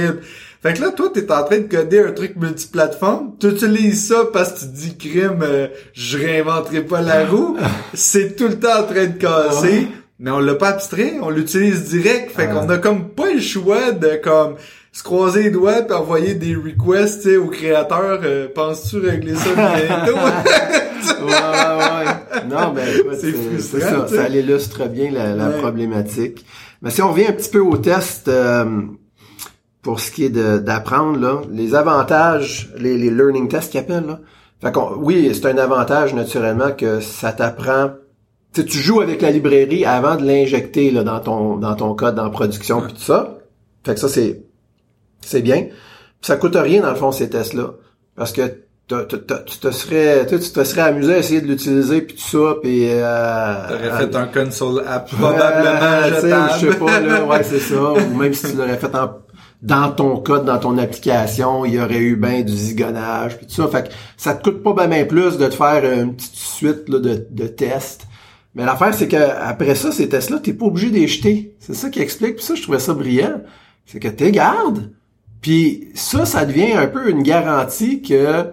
Fait 0.61 0.75
que 0.75 0.81
là, 0.81 0.91
toi, 0.91 1.09
t'es 1.15 1.31
en 1.31 1.45
train 1.45 1.59
de 1.59 1.69
coder 1.69 2.01
un 2.01 2.11
truc 2.11 2.35
multiplateforme. 2.35 3.35
Tu 3.39 3.49
utilises 3.49 4.09
ça 4.09 4.25
parce 4.33 4.53
que 4.53 4.61
tu 4.61 4.67
te 4.67 4.77
dis 4.77 4.97
crime, 4.97 5.39
euh, 5.43 5.69
je 5.93 6.19
réinventerai 6.19 6.81
pas 6.81 7.01
la 7.01 7.25
roue. 7.31 7.57
C'est 7.95 8.35
tout 8.35 8.49
le 8.49 8.59
temps 8.59 8.81
en 8.81 8.83
train 8.83 9.07
de 9.07 9.19
casser. 9.19 9.87
Mais 10.21 10.33
on 10.33 10.41
l'a 10.41 10.57
pas 10.57 10.71
abstrait, 10.71 11.15
on 11.23 11.31
l'utilise 11.31 11.91
direct. 11.91 12.33
Fait 12.35 12.49
qu'on 12.49 12.69
a 12.69 12.79
comme 12.79 13.11
pas 13.11 13.33
le 13.33 13.41
choix 13.41 13.93
de 13.93 14.17
comme 14.17 14.57
se 14.99 15.05
croiser 15.05 15.45
les 15.45 15.51
doigts 15.53 15.79
et 15.79 15.93
envoyer 15.93 16.35
des 16.35 16.57
requests 16.57 17.29
aux 17.29 17.47
créateurs. 17.47 18.21
Euh, 18.25 18.49
Penses-tu 18.53 18.99
régler 18.99 19.37
ça 19.37 19.51
bientôt? 19.55 20.17
ouais, 21.25 21.31
ouais. 21.31 22.49
Non, 22.51 22.73
ben, 22.75 22.85
c'est. 23.17 23.81
Ça, 23.81 24.09
ça 24.09 24.29
illustre 24.29 24.89
bien 24.89 25.13
la, 25.13 25.37
la 25.37 25.51
problématique. 25.51 26.45
Mais 26.83 26.91
si 26.91 27.01
on 27.01 27.13
revient 27.13 27.27
un 27.29 27.33
petit 27.33 27.51
peu 27.51 27.61
au 27.61 27.77
test, 27.77 28.27
euh, 28.27 28.65
pour 29.83 30.01
ce 30.01 30.11
qui 30.11 30.25
est 30.25 30.31
d'apprendre, 30.31 31.21
là, 31.21 31.43
les 31.49 31.77
avantages, 31.77 32.69
les, 32.77 32.99
les 32.99 33.11
learning 33.11 33.47
tests 33.47 33.71
qu'ils 33.71 33.81
appellent, 33.81 34.07
là. 34.07 34.19
Fait 34.61 34.73
qu'on, 34.73 34.97
oui, 34.97 35.31
c'est 35.33 35.47
un 35.47 35.59
avantage 35.59 36.13
naturellement 36.13 36.73
que 36.73 36.99
ça 36.99 37.31
t'apprend. 37.31 37.93
Tu 38.53 38.65
tu 38.65 38.79
joues 38.79 39.01
avec 39.01 39.23
la 39.23 39.31
librairie 39.31 39.85
avant 39.85 40.17
de 40.17 40.25
l'injecter 40.25 40.91
là, 40.91 41.05
dans 41.05 41.21
ton 41.21 41.57
dans 41.57 41.77
ton 41.77 41.95
code 41.95 42.17
dans 42.17 42.29
production 42.31 42.81
puis 42.81 42.95
tout 42.95 43.01
ça. 43.01 43.39
Fait 43.85 43.95
que 43.95 44.01
ça 44.01 44.09
c'est 44.09 44.48
c'est 45.21 45.43
bien. 45.43 45.63
Puis 45.63 46.27
ça 46.27 46.37
coûte 46.37 46.57
rien 46.57 46.83
dans 46.83 46.91
le 46.91 46.97
fond 46.97 47.13
ces 47.13 47.31
tests 47.31 47.55
là 47.55 47.75
parce 48.17 48.33
que 48.33 48.43
tu 48.89 49.59
te 49.61 49.71
serais 49.71 50.27
tu 50.27 50.39
te 50.39 50.65
serais 50.65 50.81
amusé 50.81 51.15
à 51.15 51.19
essayer 51.19 51.41
de 51.41 51.47
l'utiliser 51.47 52.01
puis 52.01 52.17
tout 52.17 52.23
ça 52.23 52.55
puis 52.63 52.89
euh, 52.89 53.69
t'aurais 53.69 54.07
fait 54.07 54.17
un 54.17 54.27
console 54.27 54.83
app 54.87 55.11
probablement 55.11 56.57
je 56.59 56.71
sais 56.71 56.79
pas 56.79 57.01
là 57.01 57.25
ouais 57.27 57.43
c'est 57.43 57.59
ça 57.59 57.93
ou 57.93 58.17
même 58.17 58.33
si 58.33 58.51
tu 58.51 58.57
l'aurais 58.57 58.79
fait 58.79 58.95
en 58.95 59.11
dans 59.63 59.91
ton 59.91 60.17
code, 60.19 60.45
dans 60.45 60.59
ton 60.59 60.79
application, 60.79 61.65
il 61.65 61.75
y 61.75 61.81
aurait 61.81 61.99
eu 61.99 62.17
bien 62.17 62.43
du 62.43 62.57
zigonnage, 62.57 63.39
puis 63.39 63.47
tout 63.47 63.55
ça. 63.55 63.69
Fait 63.69 63.89
que 63.89 63.95
ça 64.17 64.35
te 64.35 64.49
coûte 64.49 64.63
pas 64.63 64.87
bien 64.87 65.05
plus 65.05 65.37
de 65.37 65.47
te 65.47 65.55
faire 65.55 65.85
une 65.85 66.15
petite 66.15 66.35
suite 66.35 66.89
là, 66.89 66.99
de, 66.99 67.27
de 67.29 67.47
tests. 67.47 68.07
Mais 68.55 68.65
l'affaire, 68.65 68.95
c'est 68.95 69.09
que 69.09 69.17
après 69.17 69.75
ça, 69.75 69.93
ces 69.93 70.09
tests-là, 70.09 70.39
t'es 70.39 70.53
pas 70.53 70.67
obligé 70.67 70.91
de 70.91 70.95
les 70.95 71.09
jeter. 71.09 71.57
C'est 71.59 71.75
ça 71.75 71.91
qui 71.91 72.01
explique. 72.01 72.37
Puis 72.37 72.45
ça, 72.45 72.55
je 72.55 72.63
trouvais 72.63 72.79
ça 72.79 72.95
brillant. 72.95 73.43
C'est 73.87 74.01
que 74.01 74.09
t'es 74.09 74.31
gardes. 74.31 74.91
Puis 75.41 75.89
ça, 75.95 76.25
ça 76.27 76.45
devient 76.45 76.73
un 76.73 76.87
peu 76.87 77.11
une 77.11 77.23
garantie 77.23 78.03
que 78.03 78.47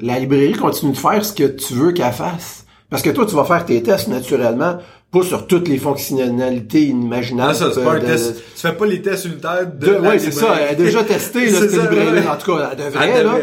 la 0.00 0.18
librairie 0.18 0.54
continue 0.54 0.92
de 0.92 0.96
faire 0.96 1.24
ce 1.24 1.32
que 1.32 1.44
tu 1.44 1.74
veux 1.74 1.92
qu'elle 1.92 2.12
fasse. 2.12 2.64
Parce 2.88 3.02
que 3.02 3.10
toi, 3.10 3.26
tu 3.26 3.34
vas 3.34 3.44
faire 3.44 3.64
tes 3.64 3.82
tests 3.82 4.08
naturellement 4.08 4.78
pas 5.10 5.22
sur 5.22 5.46
toutes 5.46 5.66
les 5.66 5.78
fonctionnalités 5.78 6.84
inimaginables. 6.84 7.54
Ça, 7.54 7.72
c'est 7.74 7.82
pas 7.82 7.94
un 7.94 8.00
test. 8.00 8.36
Tu 8.36 8.60
fais 8.60 8.72
pas 8.72 8.86
les 8.86 9.02
tests 9.02 9.24
unitaires 9.24 9.66
de, 9.66 9.86
de 9.86 9.98
Ouais, 9.98 10.18
c'est 10.18 10.30
ça. 10.30 10.54
Elle 10.60 10.68
a 10.68 10.74
déjà 10.74 11.02
testé, 11.02 11.46
là, 11.50 11.58
cette 11.60 11.72
librairie 11.72 12.28
En 12.28 12.36
tout 12.36 12.56
cas, 12.56 12.70
elle 12.72 12.84
devrait, 12.84 13.24
là. 13.24 13.34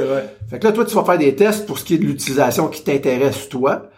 Fait 0.50 0.60
que 0.60 0.64
là, 0.66 0.72
toi, 0.72 0.86
tu 0.86 0.96
vas 0.96 1.04
faire 1.04 1.18
des 1.18 1.36
tests 1.36 1.66
pour 1.66 1.78
ce 1.78 1.84
qui 1.84 1.96
est 1.96 1.98
de 1.98 2.06
l'utilisation 2.06 2.68
qui 2.70 2.84
t'intéresse, 2.84 3.50
toi. 3.50 3.90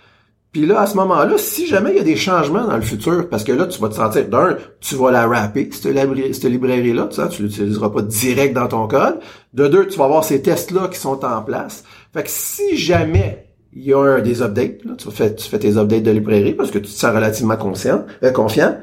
Puis 0.52 0.66
là, 0.66 0.82
à 0.82 0.88
ce 0.88 0.96
moment-là, 0.96 1.38
si 1.38 1.68
jamais 1.68 1.92
il 1.92 1.98
y 1.98 2.00
a 2.00 2.04
des 2.04 2.16
changements 2.16 2.66
dans 2.66 2.76
le 2.76 2.82
futur, 2.82 3.30
parce 3.30 3.44
que 3.44 3.52
là, 3.52 3.68
tu 3.68 3.80
vas 3.80 3.90
te 3.90 3.94
sentir, 3.94 4.28
d'un, 4.30 4.58
tu 4.80 4.96
vas 4.96 5.12
la 5.12 5.28
rapper, 5.28 5.70
cette, 5.72 6.44
librairie-là, 6.44 7.08
tu 7.12 7.18
sais, 7.18 7.30
tu 7.30 7.44
l'utiliseras 7.44 7.90
pas 7.90 8.02
direct 8.02 8.56
dans 8.56 8.68
ton 8.68 8.88
code. 8.88 9.20
De 9.54 9.68
deux, 9.68 9.88
tu 9.88 10.00
vas 10.00 10.06
avoir 10.06 10.24
ces 10.24 10.42
tests-là 10.42 10.88
qui 10.88 10.98
sont 10.98 11.24
en 11.24 11.42
place. 11.44 11.84
Fait 12.14 12.24
que 12.24 12.30
si 12.30 12.78
jamais 12.78 13.50
il 13.74 13.84
y 13.84 13.94
a 13.94 14.20
des 14.22 14.42
updates. 14.42 14.84
Là. 14.84 14.96
Tu, 14.98 15.12
fais, 15.12 15.36
tu 15.36 15.58
tes 15.58 15.78
updates 15.78 16.04
de 16.04 16.12
librairie 16.12 16.54
parce 16.54 16.72
que 16.72 16.80
tu 16.80 16.86
te 16.86 16.98
sens 16.98 17.14
relativement 17.14 17.56
conscient, 17.56 18.06
euh, 18.24 18.32
confiant. 18.32 18.78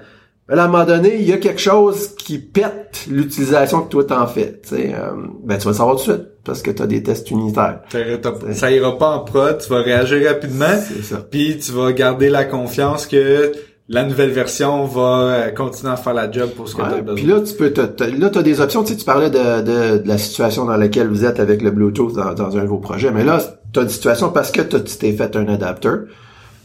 Mais 0.48 0.56
à 0.56 0.64
un 0.64 0.68
moment 0.68 0.84
donné, 0.84 1.16
il 1.16 1.28
y 1.28 1.32
a 1.32 1.38
quelque 1.38 1.60
chose 1.60 2.14
qui 2.14 2.38
pète 2.38 3.06
l'utilisation 3.10 3.82
que 3.82 3.88
toi 3.88 4.04
t'en 4.04 4.26
fais. 4.28 4.60
sais, 4.62 4.94
euh, 4.94 5.10
ben 5.42 5.58
tu 5.58 5.64
vas 5.64 5.72
le 5.72 5.76
savoir 5.76 5.96
tout 5.96 6.06
de 6.08 6.12
suite 6.12 6.28
parce 6.46 6.62
que 6.62 6.70
tu 6.70 6.82
as 6.82 6.86
des 6.86 7.02
tests 7.02 7.30
unitaires. 7.30 7.80
Ça 8.52 8.70
ira 8.70 8.96
pas 8.96 9.10
en 9.10 9.20
prod, 9.20 9.58
tu 9.58 9.68
vas 9.68 9.82
réagir 9.82 10.28
rapidement. 10.28 10.74
Puis 11.30 11.58
tu 11.58 11.72
vas 11.72 11.92
garder 11.92 12.28
la 12.28 12.44
confiance 12.44 13.06
que 13.06 13.52
la 13.88 14.02
nouvelle 14.02 14.30
version 14.30 14.84
va 14.84 15.20
euh, 15.20 15.50
continuer 15.50 15.92
à 15.92 15.96
faire 15.96 16.14
la 16.14 16.30
job 16.30 16.50
pour 16.50 16.68
ce 16.68 16.74
que 16.74 16.82
tu 16.82 16.88
as 16.88 17.02
besoin. 17.02 17.14
Puis 17.14 17.26
là, 17.26 17.40
tu 17.40 17.54
peux, 17.54 17.72
là, 18.18 18.30
tu 18.30 18.38
as 18.38 18.42
des 18.42 18.60
options. 18.60 18.82
Tu, 18.82 18.92
sais, 18.92 18.98
tu 18.98 19.04
parlais 19.04 19.30
de, 19.30 19.62
de, 19.62 20.02
la 20.04 20.18
situation 20.18 20.64
dans 20.64 20.76
laquelle 20.76 21.06
vous 21.06 21.24
êtes 21.24 21.38
avec 21.38 21.62
le 21.62 21.70
Bluetooth 21.70 22.12
dans, 22.14 22.34
dans 22.34 22.56
un 22.56 22.62
de 22.62 22.68
vos 22.68 22.78
projets. 22.78 23.12
Mais 23.12 23.22
là, 23.22 23.40
tu 23.72 23.78
as 23.78 23.82
une 23.82 23.88
situation 23.88 24.30
parce 24.30 24.50
que 24.50 24.62
tu 24.62 24.80
t'es 24.98 25.12
fait 25.12 25.36
un 25.36 25.46
adapteur. 25.46 26.00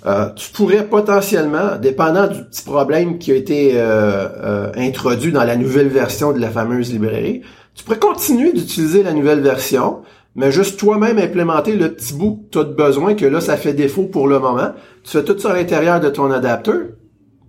Euh, 0.06 0.30
tu 0.36 0.52
pourrais 0.52 0.86
potentiellement, 0.86 1.78
dépendant 1.80 2.28
du 2.28 2.44
petit 2.46 2.64
problème 2.64 3.20
qui 3.20 3.32
a 3.32 3.36
été 3.36 3.74
euh, 3.76 4.28
euh, 4.44 4.72
introduit 4.76 5.32
dans 5.32 5.44
la 5.44 5.56
nouvelle 5.56 5.90
version 5.90 6.32
de 6.32 6.40
la 6.40 6.50
fameuse 6.50 6.92
librairie, 6.92 7.44
tu 7.82 7.86
pourrais 7.86 7.98
continuer 7.98 8.54
d'utiliser 8.54 9.02
la 9.02 9.12
nouvelle 9.12 9.40
version, 9.40 10.02
mais 10.36 10.52
juste 10.52 10.80
toi-même 10.80 11.18
implémenter 11.18 11.76
le 11.76 11.92
petit 11.92 12.14
bout 12.14 12.46
que 12.46 12.52
tu 12.52 12.60
as 12.60 12.64
besoin, 12.64 13.16
que 13.16 13.26
là, 13.26 13.42
ça 13.42 13.58
fait 13.58 13.74
défaut 13.74 14.04
pour 14.04 14.28
le 14.28 14.38
moment. 14.38 14.74
Tu 15.04 15.10
fais 15.18 15.24
tout 15.24 15.40
ça 15.40 15.50
à 15.50 15.56
l'intérieur 15.56 16.00
de 16.00 16.10
ton 16.10 16.30
adapteur, 16.30 16.82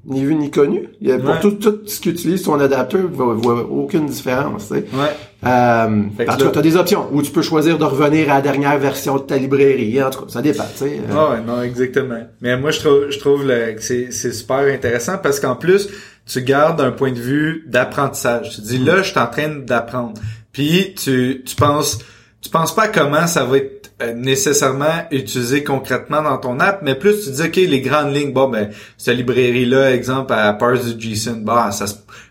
ni 0.07 0.25
vu 0.25 0.35
ni 0.35 0.51
connu. 0.51 0.89
Il 1.03 1.09
y 1.09 1.13
a, 1.13 1.19
Pour 1.19 1.39
tout, 1.39 1.51
tout 1.51 1.81
ce 1.85 2.01
qu'utilise 2.01 2.45
ton 2.45 2.59
adapteur, 2.59 3.03
voit, 3.13 3.35
voit 3.35 3.69
aucune 3.71 4.07
différence. 4.07 4.69
Tu 4.69 4.77
sais. 4.77 4.85
Ouais. 4.95 5.11
Euh, 5.45 6.03
en 6.27 6.37
tout 6.39 6.45
cas, 6.47 6.51
tu 6.51 6.59
as 6.59 6.63
des 6.63 6.77
options 6.77 7.09
où 7.13 7.21
tu 7.21 7.31
peux 7.31 7.43
choisir 7.43 7.77
de 7.77 7.85
revenir 7.85 8.31
à 8.31 8.37
la 8.37 8.41
dernière 8.41 8.79
version 8.79 9.17
de 9.17 9.25
ta 9.25 9.37
librairie. 9.37 10.03
En 10.03 10.09
tout 10.09 10.23
cas, 10.23 10.29
ça 10.31 10.41
dépend. 10.41 10.65
Tu 10.73 10.79
sais. 10.79 11.01
Ouais, 11.11 11.41
non, 11.47 11.61
exactement. 11.61 12.21
Mais 12.41 12.57
moi, 12.57 12.71
je 12.71 12.81
trouve, 12.81 13.11
je 13.11 13.19
trouve 13.19 13.47
que 13.47 13.83
c'est 13.83 14.33
super 14.33 14.61
intéressant 14.61 15.19
parce 15.23 15.41
qu'en 15.41 15.57
plus, 15.57 15.91
tu 16.27 16.43
gardes 16.43 16.81
un 16.81 16.93
point 16.93 17.13
de 17.13 17.21
vue 17.21 17.65
d'apprentissage. 17.67 18.55
Tu 18.55 18.61
dis 18.63 18.79
là, 18.79 19.03
je 19.03 19.11
suis 19.11 19.19
en 19.19 19.27
train 19.27 19.49
d'apprendre. 19.49 20.21
Puis 20.53 20.95
tu, 20.95 21.43
tu 21.45 21.57
penses, 21.57 21.99
tu 22.41 22.51
penses 22.51 22.75
pas 22.75 22.89
comment 22.89 23.27
ça 23.27 23.45
va 23.45 23.59
être 23.59 23.83
euh, 24.03 24.15
nécessairement 24.15 25.07
utilisé 25.11 25.63
concrètement 25.63 26.23
dans 26.23 26.39
ton 26.39 26.59
app, 26.61 26.81
mais 26.83 26.95
plus 26.95 27.25
tu 27.25 27.31
dis 27.31 27.43
ok 27.43 27.57
les 27.57 27.81
grandes 27.81 28.15
lignes, 28.15 28.33
bon 28.33 28.49
ben 28.49 28.71
cette 28.97 29.17
librairie 29.17 29.67
là, 29.67 29.93
exemple 29.93 30.33
à 30.33 30.53
parse 30.55 30.97
du 30.97 31.15
JSON, 31.15 31.43
bah 31.43 31.71
ça 31.71 31.85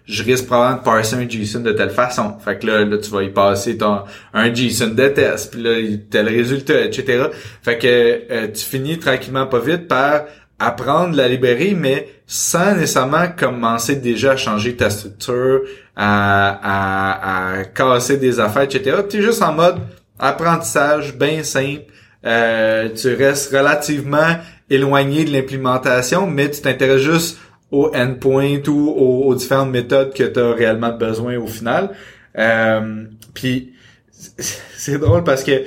je 0.06 0.24
risque 0.24 0.48
probablement 0.48 0.80
de 0.80 0.84
parser 0.84 1.16
un 1.16 1.30
JSON 1.30 1.62
de 1.62 1.72
telle 1.72 1.92
façon. 1.92 2.36
Fait 2.44 2.60
que 2.60 2.68
là, 2.68 2.84
là 2.84 2.98
tu 2.98 3.10
vas 3.12 3.24
y 3.24 3.30
passer 3.30 3.78
ton 3.78 4.02
un 4.34 4.54
JSON 4.54 4.96
de 4.96 5.08
test, 5.10 5.52
puis 5.54 5.64
là 5.64 5.98
tel 6.10 6.28
résultat, 6.28 6.82
etc. 6.86 7.26
Fait 7.62 7.78
que 7.78 7.88
euh, 7.88 8.48
tu 8.48 8.66
finis 8.66 8.98
tranquillement 8.98 9.48
pas 9.48 9.60
vite 9.60 9.88
par 9.88 10.26
apprendre 10.62 11.16
la 11.16 11.28
librairie, 11.28 11.74
mais 11.74 12.08
sans 12.28 12.76
nécessairement 12.76 13.28
commencer 13.36 13.96
déjà 13.96 14.34
à 14.34 14.38
changer 14.38 14.76
ta 14.76 14.90
structure, 14.90 15.62
à, 15.96 16.50
à, 16.62 17.60
à 17.60 17.64
casser 17.66 18.18
des 18.18 18.40
affaires, 18.40 18.64
etc. 18.64 18.98
Tu 19.10 19.18
es 19.18 19.22
juste 19.22 19.42
en 19.42 19.54
mode 19.54 19.80
apprentissage 20.20 21.18
bien 21.18 21.44
simple. 21.44 21.84
Euh, 22.26 22.90
tu 22.90 23.14
restes 23.16 23.52
relativement 23.52 24.38
éloigné 24.70 25.26
de 25.26 25.32
l'implémentation, 25.32 26.28
mais 26.28 26.52
tu 26.52 26.62
t'intéresses 26.62 27.02
juste 27.02 27.40
au 27.72 27.92
endpoint 27.96 28.62
ou 28.68 28.90
aux, 29.26 29.34
différentes 29.34 29.72
méthodes 29.72 30.14
que 30.14 30.24
tu 30.24 30.40
as 30.40 30.54
réellement 30.54 30.92
besoin 30.92 31.38
au 31.38 31.48
final. 31.48 31.90
Euh, 32.38 33.06
puis 33.34 33.74
c'est 34.38 35.00
drôle 35.00 35.24
parce 35.24 35.44
que 35.44 35.64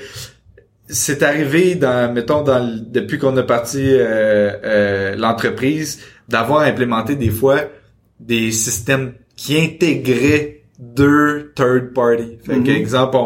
c'est 0.87 1.23
arrivé 1.23 1.75
dans 1.75 2.13
mettons 2.13 2.43
dans 2.43 2.79
depuis 2.87 3.19
qu'on 3.19 3.37
a 3.37 3.43
parti 3.43 3.81
euh, 3.83 4.53
euh, 4.65 5.17
l'entreprise 5.17 6.01
d'avoir 6.29 6.61
implémenté 6.61 7.17
des 7.17 7.31
fois 7.31 7.61
des 8.21 8.53
systèmes 8.53 9.15
qui 9.37 9.59
intégraient 9.59 10.65
deux 10.79 11.53
third 11.55 11.93
party. 11.93 12.39
Fait 12.45 12.57
mm 12.57 12.69
exemple, 12.69 13.17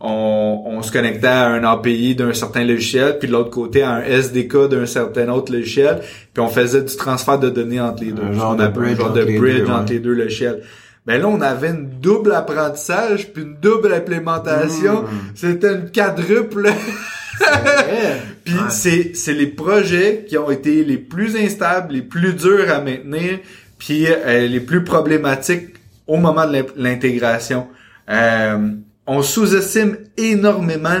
on, 0.00 0.62
on, 0.66 0.82
se 0.82 0.92
connectait 0.92 1.26
à 1.26 1.48
un 1.48 1.64
API 1.64 2.14
d'un 2.14 2.32
certain 2.34 2.64
logiciel, 2.64 3.18
puis 3.18 3.28
de 3.28 3.32
l'autre 3.32 3.50
côté 3.50 3.82
à 3.82 3.94
un 3.94 4.02
SDK 4.02 4.68
d'un 4.68 4.86
certain 4.86 5.28
autre 5.30 5.52
logiciel, 5.52 6.00
puis 6.32 6.42
on 6.42 6.48
faisait 6.48 6.82
du 6.82 6.94
transfert 6.96 7.38
de 7.38 7.50
données 7.50 7.80
entre 7.80 8.04
les 8.04 8.12
deux. 8.12 8.22
Un 8.22 8.32
genre, 8.32 8.56
de 8.56 8.68
bridge, 8.68 9.00
entre, 9.00 9.92
les 9.92 9.98
deux, 9.98 10.12
logiciels. 10.12 10.62
Mais 11.08 11.18
là, 11.18 11.26
on 11.26 11.40
avait 11.40 11.70
une 11.70 11.88
double 11.88 12.34
apprentissage 12.34 13.32
puis 13.32 13.42
une 13.42 13.54
double 13.54 13.94
implémentation. 13.94 15.04
Mm. 15.04 15.06
C'était 15.34 15.72
une 15.72 15.90
quadruple. 15.90 16.70
puis 18.44 18.54
c'est 18.68 19.16
c'est 19.16 19.32
les 19.32 19.46
projets 19.46 20.26
qui 20.28 20.36
ont 20.36 20.50
été 20.50 20.84
les 20.84 20.98
plus 20.98 21.34
instables, 21.34 21.94
les 21.94 22.02
plus 22.02 22.34
durs 22.34 22.70
à 22.70 22.82
maintenir, 22.82 23.38
puis 23.78 24.06
euh, 24.06 24.46
les 24.46 24.60
plus 24.60 24.84
problématiques 24.84 25.76
au 26.06 26.18
moment 26.18 26.46
de 26.46 26.66
l'intégration. 26.76 27.68
Euh, 28.10 28.72
on 29.06 29.22
sous-estime 29.22 29.96
énormément 30.18 31.00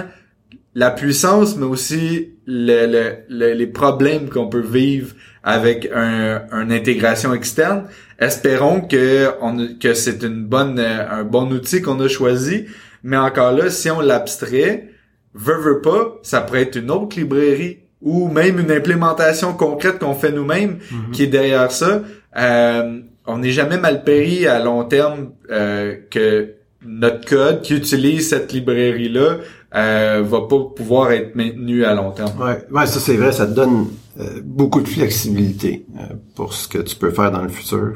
la 0.82 0.90
puissance, 1.00 1.56
mais 1.58 1.66
aussi 1.74 2.30
le, 2.46 2.86
le, 3.28 3.52
les 3.60 3.66
problèmes 3.66 4.28
qu'on 4.32 4.48
peut 4.48 4.66
vivre 4.80 5.10
avec 5.42 5.78
un, 5.94 6.42
une 6.62 6.72
intégration 6.80 7.30
externe. 7.34 7.80
Espérons 8.18 8.80
que, 8.92 9.28
on, 9.40 9.52
que 9.82 9.92
c'est 9.94 10.22
une 10.22 10.44
bonne, 10.54 10.78
un 10.78 11.24
bon 11.24 11.46
outil 11.52 11.80
qu'on 11.82 11.98
a 12.00 12.08
choisi. 12.08 12.66
Mais 13.02 13.16
encore 13.16 13.52
là, 13.58 13.70
si 13.70 13.90
on 13.90 14.00
l'abstrait, 14.00 14.88
veut, 15.34 15.60
veut 15.68 15.80
pas, 15.80 16.02
ça 16.22 16.40
pourrait 16.42 16.62
être 16.62 16.76
une 16.76 16.90
autre 16.90 17.16
librairie 17.18 17.78
ou 18.00 18.28
même 18.28 18.58
une 18.60 18.70
implémentation 18.70 19.52
concrète 19.54 19.98
qu'on 19.98 20.14
fait 20.14 20.32
nous-mêmes 20.32 20.78
Mhm. 20.90 21.10
qui 21.12 21.22
est 21.24 21.32
derrière 21.38 21.70
ça. 21.72 22.02
Euh, 22.36 23.00
on 23.26 23.38
n'est 23.38 23.50
jamais 23.60 23.78
mal 23.78 24.04
péri 24.04 24.46
à 24.46 24.58
long 24.62 24.84
terme 24.84 25.30
euh, 25.50 25.96
que 26.10 26.54
notre 26.84 27.24
code 27.28 27.62
qui 27.62 27.74
utilise 27.74 28.28
cette 28.30 28.52
librairie-là 28.52 29.38
euh, 29.74 30.22
va 30.24 30.42
pas 30.42 30.60
pouvoir 30.74 31.12
être 31.12 31.34
maintenu 31.34 31.84
à 31.84 31.94
long 31.94 32.10
terme. 32.12 32.32
Ouais, 32.40 32.64
ouais, 32.70 32.86
ça 32.86 33.00
c'est 33.00 33.16
vrai, 33.16 33.32
ça 33.32 33.46
te 33.46 33.52
donne 33.52 33.88
euh, 34.18 34.40
beaucoup 34.42 34.80
de 34.80 34.88
flexibilité 34.88 35.86
euh, 35.98 36.14
pour 36.34 36.54
ce 36.54 36.68
que 36.68 36.78
tu 36.78 36.96
peux 36.96 37.10
faire 37.10 37.30
dans 37.30 37.42
le 37.42 37.48
futur. 37.48 37.94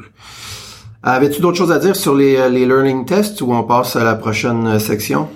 Avais-tu 1.01 1.41
d'autres 1.41 1.57
choses 1.57 1.71
à 1.71 1.79
dire 1.79 1.95
sur 1.95 2.15
les, 2.15 2.37
euh, 2.37 2.49
les 2.49 2.65
learning 2.65 3.05
tests 3.05 3.41
ou 3.41 3.51
on 3.53 3.63
passe 3.63 3.95
à 3.95 4.03
la 4.03 4.15
prochaine 4.15 4.79
section? 4.79 5.27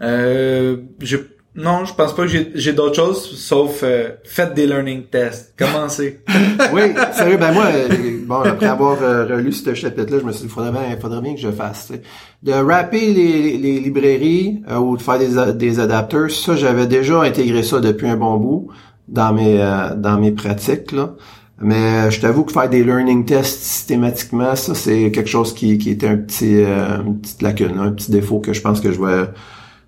Euh, 0.00 0.78
je, 1.00 1.16
non, 1.54 1.84
je 1.84 1.92
pense 1.92 2.14
pas 2.14 2.22
que 2.26 2.28
j'ai, 2.54 2.72
d'autres 2.72 2.96
choses 2.96 3.36
sauf 3.36 3.80
euh, 3.82 4.08
faites 4.24 4.54
des 4.54 4.66
learning 4.66 5.04
tests. 5.04 5.54
Commencez. 5.58 6.20
Oui, 6.72 6.82
sérieux, 7.12 7.36
ben 7.36 7.52
moi, 7.52 7.66
euh, 7.66 7.88
bon, 8.24 8.36
après 8.36 8.66
avoir 8.66 9.02
euh, 9.02 9.26
relu 9.26 9.52
ce 9.52 9.74
chapitre-là, 9.74 10.20
je 10.20 10.24
me 10.24 10.32
suis 10.32 10.46
dit, 10.46 10.48
faudrait 10.48 10.70
bien, 10.70 10.96
faudrait 10.98 11.20
bien 11.20 11.34
que 11.34 11.40
je 11.40 11.50
fasse. 11.50 11.92
De 12.42 12.52
rapper 12.52 13.12
les, 13.12 13.58
les 13.58 13.80
librairies 13.80 14.62
euh, 14.70 14.78
ou 14.78 14.96
de 14.96 15.02
faire 15.02 15.18
des, 15.18 15.52
des 15.52 15.80
adapteurs, 15.80 16.30
ça, 16.30 16.56
j'avais 16.56 16.86
déjà 16.86 17.20
intégré 17.20 17.62
ça 17.62 17.80
depuis 17.80 18.08
un 18.08 18.16
bon 18.16 18.38
bout 18.38 18.68
dans 19.08 19.34
mes, 19.34 19.58
dans 19.96 20.18
mes 20.18 20.32
pratiques, 20.32 20.92
là. 20.92 21.14
Mais 21.60 22.10
je 22.10 22.20
t'avoue 22.20 22.44
que 22.44 22.52
faire 22.52 22.68
des 22.68 22.82
learning 22.82 23.24
tests 23.26 23.62
systématiquement, 23.62 24.56
ça, 24.56 24.74
c'est 24.74 25.12
quelque 25.12 25.28
chose 25.28 25.54
qui, 25.54 25.76
qui 25.76 25.90
était 25.90 26.08
un 26.08 26.16
petit, 26.16 26.62
une 26.62 27.20
petite 27.20 27.42
lacune, 27.42 27.78
un 27.78 27.92
petit 27.92 28.10
défaut 28.10 28.40
que 28.40 28.54
je 28.54 28.62
pense 28.62 28.80
que 28.80 28.90
je 28.90 29.00
vais... 29.00 29.26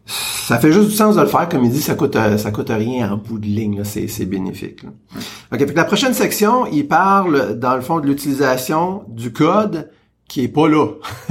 Ça 0.06 0.58
fait 0.58 0.72
juste 0.72 0.90
du 0.90 0.94
sens 0.94 1.16
de 1.16 1.22
le 1.22 1.26
faire, 1.26 1.48
comme 1.48 1.64
il 1.64 1.70
dit, 1.70 1.80
ça 1.80 1.94
coûte 1.94 2.16
euh, 2.16 2.36
ça 2.36 2.50
coûte 2.50 2.68
rien 2.70 3.10
en 3.12 3.16
bout 3.16 3.38
de 3.38 3.46
ligne, 3.46 3.82
c'est 3.84 4.06
c'est 4.08 4.26
bénéfique. 4.26 4.82
là. 4.82 4.90
OK, 5.52 5.58
fait 5.58 5.66
que 5.66 5.76
la 5.76 5.84
prochaine 5.84 6.12
section, 6.12 6.66
il 6.66 6.86
parle 6.86 7.58
dans 7.58 7.74
le 7.74 7.80
fond 7.80 8.00
de 8.00 8.06
l'utilisation 8.06 9.04
du 9.08 9.32
code 9.32 9.90
qui 10.28 10.44
est 10.44 10.48
pas 10.48 10.68
là. 10.68 10.86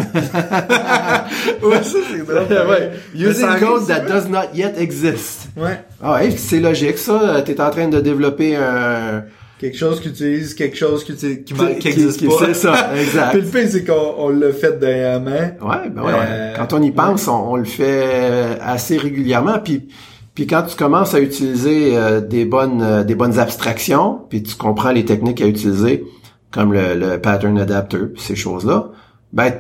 ouais, 1.63 1.83
ça 1.83 1.97
c'est 2.09 2.25
drôle. 2.25 2.47
ouais. 2.69 2.91
Using 3.15 3.59
code 3.59 3.85
that 3.87 4.01
does 4.01 4.27
not 4.27 4.55
yet 4.55 4.73
exist. 4.77 5.49
Ouais. 5.55 5.79
Ah 6.01 6.13
ouais, 6.13 6.31
c'est 6.31 6.59
logique 6.59 6.97
ça. 6.97 7.41
T'es 7.43 7.59
en 7.61 7.69
train 7.69 7.87
de 7.89 7.99
développer 7.99 8.55
un 8.55 9.25
Quelque 9.59 9.77
chose 9.77 10.01
qui 10.01 10.09
utilise 10.09 10.55
quelque 10.55 10.75
chose 10.75 11.03
qui 11.05 11.13
utilise, 11.13 11.37
qui, 11.45 11.53
qui, 11.53 11.79
qui- 11.79 11.87
existe 11.87 12.19
qui- 12.19 12.27
pas. 12.27 12.33
c'est 12.47 12.53
ça, 12.53 12.89
exact. 12.99 13.31
Puis 13.31 13.41
le 13.41 13.47
fait 13.47 13.67
c'est 13.67 13.85
qu'on 13.85 14.15
on 14.17 14.29
l'a 14.29 14.51
fait 14.51 14.77
dernièrement. 14.77 15.29
Ouais, 15.69 15.89
ben 15.89 16.01
ouais. 16.03 16.11
Euh, 16.15 16.53
Quand 16.57 16.73
on 16.73 16.81
y 16.81 16.91
pense, 16.91 17.27
on, 17.27 17.51
on 17.51 17.55
le 17.55 17.63
fait 17.63 18.57
assez 18.61 18.97
régulièrement. 18.97 19.59
Puis, 19.63 19.87
puis 20.35 20.47
quand 20.47 20.63
tu 20.63 20.75
commences 20.75 21.13
à 21.13 21.19
utiliser 21.21 21.95
euh, 21.95 22.19
des 22.19 22.43
bonnes 22.45 22.81
euh, 22.81 23.03
des 23.03 23.15
bonnes 23.15 23.39
abstractions, 23.39 24.21
puis 24.29 24.43
tu 24.43 24.55
comprends 24.55 24.91
les 24.91 25.05
techniques 25.05 25.41
à 25.41 25.45
utiliser, 25.47 26.03
comme 26.51 26.73
le, 26.73 26.95
le 26.95 27.19
pattern 27.21 27.57
adapter, 27.57 27.99
ces 28.17 28.35
choses-là, 28.35 28.89
ben 29.31 29.53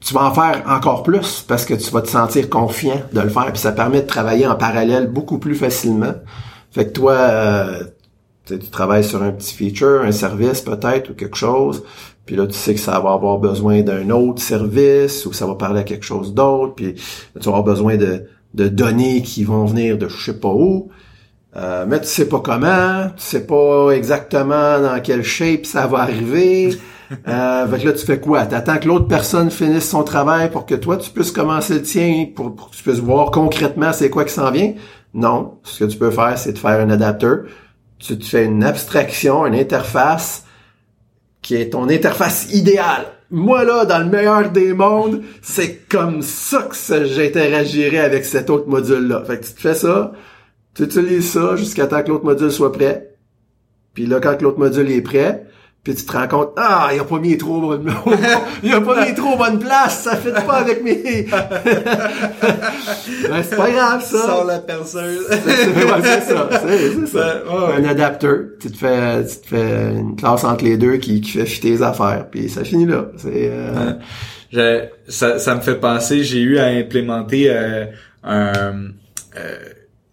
tu 0.00 0.14
vas 0.14 0.24
en 0.24 0.32
faire 0.34 0.62
encore 0.68 1.02
plus 1.02 1.44
parce 1.46 1.64
que 1.64 1.74
tu 1.74 1.90
vas 1.90 2.00
te 2.02 2.08
sentir 2.08 2.48
confiant 2.48 3.00
de 3.12 3.20
le 3.20 3.28
faire. 3.28 3.46
Puis 3.52 3.58
ça 3.60 3.72
permet 3.72 4.02
de 4.02 4.06
travailler 4.06 4.46
en 4.46 4.54
parallèle 4.54 5.06
beaucoup 5.08 5.38
plus 5.38 5.54
facilement. 5.54 6.14
Fait 6.70 6.86
que 6.86 6.90
toi, 6.92 7.12
euh, 7.12 7.82
tu 8.46 8.58
travailles 8.70 9.04
sur 9.04 9.22
un 9.22 9.32
petit 9.32 9.54
feature, 9.54 10.02
un 10.02 10.12
service 10.12 10.60
peut-être 10.60 11.10
ou 11.10 11.14
quelque 11.14 11.36
chose, 11.36 11.82
puis 12.26 12.36
là 12.36 12.46
tu 12.46 12.54
sais 12.54 12.74
que 12.74 12.80
ça 12.80 13.00
va 13.00 13.12
avoir 13.12 13.38
besoin 13.38 13.82
d'un 13.82 14.10
autre 14.10 14.42
service 14.42 15.24
ou 15.26 15.32
ça 15.32 15.46
va 15.46 15.54
parler 15.54 15.80
à 15.80 15.84
quelque 15.84 16.04
chose 16.04 16.34
d'autre, 16.34 16.74
puis 16.74 16.94
tu 16.94 17.40
vas 17.40 17.48
avoir 17.48 17.64
besoin 17.64 17.96
de, 17.96 18.24
de 18.54 18.68
données 18.68 19.22
qui 19.22 19.44
vont 19.44 19.64
venir 19.64 19.98
de 19.98 20.08
je 20.08 20.24
sais 20.24 20.38
pas 20.38 20.52
où. 20.52 20.90
Euh, 21.56 21.84
mais 21.88 22.00
tu 22.00 22.08
sais 22.08 22.28
pas 22.28 22.40
comment, 22.40 23.10
tu 23.16 23.22
sais 23.22 23.46
pas 23.46 23.90
exactement 23.90 24.80
dans 24.80 25.00
quelle 25.00 25.22
shape 25.22 25.66
ça 25.66 25.86
va 25.86 25.98
arriver. 26.00 26.70
Euh, 27.28 27.68
fait 27.68 27.80
que 27.80 27.86
là, 27.88 27.92
tu 27.92 28.06
fais 28.06 28.18
quoi? 28.18 28.46
T'attends 28.46 28.78
que 28.78 28.88
l'autre 28.88 29.06
personne 29.06 29.50
finisse 29.50 29.88
son 29.88 30.02
travail 30.02 30.50
pour 30.50 30.64
que 30.64 30.74
toi, 30.74 30.96
tu 30.96 31.10
puisses 31.10 31.30
commencer 31.30 31.74
le 31.74 31.82
tien, 31.82 32.26
pour, 32.34 32.56
pour 32.56 32.70
que 32.70 32.76
tu 32.76 32.82
puisses 32.82 32.98
voir 32.98 33.30
concrètement 33.30 33.92
c'est 33.92 34.08
quoi 34.08 34.24
qui 34.24 34.32
s'en 34.32 34.50
vient? 34.50 34.72
Non. 35.12 35.58
Ce 35.64 35.84
que 35.84 35.90
tu 35.90 35.98
peux 35.98 36.10
faire, 36.10 36.38
c'est 36.38 36.54
de 36.54 36.58
faire 36.58 36.80
un 36.80 36.88
adapteur. 36.88 37.40
Tu 37.98 38.18
te 38.18 38.24
fais 38.24 38.44
une 38.44 38.64
abstraction, 38.64 39.46
une 39.46 39.54
interface 39.54 40.44
qui 41.42 41.56
est 41.56 41.70
ton 41.70 41.88
interface 41.88 42.52
idéale. 42.52 43.06
Moi, 43.30 43.64
là, 43.64 43.84
dans 43.84 43.98
le 43.98 44.04
meilleur 44.06 44.50
des 44.50 44.72
mondes, 44.72 45.22
c'est 45.42 45.88
comme 45.88 46.22
ça 46.22 46.68
que 46.70 47.04
j'interagirais 47.04 47.98
avec 47.98 48.24
cet 48.24 48.50
autre 48.50 48.68
module-là. 48.68 49.24
Fait 49.24 49.38
que 49.38 49.46
tu 49.46 49.52
te 49.52 49.60
fais 49.60 49.74
ça, 49.74 50.12
tu 50.74 50.84
utilises 50.84 51.30
ça 51.30 51.56
jusqu'à 51.56 51.86
temps 51.86 52.02
que 52.02 52.08
l'autre 52.08 52.24
module 52.24 52.50
soit 52.50 52.72
prêt. 52.72 53.14
Puis 53.94 54.06
là, 54.06 54.20
quand 54.20 54.40
l'autre 54.42 54.58
module 54.58 54.90
est 54.90 55.02
prêt, 55.02 55.46
puis 55.84 55.94
tu 55.94 56.04
te 56.06 56.12
rends 56.12 56.26
compte, 56.26 56.52
ah, 56.56 56.88
il 56.94 56.98
a 56.98 57.04
pas 57.04 57.18
mis 57.18 57.36
trop 57.36 57.60
bonne, 57.60 57.92
il 58.62 58.72
a 58.72 58.80
pas 58.80 59.04
mis 59.04 59.14
trop 59.14 59.36
bonne 59.36 59.58
place, 59.58 60.04
ça 60.04 60.16
fait 60.16 60.32
pas 60.32 60.54
avec 60.54 60.82
mes, 60.82 60.94
ben, 63.28 63.42
c'est 63.42 63.56
pas 63.56 63.70
grave, 63.70 64.02
ça. 64.02 64.26
Sors 64.26 64.44
la 64.46 64.60
perceuse. 64.60 65.26
C'est 65.28 65.40
ça, 65.40 66.48
c'est 66.66 67.06
ça. 67.06 67.42
Ouais, 67.44 67.66
ouais. 67.66 67.74
Un 67.76 67.84
adapteur, 67.84 68.38
tu 68.58 68.70
te 68.70 68.76
fais, 68.78 69.26
tu 69.26 69.36
te 69.36 69.46
fais 69.48 69.92
une 69.94 70.16
classe 70.16 70.44
entre 70.44 70.64
les 70.64 70.78
deux 70.78 70.96
qui, 70.96 71.20
qui 71.20 71.32
fait 71.32 71.44
fitter 71.44 71.70
les 71.70 71.82
affaires, 71.82 72.28
puis 72.30 72.48
ça 72.48 72.64
finit 72.64 72.86
là. 72.86 73.08
C'est 73.18 73.50
euh, 74.56 74.86
ça, 75.08 75.38
ça 75.38 75.54
me 75.54 75.60
fait 75.60 75.76
penser, 75.76 76.24
j'ai 76.24 76.40
eu 76.40 76.58
à 76.58 76.66
implémenter 76.66 77.50
euh, 77.50 77.84
un, 78.22 78.72
euh, 79.36 79.58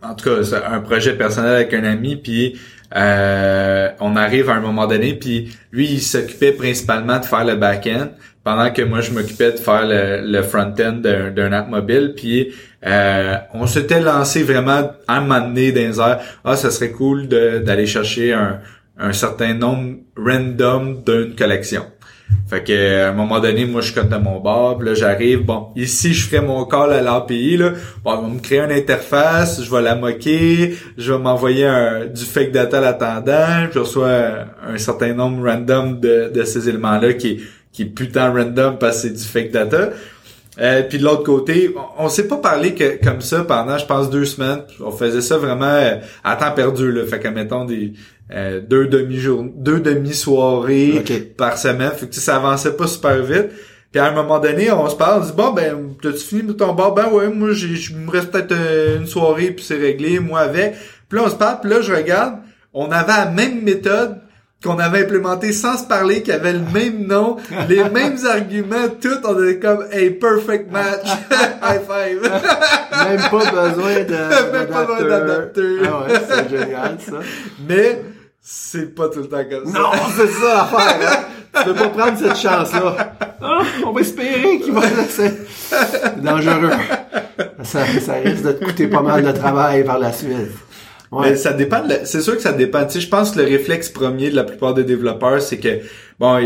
en 0.04 0.16
tout 0.16 0.30
cas, 0.30 0.44
c'est 0.44 0.64
un 0.64 0.80
projet 0.80 1.14
personnel 1.14 1.56
avec 1.56 1.74
un 1.74 1.84
ami, 1.84 2.16
puis 2.16 2.60
euh, 2.96 3.90
on 4.00 4.16
arrive 4.16 4.50
à 4.50 4.56
un 4.56 4.60
moment 4.60 4.88
donné, 4.88 5.14
puis 5.14 5.56
lui, 5.72 5.88
il 5.88 6.02
s'occupait 6.02 6.52
principalement 6.52 7.20
de 7.20 7.26
faire 7.26 7.46
le 7.46 7.56
back-end, 7.56 8.10
pendant 8.44 8.72
que 8.72 8.82
moi, 8.82 9.02
je 9.02 9.12
m'occupais 9.12 9.52
de 9.52 9.58
faire 9.58 9.84
le, 9.86 10.42
front-end 10.42 10.94
d'un, 10.94 11.54
app 11.54 11.70
mobile, 11.70 12.14
puis 12.16 12.54
euh, 12.86 13.36
on 13.54 13.68
s'était 13.68 14.02
lancé 14.02 14.44
vraiment 14.44 14.92
à 15.08 15.18
un 15.18 15.22
moment 15.22 15.42
donné 15.42 15.72
dans 15.72 16.18
ah, 16.44 16.56
ça 16.56 16.72
serait 16.72 16.92
cool 16.92 17.28
d'aller 17.28 17.86
chercher 17.86 18.34
un, 18.34 18.60
un 18.98 19.14
certain 19.14 19.54
nombre 19.54 19.98
random 20.18 21.04
d'une 21.04 21.36
collection. 21.36 21.86
Fait 22.50 22.64
que 22.64 23.04
à 23.06 23.10
un 23.10 23.14
moment 23.14 23.40
donné, 23.40 23.66
moi 23.66 23.82
je 23.82 23.94
cote 23.94 24.10
de 24.10 24.18
mon 24.18 24.40
bord, 24.40 24.78
puis 24.78 24.88
là 24.88 24.94
j'arrive, 24.94 25.46
bon, 25.46 25.68
ici 25.76 26.14
je 26.14 26.28
ferai 26.28 26.46
mon 26.46 26.66
call 26.66 26.92
à 26.92 27.02
l'API, 27.02 27.58
là, 27.58 27.72
bon, 28.04 28.12
on 28.12 28.22
va 28.24 28.28
me 28.28 28.40
créer 28.40 28.60
une 28.60 28.72
interface, 28.72 29.64
je 29.64 29.72
vais 29.72 29.82
la 29.82 29.96
moquer, 29.96 30.76
je 30.98 31.14
vais 31.14 31.20
m'envoyer 31.20 31.66
un, 31.66 32.06
du 32.08 32.26
fake 32.26 32.52
data 32.52 32.82
l'attendant, 32.82 33.70
je 33.74 33.80
reçois 33.80 34.48
un 34.68 34.78
certain 34.78 35.14
nombre 35.14 35.46
random 35.50 36.00
de, 36.00 36.30
de 36.34 36.44
ces 36.44 36.68
éléments-là 36.68 37.14
qui 37.14 37.42
qui 37.72 37.84
est 37.84 37.86
putain 37.86 38.32
random 38.32 38.78
parce 38.78 39.02
que 39.02 39.08
c'est 39.08 39.14
du 39.14 39.24
fake 39.24 39.52
data. 39.52 39.92
Euh, 40.60 40.84
puis 40.84 40.98
de 40.98 41.04
l'autre 41.04 41.24
côté, 41.24 41.74
on, 41.98 42.06
on 42.06 42.10
s'est 42.10 42.28
pas 42.28 42.38
parlé 42.38 42.74
que 42.76 43.02
comme 43.04 43.22
ça 43.22 43.44
pendant, 43.44 43.78
je 43.78 43.86
pense, 43.86 44.10
deux 44.10 44.26
semaines. 44.26 44.64
On 44.82 44.92
faisait 44.92 45.22
ça 45.22 45.38
vraiment 45.38 45.66
euh, 45.66 45.96
à 46.24 46.36
temps 46.36 46.52
perdu. 46.52 46.92
Là. 46.92 47.06
Fait 47.06 47.20
que 47.20 47.28
mettons 47.30 47.64
des 47.66 47.94
euh, 48.34 48.60
deux 48.60 48.88
demi-jours, 48.88 49.46
deux 49.56 49.80
demi-soirées 49.80 51.00
Ok. 51.00 51.36
par 51.38 51.58
semaine. 51.58 51.92
Fait 51.92 52.08
que 52.08 52.16
ça 52.16 52.36
avançait 52.36 52.74
pas 52.74 52.88
super 52.88 53.22
vite. 53.24 53.50
Puis 53.92 54.00
à 54.00 54.06
un 54.08 54.12
moment 54.14 54.40
donné, 54.40 54.72
on 54.72 54.90
se 54.90 54.96
parle, 54.96 55.22
on 55.22 55.26
dit 55.26 55.34
bon 55.36 55.52
ben, 55.52 55.76
t'as-tu 56.02 56.20
fini 56.20 56.44
de 56.44 56.54
ton 56.54 56.74
bar? 56.74 56.94
Ben 56.94 57.10
ouais, 57.12 57.28
moi 57.28 57.52
j'ai, 57.54 57.76
je 57.76 57.94
me 57.94 58.10
reste 58.10 58.32
peut-être 58.32 58.54
euh, 58.54 58.98
une 59.00 59.08
soirée 59.08 59.52
puis 59.52 59.66
c'est 59.66 59.78
réglé, 59.78 60.20
moi 60.20 60.40
avec. 60.42 60.76
Puis 61.10 61.20
là 61.20 61.26
on 61.26 61.30
se 61.30 61.36
parle, 61.36 61.60
puis 61.62 61.70
là 61.70 61.82
je 61.82 61.94
regarde, 61.94 62.36
on 62.74 62.90
avait 62.92 63.12
la 63.12 63.26
même 63.26 63.62
méthode 63.64 64.18
qu'on 64.64 64.78
avait 64.78 65.04
implémenté 65.04 65.54
sans 65.54 65.78
se 65.78 65.86
parler, 65.86 66.22
qui 66.22 66.32
avait 66.32 66.54
le 66.54 66.62
même 66.74 67.08
nom, 67.08 67.38
les 67.68 67.84
mêmes 67.90 68.18
arguments, 68.30 68.90
tout, 69.02 69.20
on 69.24 69.44
était 69.44 69.60
comme 69.60 69.86
hey 69.92 70.12
perfect 70.12 70.72
match, 70.72 71.06
high 71.64 71.82
five. 71.82 72.22
même 72.22 73.22
pas 73.30 73.52
besoin 73.52 74.04
de 74.04 74.52
Même 74.52 74.68
pas 74.68 74.86
besoin 74.86 75.08
d'adapteur. 75.08 75.66
Ah 75.86 76.08
ouais, 76.08 76.20
c'est 76.30 76.50
génial 76.50 76.98
ça. 77.00 77.18
Mais 77.68 78.02
c'est 78.40 78.94
pas 78.94 79.10
tout 79.10 79.20
le 79.20 79.28
temps 79.30 79.44
comme 79.50 79.72
ça. 79.72 79.80
Non, 79.80 79.92
c'est 80.16 80.28
ça 80.28 80.68
l'affaire. 80.72 81.12
Hein? 81.12 81.26
Tu 81.54 81.64
peux 81.66 81.74
pas 81.74 81.90
prendre 81.90 82.18
cette 82.18 82.38
chance-là. 82.38 83.14
Ah, 83.42 83.62
on 83.86 83.92
va 83.92 84.02
espérer 84.02 84.60
qu'il 84.60 84.72
va 84.74 84.82
c'est 85.10 85.48
c'est 85.50 86.22
dangereux. 86.22 86.72
Ça, 87.64 87.80
ça 88.00 88.14
risque 88.14 88.44
de 88.44 88.52
te 88.54 88.64
coûter 88.64 88.88
pas 88.88 89.02
mal 89.02 89.24
de 89.24 89.32
travail 89.32 89.84
par 89.84 90.00
la 90.00 90.14
suite. 90.14 90.52
Mais 91.12 91.36
ça 91.36 91.52
dépend. 91.54 91.84
de 91.84 91.90
la- 91.90 92.06
C'est 92.06 92.22
sûr 92.22 92.36
que 92.36 92.42
ça 92.42 92.54
dépend. 92.54 92.86
Tu 92.86 92.94
sais, 92.94 93.00
je 93.02 93.10
pense 93.10 93.32
que 93.32 93.40
le 93.40 93.46
réflexe 93.46 93.90
premier 93.90 94.30
de 94.30 94.36
la 94.36 94.44
plupart 94.46 94.74
des 94.74 94.84
développeurs, 94.86 95.42
c'est 95.42 95.58
que 95.58 95.80
bon, 96.20 96.38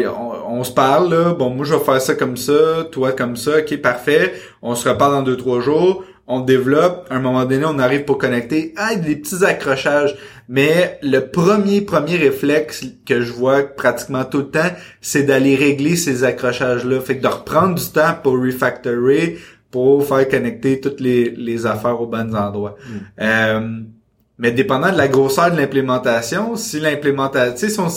on, 0.49 0.59
on 0.59 0.63
se 0.63 0.71
parle 0.71 1.13
là. 1.13 1.33
Bon, 1.33 1.49
moi 1.51 1.65
je 1.65 1.75
vais 1.75 1.83
faire 1.83 2.01
ça 2.01 2.15
comme 2.15 2.35
ça, 2.37 2.87
toi 2.91 3.11
comme 3.11 3.35
ça. 3.35 3.59
Ok, 3.59 3.77
parfait. 3.77 4.33
On 4.63 4.73
se 4.73 4.89
reparle 4.89 5.13
dans 5.13 5.21
deux 5.23 5.37
trois 5.37 5.59
jours. 5.61 6.03
On 6.27 6.39
développe. 6.39 7.05
À 7.11 7.17
un 7.17 7.19
moment 7.19 7.45
donné, 7.45 7.63
on 7.67 7.77
arrive 7.77 8.05
pour 8.05 8.17
connecter. 8.17 8.73
Ah, 8.77 8.95
des 8.95 9.15
petits 9.15 9.45
accrochages. 9.45 10.15
Mais 10.49 10.97
le 11.03 11.19
premier 11.19 11.81
premier 11.81 12.15
réflexe 12.15 12.83
que 13.05 13.21
je 13.21 13.31
vois 13.31 13.61
pratiquement 13.61 14.23
tout 14.25 14.39
le 14.39 14.49
temps, 14.49 14.71
c'est 15.01 15.21
d'aller 15.23 15.55
régler 15.55 15.95
ces 15.95 16.23
accrochages 16.23 16.83
là. 16.85 16.99
Fait 17.01 17.17
que 17.17 17.21
de 17.21 17.27
reprendre 17.27 17.75
du 17.75 17.85
temps 17.91 18.15
pour 18.23 18.33
refactorer, 18.41 19.37
pour 19.69 20.03
faire 20.07 20.27
connecter 20.27 20.79
toutes 20.81 20.99
les, 21.01 21.29
les 21.29 21.65
affaires 21.67 22.01
aux 22.01 22.07
bons 22.07 22.33
endroits. 22.35 22.75
Euh, 23.21 23.79
mais 24.37 24.51
dépendant 24.51 24.91
de 24.91 24.97
la 24.97 25.07
grosseur 25.07 25.51
de 25.51 25.57
l'implémentation, 25.57 26.55
si 26.55 26.79
l'implémentation, 26.79 27.69
si 27.69 27.79
on, 27.79 27.87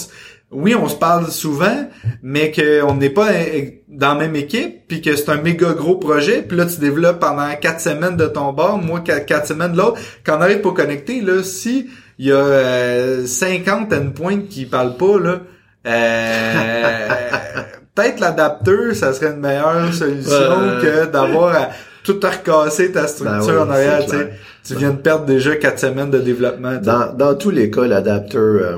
oui, 0.51 0.75
on 0.75 0.89
se 0.89 0.97
parle 0.97 1.31
souvent, 1.31 1.89
mais 2.23 2.53
qu'on 2.53 2.95
n'est 2.95 3.11
pas 3.11 3.33
euh, 3.33 3.65
dans 3.89 4.15
la 4.15 4.21
même 4.21 4.37
équipe, 4.37 4.87
puis 4.89 5.03
que 5.03 5.15
c'est 5.15 5.29
un 5.31 5.43
méga 5.43 5.73
gros 5.73 5.97
projet, 5.97 6.43
puis 6.43 6.57
là 6.57 6.65
tu 6.65 6.81
développes 6.81 7.21
pendant 7.21 7.55
quatre 7.61 7.81
semaines 7.81 8.17
de 8.17 8.27
ton 8.27 8.53
bord, 8.53 8.79
moi 8.79 9.01
quatre, 9.01 9.47
semaines 9.47 9.73
de 9.73 9.79
l'autre, 9.79 10.01
quand 10.25 10.39
on 10.39 10.41
arrive 10.41 10.61
pour 10.61 10.75
connecter, 10.75 11.21
là, 11.21 11.43
si 11.43 11.91
il 12.19 12.27
y 12.27 12.33
a 12.33 12.37
euh, 12.37 13.27
50 13.27 13.93
endpoints 13.93 14.41
qui 14.49 14.65
parlent 14.65 14.97
pas, 14.97 15.19
là, 15.19 15.41
euh, 15.87 17.09
peut-être 17.95 18.21
l'adapteur, 18.21 18.95
ça 18.95 19.13
serait 19.13 19.33
une 19.33 19.41
meilleure 19.41 19.93
solution 19.93 20.79
que 20.81 21.07
d'avoir 21.07 21.71
tout 22.13 22.27
recasser 22.27 22.93
ta 22.93 23.07
structure 23.07 23.47
Ben 23.47 23.53
oui, 23.53 23.59
en 23.59 23.71
arrière, 23.71 24.05
tu 24.05 24.11
sais. 24.11 24.17
clair. 24.17 24.37
Tu 24.65 24.75
viens 24.77 24.91
de 24.91 24.99
perdre 24.99 25.25
déjà 25.25 25.57
quatre 25.57 25.79
semaines 25.79 26.11
de 26.11 26.19
développement. 26.19 26.77
Dans, 26.77 27.13
dans 27.15 27.35
tous 27.35 27.51
les 27.51 27.71
cas, 27.71 27.87
l'adapteur, 27.87 28.43
euh, 28.43 28.77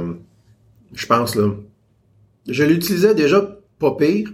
je 0.95 1.07
pense, 1.07 1.35
là, 1.35 1.49
je 2.49 2.65
l'utilisais 2.65 3.15
déjà 3.15 3.43
pas 3.79 3.93
pire, 3.93 4.29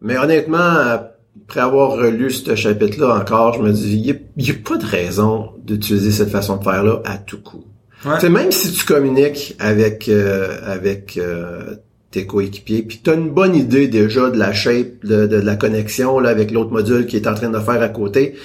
mais 0.00 0.16
honnêtement, 0.18 0.58
après 0.58 1.60
avoir 1.60 1.92
relu 1.92 2.30
ce 2.30 2.54
chapitre-là 2.54 3.16
encore, 3.20 3.54
je 3.54 3.62
me 3.62 3.72
dis, 3.72 3.96
il 3.96 4.42
n'y 4.42 4.50
a, 4.50 4.54
pas 4.54 4.76
de 4.76 4.86
raison 4.86 5.50
d'utiliser 5.62 6.10
cette 6.10 6.30
façon 6.30 6.56
de 6.56 6.64
faire-là 6.64 7.02
à 7.04 7.18
tout 7.18 7.40
coup. 7.40 7.64
Ouais. 8.04 8.28
Même 8.28 8.52
si 8.52 8.72
tu 8.72 8.84
communiques 8.84 9.56
avec 9.58 10.08
euh, 10.08 10.58
avec 10.64 11.16
euh, 11.16 11.76
tes 12.14 12.26
coéquipiers, 12.26 12.82
puis 12.82 13.00
tu 13.02 13.10
as 13.10 13.14
une 13.14 13.30
bonne 13.30 13.56
idée 13.56 13.88
déjà 13.88 14.30
de 14.30 14.38
la 14.38 14.52
shape, 14.52 15.04
de, 15.04 15.36
la 15.36 15.56
connexion 15.56 16.20
là, 16.20 16.30
avec 16.30 16.52
l'autre 16.52 16.70
module 16.70 17.06
qui 17.06 17.16
est 17.16 17.26
en 17.26 17.34
train 17.34 17.50
de 17.50 17.58
faire 17.58 17.82
à 17.82 17.88
côté, 17.88 18.36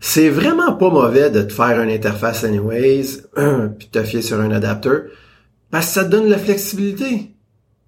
c'est 0.00 0.28
vraiment 0.28 0.72
pas 0.72 0.90
mauvais 0.90 1.30
de 1.30 1.42
te 1.42 1.52
faire 1.52 1.80
une 1.80 1.90
interface 1.90 2.42
anyways, 2.42 3.22
puis 3.78 3.88
te 3.92 4.02
fier 4.02 4.22
sur 4.22 4.40
un 4.40 4.50
adapteur, 4.50 5.02
parce 5.70 5.86
que 5.86 5.92
ça 5.92 6.04
te 6.04 6.10
donne 6.10 6.28
la 6.28 6.38
flexibilité. 6.38 7.30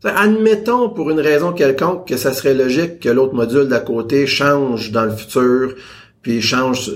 Admettons 0.05 0.91
pour 0.91 1.11
une 1.11 1.21
raison 1.21 1.53
quelconque 1.53 2.07
que 2.07 2.17
ça 2.17 2.33
serait 2.33 2.55
logique 2.55 3.01
que 3.01 3.09
l'autre 3.09 3.35
module 3.35 3.67
d'à 3.67 3.81
côté 3.81 4.27
change 4.27 4.93
dans 4.93 5.05
le 5.05 5.17
futur, 5.17 5.75
puis 6.23 6.41
change, 6.41 6.93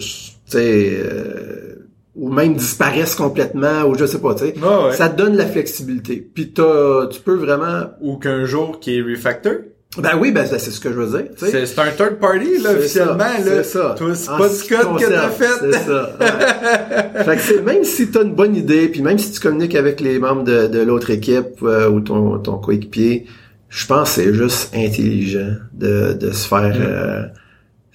euh, 0.55 1.75
ou 2.19 2.31
même 2.33 2.55
disparaisse 2.55 3.15
complètement, 3.15 3.85
ou 3.85 3.97
je 3.97 4.05
sais 4.05 4.19
pas, 4.19 4.35
tu 4.35 4.47
sais. 4.47 4.55
Ouais, 4.59 4.87
ouais. 4.89 4.93
Ça 4.93 5.09
te 5.09 5.17
donne 5.17 5.37
la 5.37 5.47
flexibilité. 5.47 6.17
Puis 6.35 6.53
t'as, 6.53 7.07
tu 7.07 7.21
peux 7.21 7.37
vraiment... 7.37 7.91
Ou 8.01 8.17
qu'un 8.17 8.45
jour 8.45 8.81
qui 8.81 8.99
est 8.99 9.03
refactor. 9.03 9.53
Ben 9.97 10.11
oui, 10.21 10.33
ben 10.33 10.45
c'est 10.47 10.59
ce 10.59 10.81
que 10.81 10.91
je 10.91 10.95
veux 10.99 11.19
dire. 11.19 11.31
C'est 11.37 11.65
c'est 11.65 11.81
un 11.81 11.91
third 11.91 12.19
party, 12.21 12.59
là, 12.63 12.73
officiellement. 12.73 13.25
C'est 13.43 13.63
ça. 13.63 13.95
Toi, 13.97 14.15
c'est 14.15 14.27
pas 14.29 14.49
ce 14.49 14.69
code 14.69 14.99
que 15.01 15.09
t'as 15.09 15.29
fait. 15.31 15.45
C'est 15.61 15.79
ça. 15.79 16.17
ouais. 16.21 17.25
fait 17.25 17.37
que 17.37 17.43
c'est, 17.43 17.63
même 17.63 17.85
si 17.85 18.11
t'as 18.11 18.23
une 18.23 18.35
bonne 18.35 18.55
idée, 18.55 18.89
puis 18.89 19.01
même 19.01 19.19
si 19.19 19.33
tu 19.33 19.41
communiques 19.41 19.75
avec 19.75 20.01
les 20.01 20.19
membres 20.19 20.45
de, 20.45 20.67
de 20.67 20.81
l'autre 20.81 21.11
équipe 21.11 21.63
euh, 21.63 21.89
ou 21.89 22.01
ton, 22.01 22.39
ton 22.39 22.59
coéquipier, 22.59 23.27
je 23.71 23.87
pense 23.87 24.15
que 24.17 24.23
c'est 24.23 24.35
juste 24.35 24.75
intelligent 24.75 25.55
de, 25.73 26.13
de 26.13 26.31
se 26.33 26.47
faire... 26.47 26.77
euh, 26.79 27.23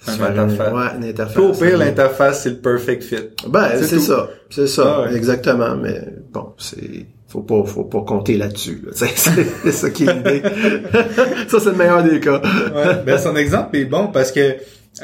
interface. 0.08 0.72
ouais, 0.72 0.86
une 0.98 1.04
interface. 1.04 1.34
Puis 1.34 1.42
au 1.42 1.52
pire, 1.52 1.78
l'interface, 1.78 2.42
c'est 2.42 2.50
le 2.50 2.56
perfect 2.56 3.02
fit. 3.02 3.16
Ben, 3.48 3.70
c'est 3.82 3.98
ça. 4.00 4.28
C'est 4.50 4.66
ça, 4.66 4.96
Ah 4.98 5.02
ouais. 5.10 5.16
exactement. 5.16 5.76
Mais 5.76 6.00
bon, 6.32 6.52
c'est... 6.58 7.06
Faut 7.28 7.40
pas, 7.40 7.64
faut 7.64 7.82
pas 7.84 8.02
compter 8.02 8.36
là-dessus. 8.36 8.80
Là. 8.86 8.92
C'est 8.94 9.72
ça 9.72 9.90
qui 9.90 10.04
est 10.04 10.14
l'idée. 10.14 10.40
ça, 11.48 11.58
c'est 11.58 11.70
le 11.70 11.76
meilleur 11.76 12.04
des 12.04 12.20
cas. 12.20 12.40
Ouais, 12.40 13.02
ben 13.04 13.18
son 13.18 13.34
exemple 13.34 13.76
est 13.76 13.86
bon 13.86 14.06
parce 14.06 14.30
que 14.30 14.54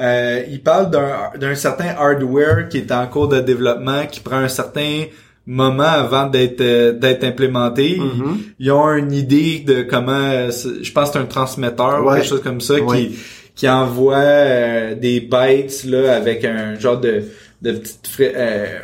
euh, 0.00 0.42
il 0.48 0.62
parle 0.62 0.90
d'un 0.92 1.30
d'un 1.40 1.56
certain 1.56 1.88
hardware 1.98 2.68
qui 2.68 2.78
est 2.78 2.92
en 2.92 3.04
cours 3.08 3.26
de 3.26 3.40
développement, 3.40 4.06
qui 4.08 4.20
prend 4.20 4.36
un 4.36 4.46
certain 4.48 5.06
moment 5.44 5.82
avant 5.82 6.26
d'être 6.28 6.60
euh, 6.60 6.92
d'être 6.92 7.24
implémenté. 7.24 7.96
Mhm. 7.98 8.38
Ils, 8.60 8.66
ils 8.66 8.70
ont 8.70 8.92
une 8.94 9.12
idée 9.12 9.64
de 9.66 9.82
comment, 9.82 10.12
euh, 10.12 10.50
je 10.82 10.92
pense 10.92 11.08
que 11.10 11.14
c'est 11.14 11.22
un 11.22 11.26
transmetteur 11.26 12.06
ou 12.06 12.10
quelque 12.14 12.26
chose 12.28 12.42
comme 12.44 12.60
ça 12.60 12.74
Ouais. 12.74 13.06
qui 13.08 13.18
qui 13.60 13.68
envoie 13.68 14.16
euh, 14.16 14.94
des 14.94 15.20
bytes 15.20 15.84
là 15.84 16.14
avec 16.16 16.46
un 16.46 16.78
genre 16.78 16.98
de 16.98 17.24
de 17.60 17.72
petite 17.72 18.10
euh, 18.20 18.78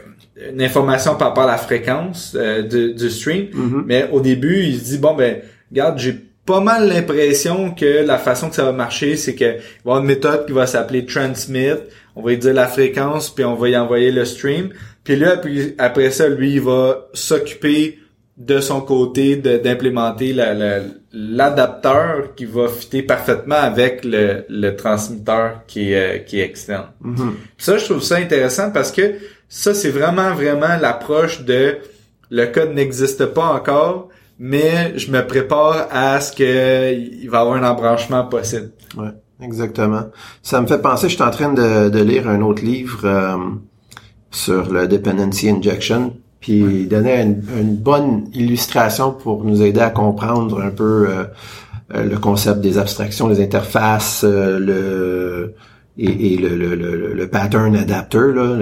une 0.53 0.61
information 0.61 1.17
par 1.17 1.29
rapport 1.29 1.45
à 1.45 1.53
la 1.53 1.57
fréquence 1.57 2.37
euh, 2.39 2.61
du, 2.61 2.93
du 2.93 3.09
stream. 3.09 3.47
Mhm. 3.55 3.85
Mais 3.87 4.07
au 4.13 4.21
début, 4.21 4.65
il 4.65 4.79
se 4.79 4.85
dit 4.85 4.99
bon 4.99 5.15
ben, 5.15 5.39
regarde, 5.71 5.99
j'ai 5.99 6.15
pas 6.45 6.61
mal 6.61 6.91
l'impression 6.91 7.71
que 7.71 8.05
la 8.05 8.19
façon 8.19 8.51
que 8.51 8.55
ça 8.55 8.65
va 8.65 8.73
marcher, 8.73 9.17
c'est 9.17 9.35
que 9.35 9.45
il 9.45 9.49
va 9.49 9.55
y 9.55 9.81
avoir 9.83 10.01
une 10.01 10.09
méthode 10.09 10.45
qui 10.45 10.53
va 10.53 10.67
s'appeler 10.67 11.07
transmit. 11.07 11.71
On 12.15 12.21
va 12.21 12.33
lui 12.33 12.37
dire 12.37 12.53
la 12.53 12.67
fréquence, 12.67 13.31
puis 13.31 13.47
on 13.47 13.55
va 13.55 13.71
y 13.71 13.77
envoyer 13.79 14.13
le 14.13 14.27
stream. 14.27 14.75
Puis 15.05 15.17
là, 15.17 15.39
puis 15.39 15.75
après 15.79 16.11
ça, 16.11 16.29
lui, 16.29 16.53
il 16.53 16.61
va 16.61 17.09
s'occuper 17.15 17.99
de 18.37 18.61
son 18.61 18.81
côté 18.83 19.37
d'implémenter 19.37 20.33
la- 20.35 20.53
la- 20.55 20.81
l'adapteur 21.13 22.35
qui 22.35 22.45
va 22.45 22.69
fitter 22.69 23.03
parfaitement 23.03 23.57
avec 23.57 24.05
le, 24.05 24.45
le 24.49 24.71
transmetteur 24.77 25.61
qui 25.67 25.93
est, 25.93 25.97
euh, 25.97 26.19
qui 26.19 26.41
est 26.41 26.45
externe. 26.45 26.87
Mhm. 27.01 27.35
Puis 27.57 27.65
ça, 27.67 27.79
je 27.79 27.85
trouve 27.85 28.03
ça 28.03 28.17
intéressant 28.17 28.71
parce 28.71 28.93
que 28.93 29.15
ça, 29.49 29.73
c'est 29.75 29.91
vraiment, 29.91 30.35
vraiment 30.35 30.77
l'approche 30.81 31.43
de 31.45 31.77
le 32.31 32.47
code 32.47 32.75
n'existe 32.75 33.25
pas 33.27 33.45
encore, 33.47 34.09
mais 34.39 34.93
je 34.99 35.11
me 35.11 35.25
prépare 35.27 35.87
à 35.91 36.21
ce 36.21 36.33
que 36.33 36.93
il 36.93 37.29
va 37.31 37.39
y 37.39 37.41
avoir 37.41 37.57
un 37.57 37.67
embranchement 37.67 38.25
possible. 38.25 38.71
Ouais, 38.97 39.13
exactement. 39.41 40.11
Ça 40.43 40.61
me 40.61 40.67
fait 40.67 40.83
penser, 40.83 41.09
je 41.09 41.15
suis 41.15 41.23
en 41.23 41.31
train 41.31 41.53
de, 41.53 41.89
de 41.89 42.03
lire 42.03 42.29
un 42.29 42.41
autre 42.43 42.63
livre 42.63 43.01
euh, 43.05 43.37
sur 44.31 44.71
le 44.73 44.89
dependency 44.89 45.49
injection, 45.49 46.17
puis 46.41 46.59
il 46.59 46.89
donnait 46.89 47.23
une, 47.23 47.43
une 47.59 47.77
bonne 47.77 48.29
illustration 48.35 49.13
pour 49.13 49.45
nous 49.45 49.63
aider 49.63 49.81
à 49.81 49.91
comprendre 49.91 50.61
un 50.63 50.71
peu 50.71 51.09
euh, 51.09 51.25
euh, 51.95 52.05
le 52.05 52.19
concept 52.19 52.61
des 52.61 52.79
abstractions, 52.79 53.29
les 53.29 53.43
interfaces, 53.43 54.25
euh, 54.25 54.59
le 54.59 55.55
et, 55.99 56.35
et 56.35 56.37
le, 56.37 56.57
le, 56.57 56.75
le, 56.75 57.15
le 57.15 57.29
pattern 57.29 57.75
adapter. 57.75 58.33
Là, 58.35 58.59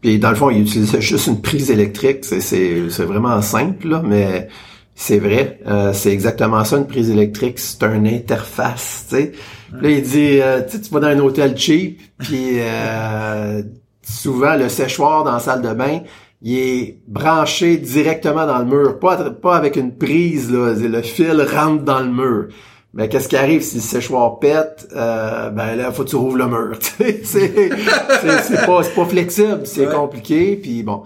puis 0.00 0.18
dans 0.18 0.30
le 0.30 0.36
fond, 0.36 0.50
il 0.50 0.62
utilisait 0.62 1.00
juste 1.02 1.26
une 1.26 1.40
prise 1.40 1.70
électrique. 1.70 2.24
C'est, 2.24 2.40
c'est, 2.40 2.88
c'est 2.90 3.04
vraiment 3.04 3.40
simple, 3.42 3.88
là, 3.88 4.02
mais 4.04 4.48
c'est 4.94 5.18
vrai. 5.18 5.60
Euh, 5.66 5.92
c'est 5.92 6.12
exactement 6.12 6.64
ça, 6.64 6.76
une 6.76 6.86
prise 6.86 7.10
électrique. 7.10 7.58
C'est 7.58 7.82
une 7.84 8.06
interface, 8.06 9.06
tu 9.08 9.16
sais. 9.16 9.32
Puis 9.80 9.82
Là, 9.82 9.90
il 9.90 10.02
dit, 10.02 10.40
euh, 10.40 10.62
tu 10.62 10.78
vas 10.92 11.00
dans 11.00 11.08
un 11.08 11.18
hôtel 11.18 11.56
cheap, 11.56 12.00
puis 12.18 12.58
euh, 12.58 13.62
souvent, 14.02 14.54
le 14.56 14.68
séchoir 14.68 15.24
dans 15.24 15.32
la 15.32 15.38
salle 15.40 15.62
de 15.62 15.72
bain, 15.74 16.00
il 16.42 16.56
est 16.58 16.98
branché 17.06 17.76
directement 17.78 18.46
dans 18.46 18.58
le 18.58 18.64
mur. 18.64 18.98
Pas, 18.98 19.30
pas 19.30 19.56
avec 19.56 19.76
une 19.76 19.96
prise, 19.96 20.50
là. 20.52 20.72
Le 20.74 21.02
fil 21.02 21.40
rentre 21.42 21.82
dans 21.84 22.00
le 22.00 22.10
mur. 22.10 22.46
Mais 22.94 23.08
qu'est-ce 23.08 23.28
qui 23.28 23.36
arrive 23.36 23.60
si 23.62 23.76
le 23.76 23.82
séchoir 23.82 24.38
pète? 24.38 24.88
Euh, 24.96 25.50
ben 25.50 25.76
là, 25.76 25.92
faut 25.92 26.04
que 26.04 26.08
tu 26.08 26.16
rouvres 26.16 26.38
le 26.38 26.46
mur. 26.46 26.78
c'est 26.98 27.24
c'est- 27.24 28.66
pas, 28.66 28.82
c'est 28.82 28.94
pas 28.94 29.04
flexible, 29.04 29.60
c'est 29.64 29.86
Ouais. 29.86 29.94
compliqué. 29.94 30.56
Puis 30.60 30.82
bon. 30.82 31.02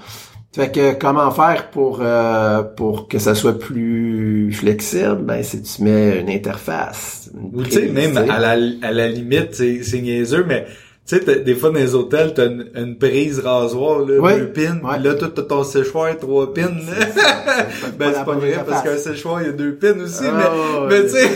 Fait 0.54 0.70
que 0.70 0.92
comment 0.92 1.30
faire 1.30 1.70
pour 1.70 2.00
euh, 2.02 2.62
pour 2.62 3.08
que 3.08 3.18
ça 3.18 3.34
soit 3.34 3.58
plus 3.58 4.52
flexible? 4.52 5.16
Ben 5.22 5.42
c'est 5.42 5.62
tu 5.62 5.82
mets 5.82 6.20
une 6.20 6.28
interface. 6.28 7.30
une 7.34 7.58
Ou 7.60 7.64
tu 7.64 7.70
sais, 7.72 7.86
même 7.88 8.16
à 8.18 8.38
la, 8.38 8.50
à 8.82 8.90
la 8.92 9.08
limite, 9.08 9.54
c'est 9.54 10.00
niaiseux, 10.00 10.44
mais 10.46 10.66
tu 11.06 11.16
sais, 11.16 11.24
t'as- 11.24 11.34
des 11.36 11.54
fois 11.54 11.70
dans 11.70 11.78
les 11.80 11.94
hôtels, 11.94 12.32
t'as 12.34 12.46
une, 12.46 12.70
une 12.76 12.96
prise 12.96 13.40
rasoir, 13.40 14.00
là, 14.00 14.06
deux 14.38 14.46
pins, 14.52 14.78
Ouais. 14.82 14.98
là, 15.02 15.14
tout 15.14 15.28
t'as 15.28 15.42
ton 15.42 15.64
séchoir, 15.64 16.16
trois 16.16 16.52
pins. 16.54 16.68
ben, 17.98 18.12
c'est 18.14 18.24
pas 18.24 18.34
vrai, 18.34 18.64
parce 18.66 18.82
qu'un 18.82 18.96
séchoir, 18.96 19.42
il 19.42 19.46
y 19.46 19.48
a 19.50 19.52
deux 19.52 19.74
pins 19.74 19.98
aussi, 20.00 20.24
Ah, 20.26 20.86
mais, 20.88 21.02
tu 21.04 21.10
sais, 21.10 21.28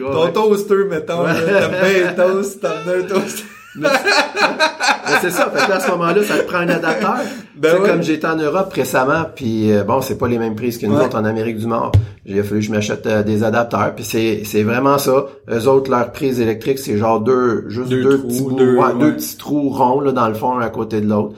ton 0.00 0.28
toaster, 0.32 0.84
mettons, 0.88 1.22
là, 1.22 1.34
t'aimes 1.34 1.70
bien 1.82 2.08
un 2.08 2.12
toast, 2.12 2.60
t'en 2.60 2.68
as 2.68 2.96
un 2.98 3.02
toast. 3.02 3.44
Mais 3.78 3.88
c'est 5.20 5.30
ça, 5.30 5.50
fait 5.54 5.64
que 5.64 5.70
là, 5.70 5.76
à 5.76 5.80
ce 5.80 5.90
moment-là, 5.92 6.22
ça 6.24 6.38
te 6.38 6.42
prend 6.46 6.58
un 6.58 6.68
adapteur. 6.68 7.16
Ben 7.56 7.80
ouais. 7.80 7.88
comme 7.88 8.02
j'étais 8.02 8.26
en 8.26 8.36
Europe 8.36 8.72
récemment, 8.72 9.24
puis 9.34 9.72
euh, 9.72 9.84
bon, 9.84 10.00
c'est 10.00 10.18
pas 10.18 10.28
les 10.28 10.38
mêmes 10.38 10.56
prises 10.56 10.78
que 10.78 10.86
nous 10.86 10.96
Ouais. 10.96 11.04
autres 11.04 11.16
en 11.18 11.24
Amérique 11.24 11.58
du 11.58 11.66
Nord. 11.66 11.92
J'ai 12.26 12.42
fallu 12.42 12.60
que 12.60 12.66
je 12.66 12.70
m'achète 12.72 13.06
euh, 13.06 13.22
des 13.22 13.44
adapteurs, 13.44 13.94
puis 13.94 14.04
c'est 14.04 14.42
c'est 14.44 14.62
vraiment 14.62 14.98
ça. 14.98 15.26
Eux 15.50 15.68
autres, 15.68 15.90
leur 15.90 16.10
prise 16.12 16.40
électrique, 16.40 16.78
c'est 16.78 16.98
genre 16.98 17.20
deux, 17.20 17.64
juste 17.68 17.88
Deux 17.88 18.02
deux, 18.02 18.18
trous, 18.18 18.28
petits 18.28 18.42
bouts, 18.42 18.56
deux, 18.56 18.76
ouais, 18.76 18.94
deux 18.98 19.12
petits 19.14 19.36
trous 19.36 19.68
ronds 19.70 20.00
là 20.00 20.12
dans 20.12 20.28
le 20.28 20.34
fond, 20.34 20.58
un 20.58 20.62
à 20.62 20.68
côté 20.70 21.00
de 21.00 21.08
l'autre. 21.08 21.34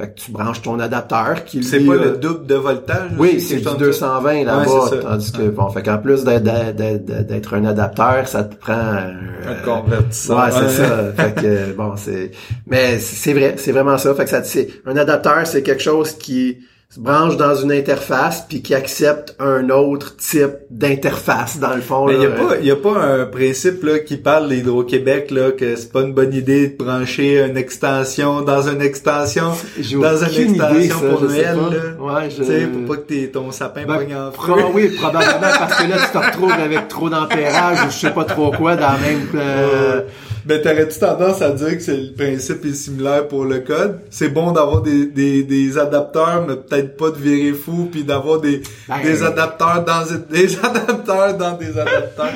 Fait 0.00 0.14
que 0.14 0.18
tu 0.18 0.32
branches 0.32 0.62
ton 0.62 0.80
adapteur 0.80 1.44
qui 1.44 1.62
C'est 1.62 1.80
pas 1.80 1.94
le 1.94 2.16
double 2.16 2.46
de 2.46 2.54
voltage. 2.54 3.10
oui, 3.18 3.34
aussi, 3.36 3.40
c'est 3.40 3.56
du 3.56 3.64
chose 3.64 3.74
comme 3.78 3.92
ça. 3.92 4.06
220 4.08 4.44
là-bas, 4.44 4.90
tandis 5.02 5.32
que 5.32 5.42
bon, 5.50 5.68
fait 5.68 5.82
qu'en 5.82 5.98
plus 5.98 6.24
d'être 6.24 7.54
un 7.54 7.64
adapteur, 7.66 8.26
ça 8.26 8.44
te 8.44 8.54
prend 8.56 8.72
un, 8.72 9.12
Un 9.46 9.54
convertisseur. 9.62 10.38
Ouais, 10.38 10.50
c'est 10.52 10.68
ça. 10.70 11.12
Fait 11.14 11.34
que 11.34 11.72
bon, 11.72 11.92
c'est 11.96 12.30
mais 12.66 12.98
c'est 12.98 13.34
vrai, 13.34 13.56
c'est 13.58 13.72
vraiment 13.72 13.98
ça. 13.98 14.14
Fait 14.14 14.24
que 14.24 14.30
ça 14.30 14.42
c'est 14.42 14.68
un 14.86 14.96
adapteur, 14.96 15.46
c'est 15.46 15.62
quelque 15.62 15.82
chose 15.82 16.12
qui 16.12 16.56
se 16.92 16.98
branche 16.98 17.36
dans 17.36 17.54
une 17.54 17.70
interface 17.70 18.44
puis 18.48 18.62
qui 18.62 18.74
accepte 18.74 19.36
un 19.38 19.70
autre 19.70 20.16
type 20.16 20.54
d'interface 20.70 21.60
dans 21.60 21.76
le 21.76 21.82
fond. 21.82 22.06
Mais 22.06 22.14
il 22.14 22.18
là. 22.18 22.24
y 22.24 22.26
a 22.26 22.30
pas, 22.30 22.56
y 22.58 22.70
a 22.72 22.76
pas 22.76 22.98
un 23.00 23.26
principe 23.26 23.84
là 23.84 24.00
qui 24.00 24.16
parle 24.16 24.48
d'Hydro-Québec 24.48 25.30
là 25.30 25.52
que 25.52 25.76
c'est 25.76 25.92
pas 25.92 26.00
une 26.00 26.14
bonne 26.14 26.34
idée 26.34 26.66
de 26.66 26.76
brancher 26.76 27.44
une 27.44 27.56
extension 27.56 28.42
dans 28.42 28.68
une 28.68 28.82
extension 28.82 29.52
dans 30.00 30.24
une 30.24 30.54
idée, 30.56 30.84
extension 30.86 30.98
ça, 31.00 31.08
pour 31.10 31.20
Noël 31.22 31.56
pas. 31.56 31.70
là. 32.10 32.22
Ouais, 32.22 32.30
je... 32.30 32.36
Tu 32.42 32.44
sais, 32.44 32.66
pour 32.66 32.96
pas 32.96 33.02
que 33.02 33.06
t'aies 33.06 33.28
ton 33.28 33.52
sapin 33.52 33.84
Ben, 33.86 33.96
pogne 33.98 34.16
en 34.16 34.32
feu. 34.32 34.52
oui, 34.74 34.88
probablement 35.00 35.38
parce 35.60 35.74
que 35.80 35.88
là 35.88 35.96
tu 36.04 36.10
te 36.12 36.18
retrouves 36.18 36.50
avec 36.52 36.88
trop 36.88 37.08
d'ampérage 37.08 37.78
ou 37.86 37.90
je 37.92 37.96
sais 37.98 38.10
pas 38.10 38.24
trop 38.24 38.50
quoi 38.50 38.74
dans 38.74 38.90
la 38.90 38.98
même. 38.98 39.28
euh, 39.36 40.00
Mais 40.46 40.60
t'aurais-tu 40.60 40.98
tendance 40.98 41.42
à 41.42 41.50
dire 41.50 41.76
que 41.76 41.80
c'est 41.80 41.96
le 41.96 42.12
principe 42.12 42.64
est 42.64 42.74
similaire 42.74 43.28
pour 43.28 43.44
le 43.44 43.60
code? 43.60 44.00
C'est 44.10 44.28
bon 44.28 44.52
d'avoir 44.52 44.82
des, 44.82 45.06
des, 45.06 45.42
des 45.42 45.78
adapteurs, 45.78 46.44
mais 46.46 46.56
peut-être 46.56 46.96
pas 46.96 47.10
de 47.10 47.16
virer 47.16 47.52
fou, 47.52 47.88
puis 47.90 48.04
d'avoir 48.04 48.40
des, 48.40 48.62
Ben, 48.88 49.02
des 49.02 49.22
adapteurs 49.22 49.84
dans 49.84 50.02
des 50.30 50.56
adapteurs 50.62 51.36
dans 51.36 51.56
des 51.56 51.78
adapteurs. 51.78 52.32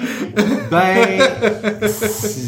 Ben, 0.71 1.19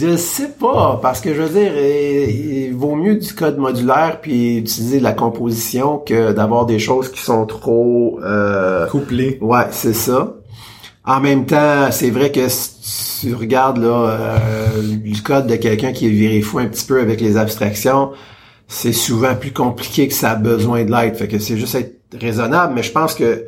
je 0.01 0.17
sais 0.17 0.51
pas, 0.61 0.99
parce 1.01 1.21
que 1.21 1.35
je 1.35 1.43
veux 1.43 1.61
dire, 1.61 1.73
il, 1.77 2.67
il 2.69 2.75
vaut 2.75 2.95
mieux 2.95 3.17
du 3.17 3.33
code 3.33 3.59
modulaire 3.59 4.19
puis 4.21 4.59
utiliser 4.59 4.99
de 4.99 5.05
la 5.05 5.13
composition 5.13 5.99
que 5.99 6.33
d'avoir 6.33 6.67
des 6.67 6.79
choses 6.79 7.11
qui 7.11 7.21
sont 7.21 7.47
trop. 7.47 8.19
Euh, 8.25 8.87
Couplé. 8.87 9.39
ouais, 9.41 9.67
c'est 9.71 9.95
ça. 9.95 10.35
En 11.07 11.21
même 11.21 11.47
temps, 11.47 11.91
c'est 11.93 12.11
vrai 12.11 12.33
que 12.33 12.49
si 12.49 13.21
tu 13.29 13.35
regardes 13.35 13.79
là 13.79 14.11
euh, 14.11 14.83
le 14.83 15.23
code 15.23 15.47
de 15.47 15.57
quelqu'un 15.57 15.93
qui 15.93 16.07
est 16.07 16.11
viré 16.11 16.41
fou 16.41 16.59
un 16.59 16.67
petit 16.67 16.85
peu 16.85 17.01
avec 17.01 17.21
les 17.21 17.37
abstractions, 17.37 18.11
c'est 18.67 18.93
souvent 18.93 19.35
plus 19.37 19.53
compliqué 19.53 20.09
que 20.09 20.15
ça 20.15 20.33
a 20.33 20.35
besoin 20.35 20.85
de 20.85 20.91
l'aide. 20.91 21.15
Fait 21.17 21.29
que 21.29 21.39
c'est 21.39 21.57
juste 21.57 21.77
être 21.77 21.95
raisonnable, 22.21 22.73
mais 22.75 22.83
je 22.83 22.91
pense 22.91 23.15
que 23.15 23.47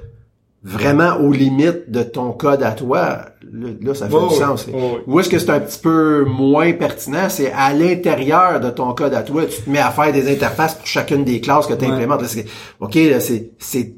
vraiment 0.62 1.16
aux 1.16 1.32
limites 1.32 1.90
de 1.90 2.02
ton 2.02 2.32
code 2.32 2.62
à 2.62 2.72
toi, 2.72 3.26
là, 3.52 3.94
ça 3.94 4.08
fait 4.08 4.16
du 4.16 4.22
ouais, 4.24 4.30
sens. 4.34 4.66
ouais. 4.66 5.02
Où 5.06 5.18
est-ce 5.20 5.28
que 5.28 5.38
c'est 5.38 5.50
un 5.50 5.60
petit 5.60 5.78
peu 5.80 6.24
moins 6.24 6.72
pertinent, 6.72 7.28
c'est 7.28 7.50
à 7.52 7.72
l'intérieur 7.72 8.60
de 8.60 8.70
ton 8.70 8.92
code 8.92 9.14
à 9.14 9.22
toi, 9.22 9.46
tu 9.46 9.62
te 9.62 9.70
mets 9.70 9.78
à 9.78 9.90
faire 9.90 10.12
des 10.12 10.30
interfaces 10.32 10.74
pour 10.74 10.86
chacune 10.86 11.24
des 11.24 11.40
classes 11.40 11.66
que 11.66 11.74
tu 11.74 11.84
Ouais. 11.84 11.90
implémentes. 11.92 12.22
Là, 12.22 12.42
OK, 12.80 12.94
là, 12.94 13.18
c'est 13.20 13.50
c'est 13.58 13.96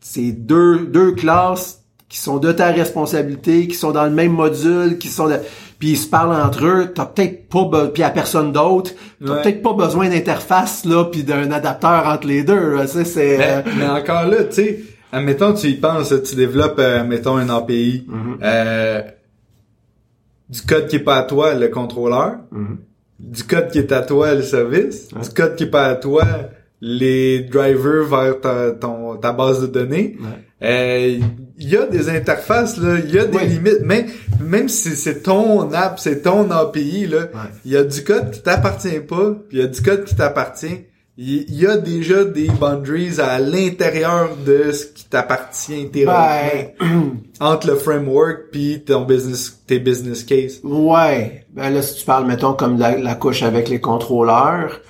c'est 0.00 0.32
deux 0.32 0.86
deux 0.86 1.12
classes 1.12 1.83
qui 2.14 2.20
sont 2.20 2.38
de 2.38 2.52
ta 2.52 2.70
responsabilité, 2.70 3.66
qui 3.66 3.74
sont 3.74 3.90
dans 3.90 4.04
le 4.04 4.10
même 4.12 4.30
module, 4.30 4.98
qui 4.98 5.08
sont 5.08 5.26
de- 5.28 5.34
puis 5.80 5.88
ils 5.90 5.96
se 5.96 6.06
parlent 6.06 6.32
entre 6.40 6.64
eux, 6.64 6.92
t'as 6.94 7.06
peut-être 7.06 7.48
pas 7.48 7.62
be- 7.64 7.90
puis 7.90 8.04
à 8.04 8.10
personne 8.10 8.52
d'autre, 8.52 8.92
t'as 9.26 9.32
Ouais. 9.32 9.42
peut-être 9.42 9.62
pas 9.62 9.72
besoin 9.72 10.08
d'interface 10.08 10.84
là 10.84 11.06
puis 11.06 11.24
d'un 11.24 11.50
adapteur 11.50 12.06
entre 12.06 12.28
les 12.28 12.44
deux, 12.44 12.86
sais, 12.86 13.04
c'est 13.04 13.36
Mais, 13.38 13.46
euh, 13.50 13.62
mais 13.78 13.86
encore 13.88 14.26
là, 14.28 14.44
tu 14.44 14.52
sais, 14.54 14.80
admettons, 15.10 15.54
tu 15.54 15.66
y 15.66 15.74
penses, 15.74 16.14
tu 16.22 16.36
développes, 16.36 16.78
euh, 16.78 17.02
mettons, 17.02 17.36
un 17.36 17.48
API, 17.48 18.04
Mhm. 18.06 18.38
euh, 18.44 19.02
du 20.48 20.62
code 20.62 20.86
qui 20.86 20.96
est 20.96 21.00
pas 21.00 21.16
à 21.16 21.22
toi, 21.24 21.54
le 21.54 21.66
contrôleur, 21.66 22.34
Mhm. 22.52 22.78
du 23.18 23.42
code 23.42 23.72
qui 23.72 23.78
est 23.78 23.90
à 23.90 24.02
toi, 24.02 24.34
le 24.34 24.42
service, 24.42 25.08
du 25.08 25.28
code 25.30 25.56
qui 25.56 25.64
est 25.64 25.70
pas 25.70 25.86
à 25.86 25.94
toi, 25.96 26.22
les 26.80 27.40
drivers 27.40 28.04
vers 28.04 28.40
ta, 28.40 28.70
ton, 28.70 29.16
ta 29.16 29.32
base 29.32 29.62
de 29.62 29.66
données. 29.66 30.16
Ouais. 30.20 30.26
Euh, 30.62 31.18
Il 31.58 31.68
y 31.68 31.76
a 31.76 31.86
des 31.86 32.08
interfaces, 32.08 32.76
là, 32.78 32.98
il 32.98 33.14
y 33.14 33.18
a 33.18 33.26
des 33.26 33.46
limites. 33.46 33.82
Même, 33.82 34.06
même 34.40 34.68
si 34.68 34.96
c'est 34.96 35.22
ton 35.22 35.72
app, 35.72 36.00
c'est 36.00 36.22
ton 36.22 36.50
API, 36.50 37.06
là, 37.06 37.28
il 37.64 37.72
y 37.72 37.76
a 37.76 37.84
du 37.84 38.02
code 38.02 38.32
qui 38.32 38.42
t'appartient 38.42 39.00
pas, 39.00 39.32
puis 39.48 39.58
il 39.58 39.60
y 39.60 39.62
a 39.62 39.68
du 39.68 39.80
code 39.80 40.04
qui 40.04 40.16
t'appartient. 40.16 40.86
Il 41.16 41.54
y 41.54 41.64
a 41.64 41.76
déjà 41.76 42.24
des 42.24 42.48
boundaries 42.48 43.20
à 43.20 43.38
l'intérieur 43.38 44.30
de 44.44 44.72
ce 44.72 44.86
qui 44.86 45.04
t'appartient 45.04 45.88
théoriquement 45.90 46.72
ben, 46.80 47.20
entre 47.38 47.68
le 47.68 47.76
framework 47.76 48.50
puis 48.50 48.82
ton 48.84 49.02
business 49.02 49.62
tes 49.64 49.78
business 49.78 50.24
case. 50.24 50.58
Ouais. 50.64 51.46
Ben 51.52 51.70
là, 51.70 51.82
si 51.82 52.00
tu 52.00 52.04
parles, 52.04 52.26
mettons, 52.26 52.54
comme 52.54 52.80
la, 52.80 52.98
la 52.98 53.14
couche 53.14 53.44
avec 53.44 53.68
les 53.68 53.80
contrôleurs, 53.80 54.80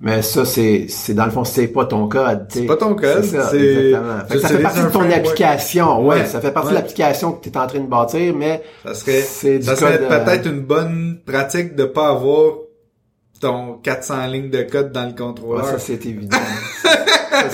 mais 0.00 0.22
ça, 0.22 0.44
c'est, 0.44 0.86
c'est 0.88 1.14
dans 1.14 1.24
le 1.24 1.30
fond, 1.32 1.42
c'est 1.44 1.66
pas 1.68 1.84
ton 1.84 2.08
code. 2.08 2.46
C'est 2.50 2.66
pas 2.66 2.76
ton 2.76 2.94
code, 2.94 3.24
ça, 3.24 3.48
c'est- 3.50 3.56
exactement. 3.58 4.18
Fait 4.28 4.34
que 4.34 4.40
ça 4.40 4.48
fait 4.48 4.58
partie 4.62 4.80
de 4.82 4.88
ton 4.90 5.10
application. 5.10 6.06
Ouais, 6.06 6.18
Ouais, 6.20 6.26
ça 6.26 6.40
fait 6.40 6.52
partie 6.52 6.68
ouais. 6.68 6.74
de 6.74 6.78
l'application 6.78 7.32
que 7.32 7.42
tu 7.42 7.48
es 7.50 7.58
en 7.58 7.66
train 7.66 7.80
de 7.80 7.86
bâtir, 7.86 8.34
mais 8.34 8.62
Ça 8.84 8.94
serait 8.94 9.22
c'est 9.22 9.60
ça 9.62 9.74
serait 9.76 10.00
euh, 10.00 10.24
peut-être 10.24 10.46
une 10.46 10.60
bonne 10.60 11.18
pratique 11.26 11.74
de 11.74 11.84
pas 11.84 12.08
avoir 12.10 12.52
ton 13.40 13.74
400 13.74 14.26
lignes 14.28 14.50
de 14.50 14.62
code 14.62 14.92
dans 14.92 15.02
le 15.02 15.08
ouais, 15.08 15.14
contrôleur. 15.14 15.64
ça, 15.66 15.78
c'est 15.78 16.04
évident. 16.06 16.36
Ça, 17.30 17.48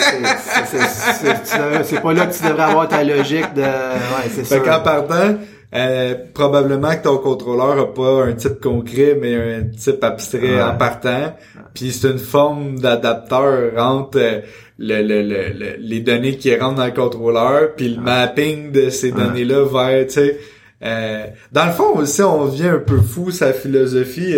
c'est- 0.64 1.44
ça, 1.44 2.00
pas 2.00 2.12
là 2.14 2.26
que 2.26 2.34
tu 2.34 2.42
devrais 2.42 2.62
avoir 2.62 2.88
ta 2.88 3.04
logique 3.04 3.52
de... 3.54 3.60
Ouais, 3.62 4.30
c'est 4.34 4.44
Fait 4.44 4.58
ça. 4.58 4.60
qu'en 4.60 4.80
partant, 4.80 5.34
euh, 5.74 6.14
probablement 6.34 6.94
que 6.96 7.02
ton 7.02 7.18
contrôleur 7.18 7.78
a 7.78 7.92
pas 7.92 8.24
un 8.26 8.32
type 8.34 8.60
concret, 8.60 9.18
mais 9.20 9.34
un 9.34 9.64
type 9.64 10.02
abstrait 10.04 10.54
Ouais. 10.54 10.62
en 10.62 10.76
partant. 10.76 11.34
Puis 11.74 11.90
c'est 11.92 12.08
une 12.10 12.18
forme 12.18 12.78
d'adapteur 12.78 13.72
entre 13.76 14.18
euh, 14.18 14.40
le, 14.78 15.02
le, 15.02 15.22
le, 15.22 15.48
le- 15.58 15.76
les 15.78 16.00
données 16.00 16.36
qui 16.36 16.54
rentrent 16.56 16.76
dans 16.76 16.86
le 16.86 16.92
contrôleur, 16.92 17.74
puis 17.76 17.88
le 17.88 18.00
mapping 18.00 18.70
de 18.72 18.90
ces 18.90 19.10
données-là 19.12 19.64
vers, 19.64 20.06
tu 20.06 20.12
sais... 20.14 20.38
euh, 20.84 21.26
dans 21.52 21.66
le 21.66 21.72
fond 21.72 21.96
aussi, 21.96 22.22
on 22.22 22.46
devient 22.46 22.68
un 22.68 22.78
peu 22.78 22.98
fou 23.00 23.30
sa 23.30 23.52
philosophie. 23.52 24.34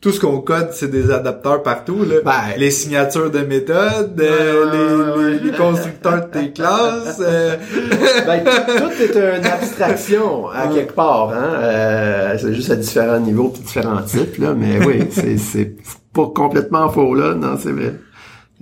Tout 0.00 0.12
ce 0.12 0.20
qu'on 0.20 0.40
code, 0.40 0.68
c'est 0.72 0.90
des 0.90 1.10
adapteurs 1.10 1.62
partout. 1.62 2.04
Là. 2.04 2.16
Ben, 2.24 2.56
les 2.56 2.70
signatures 2.70 3.30
de 3.30 3.40
méthode, 3.40 4.18
euh, 4.20 5.18
les, 5.20 5.38
les, 5.38 5.50
les 5.50 5.56
constructeurs 5.56 6.26
de 6.26 6.30
tes 6.30 6.52
classes. 6.52 7.20
euh, 7.20 7.56
Ben, 8.26 8.42
tout 8.44 9.02
est 9.02 9.14
une 9.38 9.44
abstraction 9.46 10.48
à 10.48 10.68
quelque 10.68 10.94
part, 10.94 11.30
hein. 11.34 11.54
Euh, 11.58 12.36
c'est 12.40 12.54
juste 12.54 12.70
à 12.70 12.76
différents 12.76 13.20
niveaux 13.20 13.48
puis 13.50 13.62
différents 13.62 14.02
types, 14.02 14.38
là. 14.38 14.54
Mais 14.56 14.84
oui, 14.86 15.04
c'est, 15.10 15.36
c'est 15.36 15.76
pas 16.14 16.26
complètement 16.34 16.88
faux, 16.88 17.14
là. 17.14 17.34
Non, 17.34 17.58
c'est 17.62 17.72
vrai. 17.72 17.94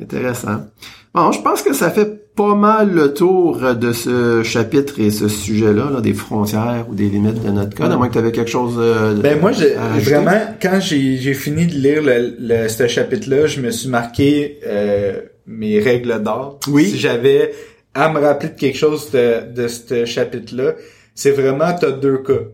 Intéressant. 0.03 0.67
Bon, 1.15 1.31
je 1.33 1.41
pense 1.41 1.63
que 1.63 1.73
ça 1.73 1.91
fait 1.91 2.18
pas 2.39 2.55
mal 2.55 2.91
le 2.93 3.13
tour 3.13 3.61
de 3.75 3.93
ce 3.93 4.43
chapitre 4.45 4.95
et 5.01 5.11
ce 5.11 5.27
sujet-là, 5.29 5.87
là, 5.95 6.01
des 6.01 6.15
frontières 6.15 6.87
ou 6.89 6.95
des 6.95 7.09
limites 7.15 7.43
de 7.45 7.51
notre 7.51 7.75
code, 7.77 7.91
à 7.91 7.97
moins 7.97 8.09
que 8.09 8.13
tu 8.15 8.19
avais 8.19 8.33
quelque 8.33 8.51
chose 8.51 8.77
euh, 8.79 9.15
de- 9.15 9.23
Ben 9.23 9.41
moi, 9.41 9.51
à 9.51 9.99
vraiment, 9.99 10.41
quand 10.63 10.79
j'ai 10.81 11.35
fini 11.35 11.67
de 11.67 11.75
lire 11.75 12.03
le, 12.03 12.37
le- 12.39 12.69
ce 12.69 12.87
chapitre-là, 12.87 13.47
je 13.47 13.61
me 13.61 13.71
suis 13.71 13.89
marqué 13.89 14.61
euh, 14.67 15.21
mes 15.47 15.81
règles 15.81 16.23
d'or. 16.23 16.61
Oui. 16.69 16.85
Si 16.87 16.99
j'avais 16.99 17.53
à 17.95 18.13
me 18.13 18.21
rappeler 18.21 18.51
de 18.51 18.55
quelque 18.63 18.79
chose 18.79 19.11
de, 19.11 19.53
de 19.61 19.67
ce 19.69 20.05
chapitre-là, 20.05 20.75
c'est 21.17 21.33
vraiment, 21.33 21.73
t'as 21.81 21.91
deux 21.91 22.19
cas. 22.19 22.45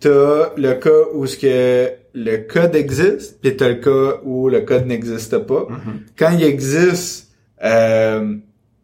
T'as 0.00 0.50
le 0.56 0.72
cas 0.74 1.02
où 1.14 1.26
ce 1.26 1.36
que 1.36 1.90
le 2.14 2.36
code 2.52 2.74
existe, 2.74 3.38
puis 3.40 3.56
t'as 3.56 3.68
le 3.68 3.74
cas 3.76 4.20
où 4.24 4.48
le 4.48 4.60
code 4.62 4.86
n'existe 4.86 5.38
pas. 5.38 5.66
Mhm. 5.68 6.00
Quand 6.18 6.30
il 6.36 6.42
existe, 6.42 7.28
euh, 7.62 8.34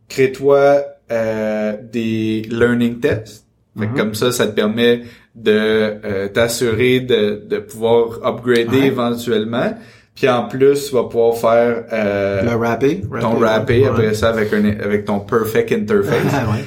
crée-toi 0.08 0.82
euh, 1.10 1.74
des 1.92 2.42
learning 2.50 2.98
tests. 3.00 3.44
Fait 3.78 3.86
que 3.86 3.90
Mhm. 3.92 3.96
comme 3.98 4.14
ça, 4.14 4.32
ça 4.32 4.46
te 4.46 4.52
permet 4.54 5.02
de 5.34 5.50
euh, 5.52 6.28
t'assurer 6.28 7.00
de, 7.00 7.42
de 7.48 7.58
pouvoir 7.58 8.20
upgrader 8.26 8.80
Ouais. 8.80 8.86
éventuellement. 8.86 9.74
Puis 10.14 10.28
en 10.30 10.44
plus, 10.48 10.88
tu 10.88 10.94
vas 10.94 11.04
pouvoir 11.04 11.36
faire 11.36 11.84
euh, 11.92 12.42
Le 12.42 13.20
ton 13.20 13.34
wrappé 13.34 13.82
ouais. 13.82 13.86
après 13.88 14.14
ça 14.14 14.30
avec 14.30 14.52
un 14.54 14.64
avec 14.64 15.04
ton 15.04 15.20
perfect 15.20 15.72
interface. 15.72 16.16
Ah, 16.32 16.50
ouais. 16.52 16.64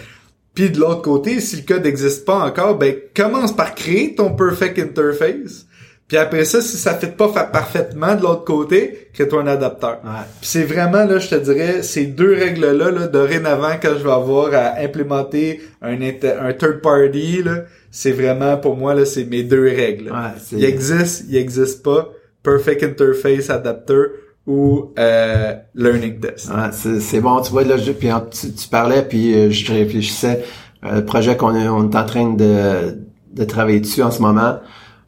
Puis 0.54 0.70
de 0.70 0.80
l'autre 0.80 1.02
côté, 1.02 1.40
si 1.40 1.56
le 1.58 1.62
code 1.64 1.84
n'existe 1.84 2.26
pas 2.26 2.46
encore, 2.46 2.78
ben 2.78 2.94
commence 3.16 3.56
par 3.56 3.74
créer 3.74 4.14
ton 4.14 4.36
perfect 4.36 4.78
interface. 4.78 5.66
Puis 6.10 6.18
après 6.18 6.44
ça, 6.44 6.60
si 6.62 6.76
ça 6.76 6.96
fait 6.96 7.16
pas 7.16 7.30
fa- 7.30 7.44
parfaitement 7.46 8.16
de 8.16 8.24
l'autre 8.24 8.44
côté, 8.44 9.10
crée-toi 9.14 9.44
un 9.44 9.48
adapteur. 9.48 10.00
Ouais. 10.04 10.10
Puis 10.42 10.50
c'est 10.50 10.64
vraiment 10.64 11.06
là, 11.06 11.20
je 11.20 11.30
te 11.30 11.36
dirais, 11.36 11.84
ces 11.84 12.08
deux 12.08 12.34
règles-là, 12.34 12.90
là, 12.92 13.08
dorénavant, 13.08 13.74
quand 13.82 13.94
je 13.98 14.04
vais 14.04 14.12
avoir 14.12 14.52
à 14.54 14.80
implémenter 14.82 15.62
un, 15.82 15.94
un 16.02 16.54
third 16.54 16.82
party, 16.82 17.44
là, 17.44 17.64
c'est 17.92 18.12
vraiment 18.12 18.58
pour 18.58 18.76
moi 18.76 18.94
là, 18.96 19.06
c'est 19.06 19.24
mes 19.26 19.44
deux 19.44 19.64
règles. 19.68 20.10
Ouais, 20.12 20.34
il 20.52 20.66
existe, 20.66 21.26
il 21.30 21.38
existe 21.38 21.84
pas, 21.84 22.10
perfect 22.44 22.84
interface 22.84 23.50
adapter 23.52 24.02
ou 24.48 24.92
euh, 24.98 25.54
learning 25.76 26.20
test. 26.20 26.50
Ouais, 26.50 27.00
c'est, 27.00 27.20
bon, 27.22 27.40
tu 27.42 27.52
vois, 27.52 27.64
là, 27.64 27.78
je- 27.78 27.92
puis 27.92 28.10
tu, 28.32 28.52
tu 28.52 28.68
parlais, 28.68 29.04
puis 29.04 29.36
euh, 29.36 29.52
je 29.52 29.72
réfléchissais, 29.72 30.44
euh, 30.86 30.96
le 30.96 31.06
projet 31.06 31.38
qu'on 31.38 31.56
est, 31.56 31.68
on 31.68 31.88
est 31.92 31.96
en 31.96 32.06
train 32.06 32.34
de, 32.34 32.98
de 33.32 33.44
travailler 33.44 33.80
dessus 33.80 34.02
en 34.02 34.10
ce 34.10 34.24
moment, 34.24 34.58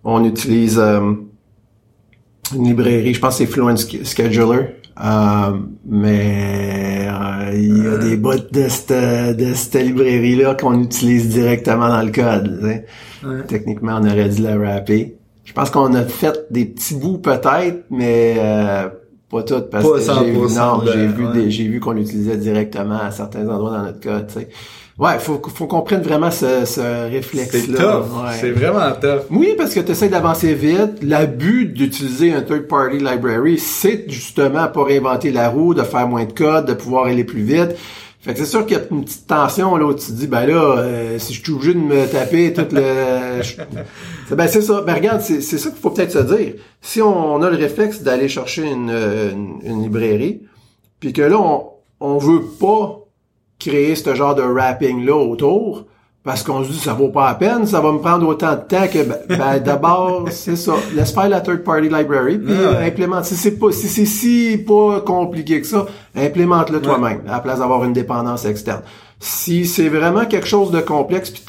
on 0.04 0.24
utilise 0.26 0.80
euh, 0.80 1.14
une 2.56 2.66
librairie, 2.66 3.14
je 3.14 3.20
pense 3.20 3.38
que 3.38 3.45
c'est 3.45 3.52
Fluent 3.52 3.76
Sch- 3.76 4.04
Scheduler, 4.06 4.76
euh, 5.04 5.58
mais 5.86 7.08
euh, 7.08 7.52
il 7.54 7.84
y 7.84 7.88
a 7.88 7.97
des 7.97 8.18
bouts 8.18 8.34
de 8.52 8.68
cette, 8.68 9.38
de 9.38 9.54
cette 9.54 9.82
librairie-là 9.82 10.56
qu'on 10.56 10.82
utilise 10.82 11.30
directement 11.30 11.88
dans 11.89 12.02
le 12.02 12.12
code. 12.12 12.60
tu 12.60 12.66
sais. 12.68 12.86
Ouais. 13.26 13.43
Techniquement, 13.47 13.99
on 14.02 14.06
aurait 14.08 14.30
dû 14.30 14.41
la 14.41 14.58
rapper. 14.58 15.16
Je 15.45 15.54
pense 15.54 15.70
qu'on 15.70 15.93
a 15.93 16.04
fait 16.04 16.45
des 16.52 16.66
petits 16.66 16.95
bouts 16.95 17.18
peut-être, 17.20 17.86
mais 17.89 18.36
euh, 18.38 18.89
Pas 19.30 19.43
toutes, 19.43 19.70
parce 19.70 19.86
Pas 19.89 19.97
que 19.97 20.26
j'ai 20.26 20.32
vu, 20.32 20.38
100% 20.45 20.58
non, 20.58 20.78
de- 20.84 20.91
j'ai 20.91 21.08
vu 21.08 21.26
ouais. 21.28 21.34
des, 21.34 21.52
j'ai 21.52 21.68
vu 21.68 21.80
qu'on 21.80 21.91
l'utilisait 21.93 22.38
directement 22.38 22.99
à 22.99 23.12
certains 23.12 23.47
endroits 23.47 23.72
dans 23.78 23.84
notre 23.86 23.99
code, 24.02 24.28
tu 24.28 24.34
sais. 24.34 24.49
Ouais, 25.02 25.18
faut, 25.20 25.41
faut 25.54 25.66
qu'on 25.66 25.82
prenne 25.82 26.02
vraiment 26.04 26.30
ce, 26.30 26.64
ce 26.66 26.76
C'est 26.76 27.08
réflexe-là. 27.08 27.78
tough. 27.78 28.06
Ouais. 28.24 28.34
C'est 28.39 28.52
vraiment 28.52 28.91
tough. 28.91 29.24
Oui, 29.32 29.56
parce 29.58 29.74
que 29.74 29.80
tu 29.80 29.91
essaies 29.93 30.10
d'avancer 30.10 30.54
vite. 30.54 31.02
L'abus 31.02 31.66
d'utiliser 31.66 32.32
un 32.34 32.41
third-party 32.41 32.99
library, 32.99 33.58
c'est 33.58 34.06
justement 34.08 34.68
pour 34.68 34.86
réinventer 34.86 35.32
la 35.32 35.49
roue, 35.49 35.74
de 35.74 35.82
faire 35.82 36.08
moins 36.08 36.26
de 36.26 36.32
code, 36.34 36.66
de 36.68 36.74
pouvoir 36.74 37.06
aller 37.08 37.24
plus 37.24 37.41
vite. 37.41 37.76
Fait 38.20 38.34
que 38.34 38.39
c'est 38.39 38.45
sûr 38.45 38.68
qu'il 38.68 38.78
y 38.78 38.80
a 38.80 38.84
une 38.91 39.04
petite 39.04 39.26
tension 39.26 39.76
là 39.76 39.86
où 39.86 39.93
tu 39.95 40.06
te 40.06 40.12
dis 40.12 40.28
ben 40.28 40.45
là 40.45 40.76
euh, 40.78 41.18
si 41.18 41.34
je 41.34 41.41
suis 41.41 41.52
obligé 41.54 41.74
de 41.74 41.80
me 41.80 42.06
taper 42.06 42.54
tout 42.54 42.68
le 42.72 43.41
C'est- 44.30 44.36
ben 44.36 44.47
c'est 44.47 44.62
ça 44.62 44.82
ben 44.86 44.93
regarde 44.93 45.22
c'est 45.22 45.41
c'est 45.41 45.58
ça 45.58 45.72
qu'il 45.72 45.80
faut 45.80 45.89
peut-être 45.89 46.12
se 46.12 46.20
dire 46.36 46.54
si 46.82 47.02
on, 47.02 47.34
on 47.34 47.41
a 47.41 47.49
le 47.49 47.58
réflexe 47.58 48.04
d'aller 48.04 48.28
chercher 48.30 48.70
une, 48.70 48.91
une, 48.91 49.56
une 49.64 49.82
librairie 49.82 50.43
puis 50.99 51.14
que 51.14 51.24
là 51.24 51.39
on 51.39 51.64
on 51.99 52.20
veut 52.20 52.41
pas 52.60 52.99
créer 53.70 53.95
ce 53.95 54.14
genre 54.16 54.36
de 54.36 54.41
wrapping 54.41 55.05
là 55.05 55.16
autour 55.16 55.86
parce 56.24 56.43
qu'on 56.43 56.64
se 56.64 56.70
dit 56.72 56.78
ça 56.78 56.93
vaut 56.93 57.07
pas 57.09 57.30
la 57.30 57.34
peine, 57.36 57.66
ça 57.66 57.80
va 57.82 57.91
me 57.91 57.97
prendre 57.97 58.28
autant 58.28 58.51
de 58.51 58.62
temps 58.62 58.88
que 58.91 59.03
ben, 59.03 59.18
ben, 59.28 59.59
d'abord 59.66 60.26
c'est 60.30 60.55
ça, 60.55 60.74
laisse 60.95 61.12
faire 61.12 61.30
la 61.30 61.41
third 61.41 61.64
party 61.64 61.89
library 61.89 62.38
puis 62.38 62.53
Ouais. 62.53 62.59
euh, 62.59 62.86
implémente. 62.88 63.26
Si 63.26 63.36
c'est 63.36 63.57
pas 63.57 63.72
si 63.72 63.88
c'est 63.88 64.05
si 64.05 64.57
pas 64.68 65.01
compliqué 65.01 65.62
que 65.62 65.66
ça, 65.68 65.86
implémente-le 66.16 66.80
toi-même 66.82 67.22
à 67.28 67.32
la 67.34 67.39
place 67.39 67.59
d'avoir 67.59 67.84
une 67.86 67.93
dépendance 67.93 68.45
externe. 68.45 68.82
Si 69.20 69.66
c'est 69.68 69.88
vraiment 69.89 70.26
quelque 70.26 70.47
chose 70.47 70.72
de 70.72 70.80
complexe 70.80 71.30
puis 71.32 71.43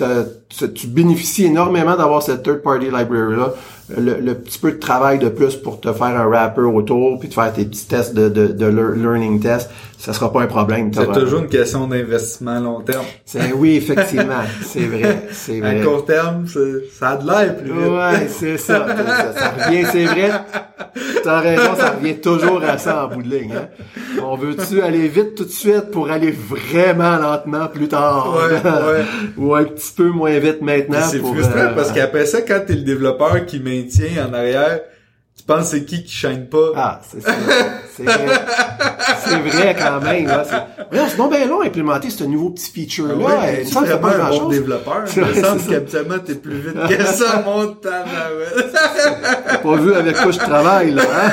tu 0.74 0.86
bénéficies 0.86 1.46
énormément 1.46 1.96
d'avoir 1.96 2.22
cette 2.22 2.42
third 2.42 2.62
party 2.62 2.86
library 2.86 3.36
là, 3.36 3.52
le, 3.98 4.20
le 4.20 4.34
petit 4.34 4.58
peu 4.58 4.72
de 4.72 4.78
travail 4.78 5.18
de 5.18 5.28
plus 5.28 5.56
pour 5.56 5.80
te 5.80 5.92
faire 5.92 6.18
un 6.20 6.26
wrapper 6.26 6.62
autour 6.62 7.18
puis 7.18 7.28
de 7.28 7.34
faire 7.34 7.52
tes 7.52 7.64
petits 7.64 7.86
tests 7.86 8.14
de, 8.14 8.28
de, 8.28 8.46
de 8.48 8.66
lear- 8.66 8.94
learning 8.96 9.40
test, 9.40 9.70
ça 10.02 10.12
sera 10.12 10.32
pas 10.32 10.42
un 10.42 10.46
problème. 10.48 10.90
C'est 10.92 11.12
toujours 11.12 11.42
une 11.42 11.48
question 11.48 11.86
d'investissement 11.86 12.56
à 12.56 12.60
long 12.60 12.80
terme. 12.80 13.04
c'est 13.24 13.52
oui, 13.52 13.76
effectivement, 13.76 14.42
c'est 14.60 14.80
vrai, 14.80 15.28
c'est 15.30 15.62
À 15.62 15.74
vrai. 15.74 15.80
court 15.84 16.04
terme, 16.04 16.44
ça 16.98 17.10
a 17.10 17.16
de 17.18 17.24
l'air 17.24 17.56
plus 17.56 17.72
vite. 17.72 17.88
Ouais, 17.88 18.26
c'est 18.28 18.58
ça, 18.58 18.84
ça. 18.88 19.32
Ça 19.32 19.50
revient, 19.50 19.84
c'est 19.92 20.04
vrai. 20.06 20.30
T'as 21.22 21.38
raison, 21.38 21.76
ça 21.78 21.90
revient 21.90 22.16
toujours 22.16 22.60
à 22.64 22.78
ça 22.78 23.04
en 23.06 23.14
bout 23.14 23.22
de 23.22 23.28
ligne. 23.28 23.52
Hein? 23.54 23.68
On 24.20 24.34
veut-tu 24.36 24.82
aller 24.82 25.06
vite 25.06 25.36
tout 25.36 25.44
de 25.44 25.50
suite 25.50 25.92
pour 25.92 26.10
aller 26.10 26.32
vraiment 26.32 27.16
lentement 27.18 27.68
plus 27.68 27.86
tard? 27.86 28.34
Ouais, 28.36 28.54
ouais. 28.70 29.04
Ou 29.36 29.54
un 29.54 29.64
petit 29.64 29.92
peu 29.96 30.08
moins 30.08 30.36
vite 30.40 30.62
maintenant 30.62 30.98
C'est 31.08 31.20
frustrant 31.20 31.58
euh, 31.58 31.74
parce 31.76 31.92
qu'après 31.92 32.26
ça, 32.26 32.42
quand 32.42 32.60
t'es 32.66 32.74
le 32.74 32.82
développeur 32.82 33.46
qui 33.46 33.60
maintient 33.60 34.26
en 34.28 34.34
arrière, 34.34 34.80
tu 35.42 35.46
penses 35.46 35.70
c'est 35.70 35.84
qui 35.84 36.04
qui 36.04 36.12
chaîne 36.12 36.46
pas? 36.46 36.70
Ah, 36.76 37.00
c'est 37.02 37.20
ça. 37.20 37.32
C'est 37.96 38.04
vrai. 38.04 38.40
C'est 39.24 39.38
vrai 39.38 39.76
quand 39.76 40.00
même. 40.00 40.30
Hein? 40.30 40.42
C'est 40.48 40.84
Voyons, 40.90 41.06
c'est 41.10 41.16
donc 41.16 41.34
bien 41.34 41.46
long 41.46 41.62
à 41.62 41.66
implémenter 41.66 42.10
ce 42.10 42.22
nouveau 42.22 42.50
petit 42.50 42.70
feature-là. 42.70 43.14
Ouais, 43.14 43.64
semble 43.64 43.86
que 43.86 43.92
c'est 43.92 43.98
vraiment 43.98 44.28
pas 44.28 44.34
un 44.36 44.38
bon 44.38 44.48
développeur? 44.48 45.04
Il 45.16 45.24
me 45.24 45.34
semble 45.34 45.62
qu'habituellement 45.62 46.18
t'es 46.24 46.34
plus 46.36 46.60
vite 46.60 46.76
que 46.88 47.04
ça, 47.04 47.42
mon 47.44 47.66
tabarouette. 47.74 48.72
pas 49.62 49.76
vu 49.76 49.94
avec 49.94 50.16
quoi 50.16 50.30
je 50.30 50.38
travaille, 50.38 50.92
là, 50.92 51.02
hein? 51.02 51.30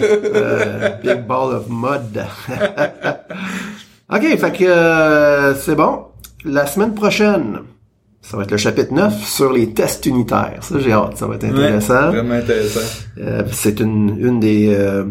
Euh, 0.00 0.88
big 1.02 1.26
ball 1.26 1.56
of 1.56 1.68
mud. 1.68 2.24
OK, 4.12 4.38
fait 4.38 4.52
que 4.52 4.64
euh, 4.64 5.54
c'est 5.54 5.74
bon. 5.74 6.06
La 6.44 6.66
semaine 6.66 6.94
prochaine, 6.94 7.58
ça 8.22 8.36
va 8.36 8.44
être 8.44 8.52
le 8.52 8.56
chapitre 8.56 8.94
9 8.94 9.26
sur 9.26 9.52
les 9.52 9.70
tests 9.72 10.06
unitaires. 10.06 10.58
Ça, 10.60 10.78
j'ai 10.78 10.92
hâte. 10.92 11.18
Ça 11.18 11.26
va 11.26 11.34
être 11.34 11.44
intéressant. 11.44 11.94
Ouais, 11.94 12.18
vraiment 12.18 12.34
intéressant. 12.34 12.80
Euh, 13.20 13.42
c'est 13.52 13.80
une, 13.80 14.16
une 14.18 14.40
des... 14.40 14.72
Euh, 14.74 15.04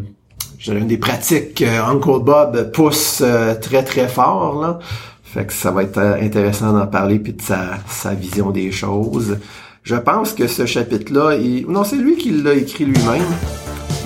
je 0.57 0.66
dirais 0.66 0.80
une 0.80 0.88
des 0.88 0.97
pratiques 0.97 1.55
que 1.55 1.66
Uncle 1.66 2.24
Bob 2.24 2.72
pousse 2.72 3.22
euh, 3.24 3.55
très 3.55 3.84
très 3.84 4.07
fort 4.07 4.62
là. 4.62 4.80
Fait 5.24 5.45
que 5.45 5.53
ça 5.53 5.72
va 5.72 5.84
être 5.84 5.97
euh, 5.97 6.22
intéressant 6.22 6.74
d'en 6.74 6.88
parler 6.88 7.18
puis 7.18 7.34
de 7.34 7.41
sa, 7.41 7.80
sa 7.88 8.14
vision 8.14 8.51
des 8.51 8.72
choses. 8.72 9.38
Je 9.82 9.95
pense 9.95 10.34
que 10.34 10.45
ce 10.45 10.66
chapitre-là, 10.66 11.36
il... 11.36 11.66
non, 11.68 11.84
c'est 11.84 11.95
lui 11.95 12.16
qui 12.16 12.32
l'a 12.32 12.53
écrit 12.53 12.86
lui-même. 12.86 13.24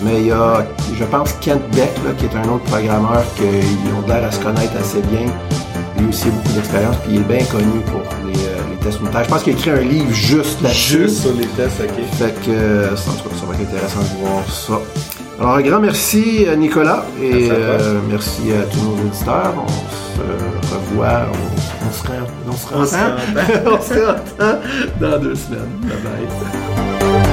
Mais 0.03 0.21
il 0.21 0.27
y 0.27 0.31
a, 0.31 0.65
je 0.97 1.03
pense, 1.05 1.33
Kent 1.41 1.61
Beck, 1.73 1.89
là, 2.05 2.11
qui 2.17 2.25
est 2.25 2.35
un 2.35 2.47
autre 2.49 2.63
programmeur 2.65 3.23
qu'ils 3.35 3.93
ont 3.97 4.07
l'air 4.07 4.23
à 4.23 4.31
se 4.31 4.39
connaître 4.39 4.75
assez 4.79 5.01
bien. 5.01 5.25
Lui 5.97 6.09
aussi 6.09 6.27
a 6.27 6.31
beaucoup 6.31 6.53
d'expérience, 6.53 6.95
puis 6.97 7.15
il 7.15 7.21
est 7.21 7.23
bien 7.23 7.45
connu 7.45 7.79
pour 7.87 8.01
les, 8.27 8.39
euh, 8.45 8.54
les 8.54 8.54
tests 8.85 8.99
unitaires. 9.01 9.23
Je 9.25 9.29
pense 9.29 9.43
qu'il 9.43 9.53
a 9.53 9.57
écrit 9.57 9.69
un 9.71 9.81
livre 9.81 10.11
juste 10.13 10.61
là-dessus. 10.61 11.03
Juste 11.03 11.21
sur 11.23 11.33
les 11.33 11.45
tests, 11.47 11.81
ok. 11.81 12.17
Fait 12.17 12.33
que, 12.45 12.51
euh, 12.51 12.95
ça, 12.95 13.11
en 13.11 13.13
tout 13.15 13.29
cas, 13.29 13.35
ça 13.39 13.45
va 13.45 13.53
être 13.55 13.61
intéressant 13.69 13.99
de 14.01 14.25
voir 14.27 14.43
ça. 14.49 14.79
Alors, 15.39 15.55
un 15.55 15.61
grand 15.61 15.79
merci, 15.81 16.45
euh, 16.47 16.55
Nicolas, 16.55 17.05
et 17.21 17.29
Merci 17.29 17.51
à 17.51 17.55
toi. 17.55 17.63
euh, 17.63 17.99
merci 18.09 18.41
à 18.53 18.63
tous 18.71 18.81
nos 18.81 18.93
auditeurs. 19.05 19.53
On 19.57 19.67
se 19.67 20.73
revoit, 20.73 21.27
on, 21.33 21.87
on 21.87 21.91
se, 21.91 22.03
on 22.47 22.55
se 22.55 22.73
On 22.73 22.85
se 22.85 22.95
reentend. 22.95 23.77
on 23.77 23.81
se 23.81 23.93
reentend 23.93 24.59
dans 25.01 25.19
deux 25.19 25.35
semaines. 25.35 25.69
Bye 25.81 25.97
bye. 26.03 27.24